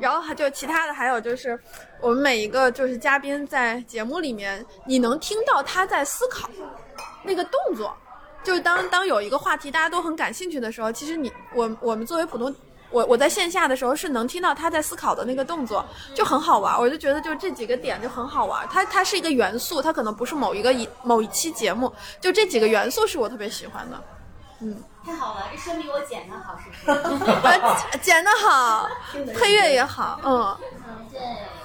[0.00, 1.60] 然后还就其他的还有就是，
[2.00, 6.48] 我们每一个就是嘉宾在节目里面，你能听到他在思考。
[7.22, 7.94] 那个动作，
[8.42, 12.54] 就是当当有一个话题大家都很感兴趣的时候，其实你我我们作为普通，
[12.90, 15.84] 我我在线下的时候是能听到他在思考的那个动作，
[16.14, 16.78] 就很好玩。
[16.78, 18.68] 我就觉得就这几个点就很好玩。
[18.68, 24.02] 它它是一个元素，它可能不是某一个一某一期节目，就这几个元素是我特别喜欢的。
[24.60, 27.98] 嗯，太好了，这说明我剪的好，是不是？
[28.02, 28.88] 剪的好，
[29.34, 30.56] 配乐也好，嗯。
[31.10, 31.20] 对，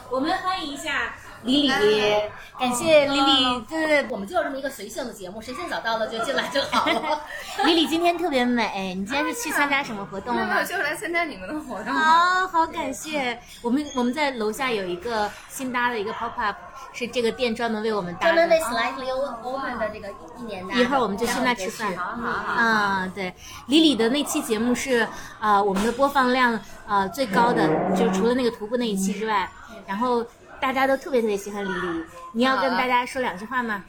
[0.09, 1.13] 我们欢迎一下。
[1.45, 2.13] 李李，
[2.59, 7.21] 感谢李李，对对对，我们就是这么一个随性的节目，谁先找到了就进来就好了。
[7.65, 10.63] 李李今天特别美，你今天是去参加什么活动了吗？
[10.63, 11.93] 就是来参加你们的活动。
[11.93, 16.55] 好好感谢，我们我们在楼下有一个新搭的一个 pop up，
[16.93, 18.33] 是这个店专门为我们搭的。
[18.33, 20.07] 专门为 slightly open 的这个
[20.39, 20.73] 一年的。
[20.73, 21.95] 一会儿我们就去那吃饭。
[21.95, 22.53] 好好好。
[22.53, 23.31] 啊，对，
[23.67, 25.07] 李李的那期节目是
[25.39, 29.47] 啊我们的播放量啊最高的，就除了那个徒步那一期之外，
[29.85, 30.25] 然后。
[30.65, 33.83] 大家都特别特别喜欢李李，你要跟大家说两句话吗？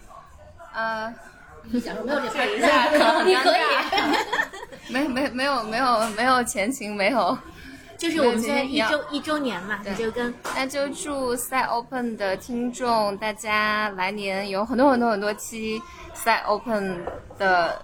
[0.75, 1.11] 呃，
[1.71, 7.37] 你想说没有这个， 你可以， 没没没有没有没有前情，没有，
[7.97, 15.81] 就是我们现在一周一周年嘛，你就跟那就祝赛 Open 的听众大家来年有很多很多很多期
[16.13, 17.03] 赛 Open
[17.39, 17.81] 的。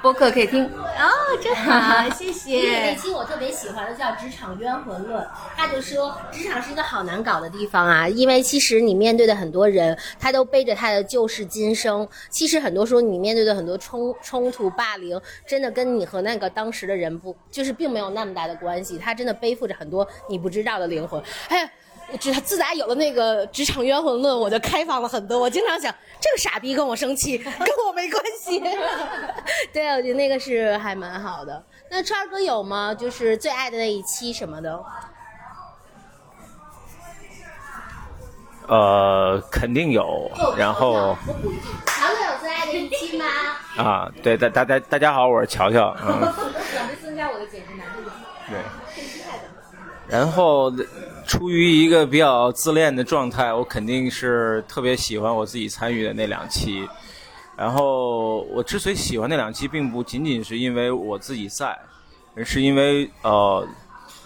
[0.00, 1.10] 播客可以听哦，
[1.42, 2.90] 真好， 谢谢。
[2.90, 5.20] 那期我特别喜欢的叫《职场冤魂论》，
[5.56, 12.06] 他就说职场是一个好难搞的地方啊，因为其实你面对的很多人，他都背着他的旧事今生。
[12.30, 18.98] 其实很多时候你面对的很多冲冲突、霸凌，真的跟你和那个当时的人不，就是并没有那么大的关系。
[18.98, 21.20] 他真的背负着很多你不知道的灵魂。
[21.48, 21.70] 哎。
[22.16, 25.38] 自自打有了那个职场冤魂论，我就开放了很多。
[25.38, 27.54] 我经常想，这个傻逼跟我生气，跟
[27.86, 28.58] 我没关系。
[29.72, 31.62] 对，我觉得那个是还蛮好的。
[31.90, 32.94] 那川哥有吗？
[32.94, 34.82] 就是最爱的那一期什么的？
[38.68, 40.30] 呃，肯定有。
[40.56, 41.16] 然后，
[41.86, 43.24] 乔乔有最爱的一期吗？
[43.76, 45.94] 啊，对，大大家大家好，我是乔乔。
[46.06, 46.32] 嗯。
[46.74, 48.10] 想增加我的减肥难度。
[48.48, 48.58] 对。
[50.08, 50.72] 然后。
[51.28, 56.88] 出于一个比较自恋的状态，我肯定是特别喜欢我自己参与的那两期。
[57.54, 61.78] 然后我之所以喜欢那两期，并不仅仅是因为我自己在，
[62.34, 63.68] 而是因为呃，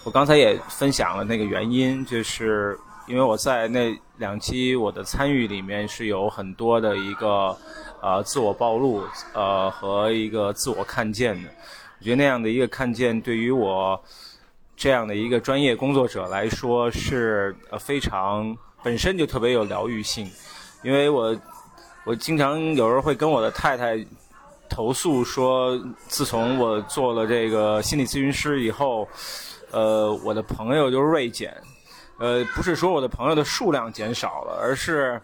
[0.05, 7.57] 我刚才也分享了那个原因，就是因为我在那两期我的参与里面是有很多的一个
[8.01, 9.03] 呃自我暴露
[9.35, 11.51] 呃和一个自我看见的。
[11.99, 14.01] 我觉得那样的一个看见对于我。
[14.82, 18.52] 这样的一个专业工作者来说是非常
[18.82, 20.28] 本身就特别有疗愈性，
[20.82, 21.36] 因为我
[22.02, 24.04] 我经常有时候会跟我的太太
[24.68, 29.09] 投诉说，自从我做了这个心理咨询师以后，
[29.70, 31.56] 呃，我的朋友就锐减，
[32.18, 35.22] 呃，不是说我的朋友的数量减少了，而是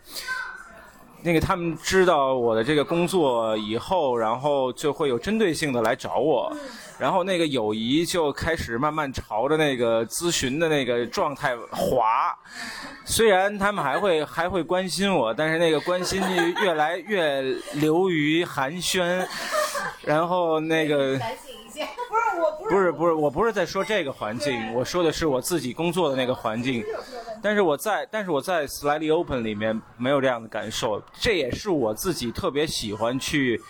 [1.23, 6.57] 那个他们知道我的这个工作以后，然后就会有针对性的来找我，
[6.99, 12.33] 然后那个友谊就开始慢慢朝着那个咨询的那个状态滑。
[13.05, 17.43] 虽然他们还会 还会关心我，但是那个关心就越来越
[17.75, 19.27] 流于寒暄，
[20.05, 21.19] 然后那个。
[22.09, 26.85] 不是我，不是不是，我不是在说这个环境，我说的是我自己工作的那个环境。
[27.41, 33.61] 但是我在但是我在 Slightly Open 里面没有这样的感受，这也是我自己特别喜欢去。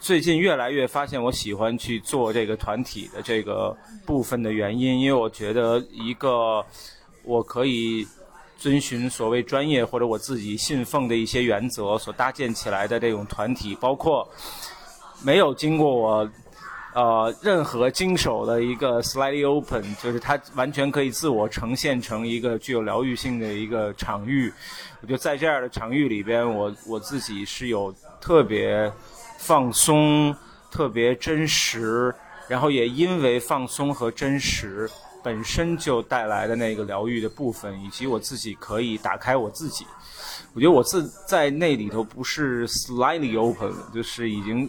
[0.00, 3.76] 最近越来越发现我喜欢去做这个团体的这个
[4.06, 6.64] 部分的原因，因为我觉得一个
[7.22, 8.08] 我可以
[8.56, 14.28] 遵循所谓专业或者我自己信奉的一些原则所搭建起来的这种团体，包括
[15.22, 16.28] 没有经过我。
[16.92, 24.52] 呃，任何经手的一个 slightly open，就是它完全可以自我呈现成一个具有疗愈性的一个场域。
[25.00, 28.92] 我觉得在这样的场域里边，我我自己是有特别
[29.38, 30.34] 放松、
[30.68, 32.12] 特别真实，
[32.48, 34.90] 然后也因为放松和真实
[35.22, 39.86] 本身就带来的那个疗愈的部分，以及我自己可以打开我自己。
[40.54, 44.68] 我觉得我自在那里头不是 slightly open，就是已经。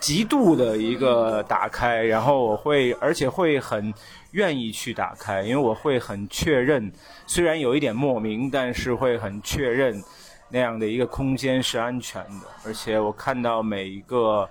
[0.00, 3.92] 极度的一个打开，然后我会，而且会很
[4.30, 6.90] 愿意去打开，因为我会很确认，
[7.26, 10.02] 虽然有一点莫名，但是会很确认
[10.48, 12.46] 那样的一个空间是安全的。
[12.64, 14.48] 而且我看到每一个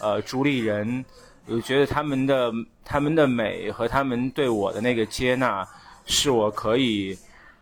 [0.00, 1.02] 呃主理人，
[1.46, 2.52] 我觉得他们的
[2.84, 5.66] 他们的美和他们对我的那个接纳，
[6.04, 7.18] 是我可以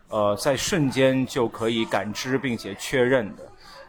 [0.09, 3.43] 呃在瞬间就可以感知并且确认的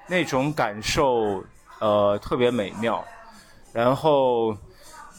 [0.06, 1.42] 那种感受，
[1.80, 3.04] 呃特别美妙。
[3.72, 4.56] 然后，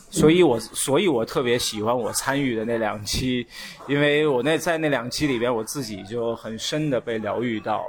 [0.10, 3.48] 所以我所以我特别喜欢我参与的那两期，
[3.88, 7.86] 因为我那在那两期里边，我自己就很深的被疗愈到。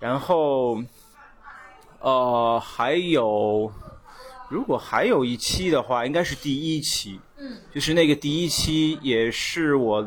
[0.00, 0.82] 然后，
[2.00, 3.72] 呃，还有，
[4.48, 10.04] 如果还有一期的话，应该是第一期，嗯，就是那个第一期也是我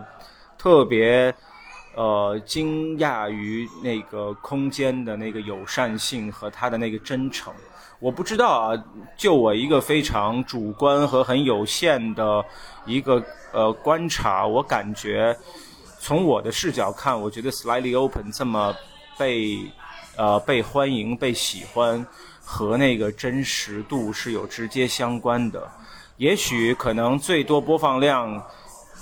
[0.58, 1.34] 特别
[1.96, 7.54] 呃惊讶于那个空间的那个友善性和它的那个真诚。
[8.00, 8.84] 我不知道啊，
[9.18, 12.44] 就我一个非常主观和很有限的
[12.86, 13.24] 一个
[13.54, 15.36] 呃观察，我感觉
[16.00, 18.76] 从我的视角看，我觉得 Slightly Open 这么
[19.18, 19.58] 被
[20.18, 22.06] 呃被欢迎、被喜欢，
[22.44, 25.68] 和那个真实度是有直接相关的。
[26.18, 28.44] 也许可能最多播放量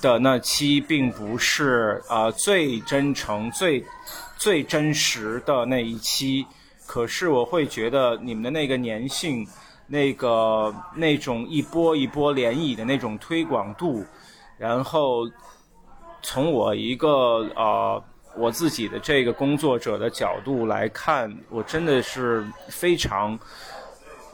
[0.02, 3.84] 的那期，并不是啊最真诚、最
[4.38, 6.46] 最真实的那一期。
[6.94, 9.48] 可是我会觉得你们的那个粘性，
[9.88, 14.06] 那个那种一波一波涟漪的那种推广度，
[14.60, 15.28] 然后
[16.22, 18.04] 从我一个呃
[18.38, 23.40] 我自己的这个工作者的角度来看，我真的是非常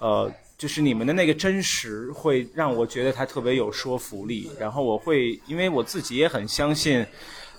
[0.01, 4.51] 呃，就是你们的那个真实会让我觉得它特别有说服力。
[4.59, 7.05] 然后我会因为我自己也很相信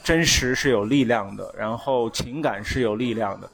[0.05, 3.51] 真实是有力量的，然后情感是有力量的。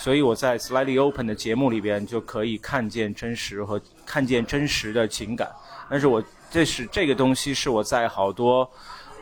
[0.00, 5.50] 所以我在 Slightly Open 的节目里边就可以看见真实和看见真实的情感，
[5.90, 8.70] 但是我这是这个东西是我在好多，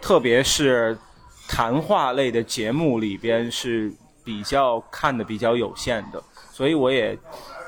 [0.03, 0.97] 特别是
[1.49, 3.91] 谈话类的节目里边是
[4.23, 6.23] 比较看的比较有限的，
[6.53, 7.19] 所以我也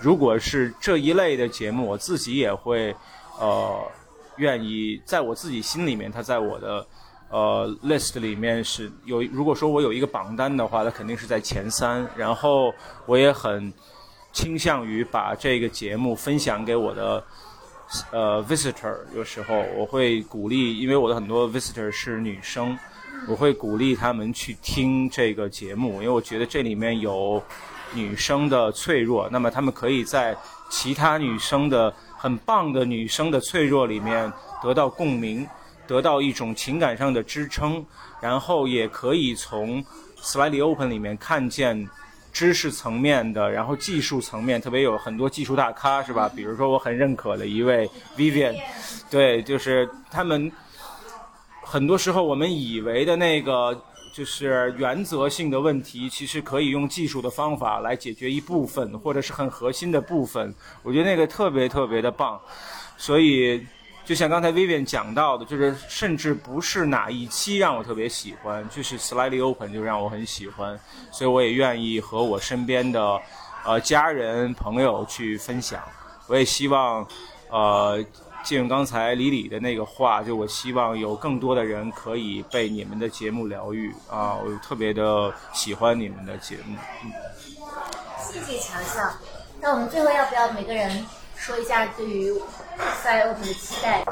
[0.01, 2.94] 如果是这一类的节目，我自己也会
[3.40, 3.80] 呃
[4.36, 6.86] 愿意在我自己心里面，它在我的。
[7.31, 12.09] 呃，list 里面是有，如果说我有一个榜单的话，它肯定是在前三。
[12.17, 12.73] 然后
[13.05, 13.71] 我也很
[14.33, 17.23] 倾向于把这个节目分享给我的
[18.11, 18.97] 呃 visitor。
[19.15, 22.79] 有时候我会鼓励，因为我的很多 visitor 是女生，
[23.29, 27.43] 我会鼓励他们去听这个节目，因为我觉得这里面有
[27.93, 30.35] 女生的脆弱，那么他们可以在
[30.71, 34.33] 其他女生的很棒的女生的脆弱里面
[34.63, 35.47] 得到共鸣。
[35.89, 37.85] 得到一种情感上的支撑，
[38.20, 39.82] 然后也可以从
[40.20, 41.89] Slightly Open 里面看见
[42.31, 46.31] 知识层面的，然后技术层面，特别有很多技术大咖，是吧？
[46.36, 48.55] 比如说我很认可的一位 Vivian，
[49.10, 50.52] 对，就是他们
[51.62, 53.82] 很多时候我们以为的那个
[54.12, 60.55] 就是原则性的问题，其实可以用技术的方法来解决一部分，或者是很核心的部分。
[60.82, 62.39] 我觉得那个特别特别的棒，
[62.98, 63.66] 所以。
[64.09, 70.80] 就像刚才 Vivian 讲到的，就是甚至不是哪一期让我特别喜欢，就是 Slightly Open 就让我很喜欢，
[71.10, 73.20] 所以我也愿意和我身边的
[73.66, 75.82] 呃家人朋友去分享。
[76.26, 77.06] 我也希望，
[77.51, 78.02] 呃，
[78.43, 84.35] 借用刚才李李的那个话，就我希望有更多的人可以被你们的节目疗愈啊！
[84.36, 86.78] 我特别的喜欢你们的节目。
[88.18, 89.12] 谢谢强强。
[89.60, 91.05] 那我们最后要不要每个人
[91.49, 92.31] 说一下对于
[93.03, 94.05] 赛 open 的期待？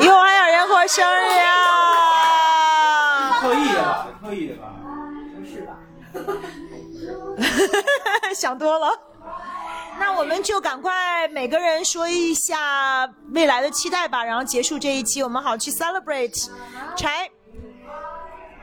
[0.00, 3.38] 以后还有人过生日啊！
[3.38, 4.08] 刻意的吧？
[4.22, 4.72] 刻意的吧？
[5.36, 5.76] 不是吧？
[8.34, 8.98] 想多了。
[9.98, 13.04] 那我们就赶快每个人说一下
[13.34, 16.48] 未来的期待吧，然后结束这一期，我们好去 celebrate。
[16.96, 17.30] 柴，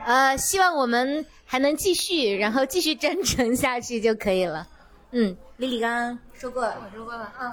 [0.04, 4.66] 呃，希望我们还能继续，然后继续真诚下去就可以了。
[5.12, 7.52] 嗯，李李刚刚说过了，我说过了，嗯，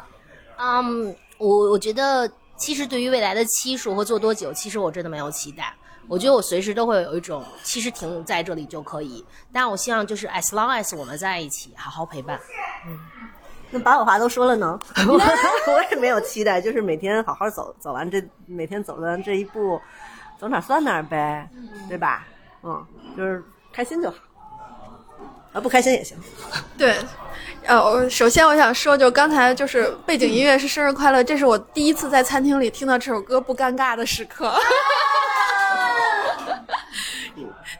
[0.58, 5.74] 嗯，我我觉得其实对于未来的期数和做多久，其实我真的没有期待。
[6.10, 9.26] 我觉得我随时都会有一种，其实停在这里就可以。
[9.54, 12.40] 但我希望就是 as long as 我们在一起，好好陪伴。
[12.86, 13.00] 嗯
[13.76, 14.78] 那把我话都说了呢，
[15.08, 15.14] 我
[15.74, 19.82] 我也没有期待，就是每天好好走，走完这每天走完这一步，
[20.38, 21.50] 走哪儿算哪儿呗，
[21.90, 22.24] 对吧？
[22.62, 22.86] 嗯，
[23.18, 24.18] 就是开心就好，
[25.54, 26.16] 啊，不开心也行。
[26.78, 26.96] 对，
[27.66, 34.54] 呃，我首先我想说，就刚才就是背景音乐是生日快乐，这是我第一次在餐厅里听到这首歌不尴尬的时刻。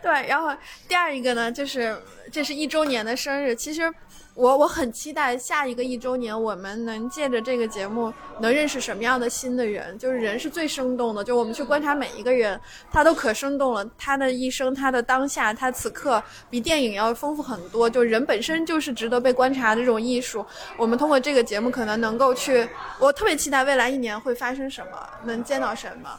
[0.02, 0.54] 对，然后
[0.88, 1.98] 第二一个呢，就是
[2.32, 3.94] 这是一周年的生日，其实
[4.36, 12.60] 我我很期待下一个一周年，我们能借着这个节目能认识什么样的新的人，就是人是最生动的，就我们去观察每一个人，
[12.92, 20.44] 他都可生动了，他的一生，他的当下，他此刻比电影要丰富很多，就人本身就是值得被观察的这种艺术。
[20.78, 22.68] 我们通过这个节目，可能能够去，
[23.00, 26.10] 我特别期待未来一年会发生什么，能见到什么，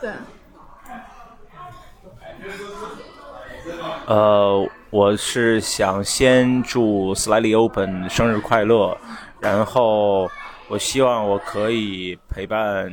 [0.00, 0.10] 对。
[4.06, 8.94] 呃，我是想先祝 Slightly Open 生日快乐，
[9.40, 10.30] 然后
[10.68, 12.92] 我希望我可以陪伴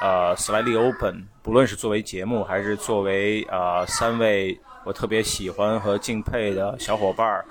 [0.00, 7.44] 呃 Slightly Open，不论是作为节目还是作为呃三位我特别喜欢和敬佩的小伙伴儿，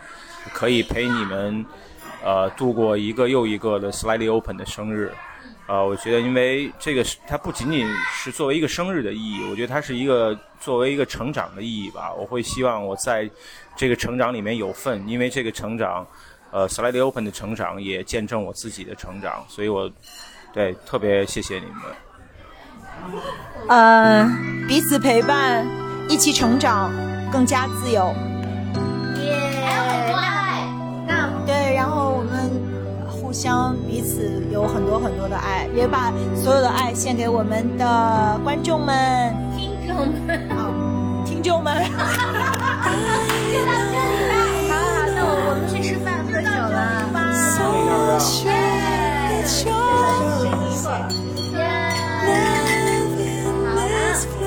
[0.52, 1.64] 可以陪你们
[2.24, 5.14] 呃度过一个又一个的 Slightly Open 的生日。
[5.68, 12.14] 呃，我觉得，因为这个是它不仅仅是作为一个生日的意义，我觉得它是一个作为一个成长的意义吧。
[12.14, 13.28] 我会希望我在
[13.76, 16.08] 这个成长里面有份，因为这个成长，
[16.52, 19.92] 呃，Slightly Open 的成长也见证我自己的成长，所以我
[20.54, 21.84] 对特别谢谢你们。
[23.68, 24.26] 呃，
[24.68, 25.68] 彼此陪伴，
[26.08, 26.92] 一起成长，
[27.32, 28.16] 更加自由
[29.18, 29.52] 耶。
[31.46, 32.50] 对，然后我们
[33.08, 39.96] 互相彼此有很多很多的爱，也把所有的爱献给我们的观众们、听众
[40.26, 40.72] 们，啊，
[41.26, 41.86] 听众们。
[43.66, 43.72] 好
[44.70, 44.74] 好，
[45.16, 46.76] 那我我们去吃饭喝酒了。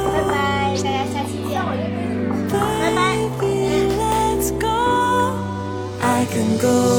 [0.08, 0.32] 拜拜，
[0.82, 1.52] 大家下期见。
[2.50, 2.56] 拜
[2.94, 2.98] 拜。
[3.98, 4.66] Let's go.
[6.00, 6.97] I can go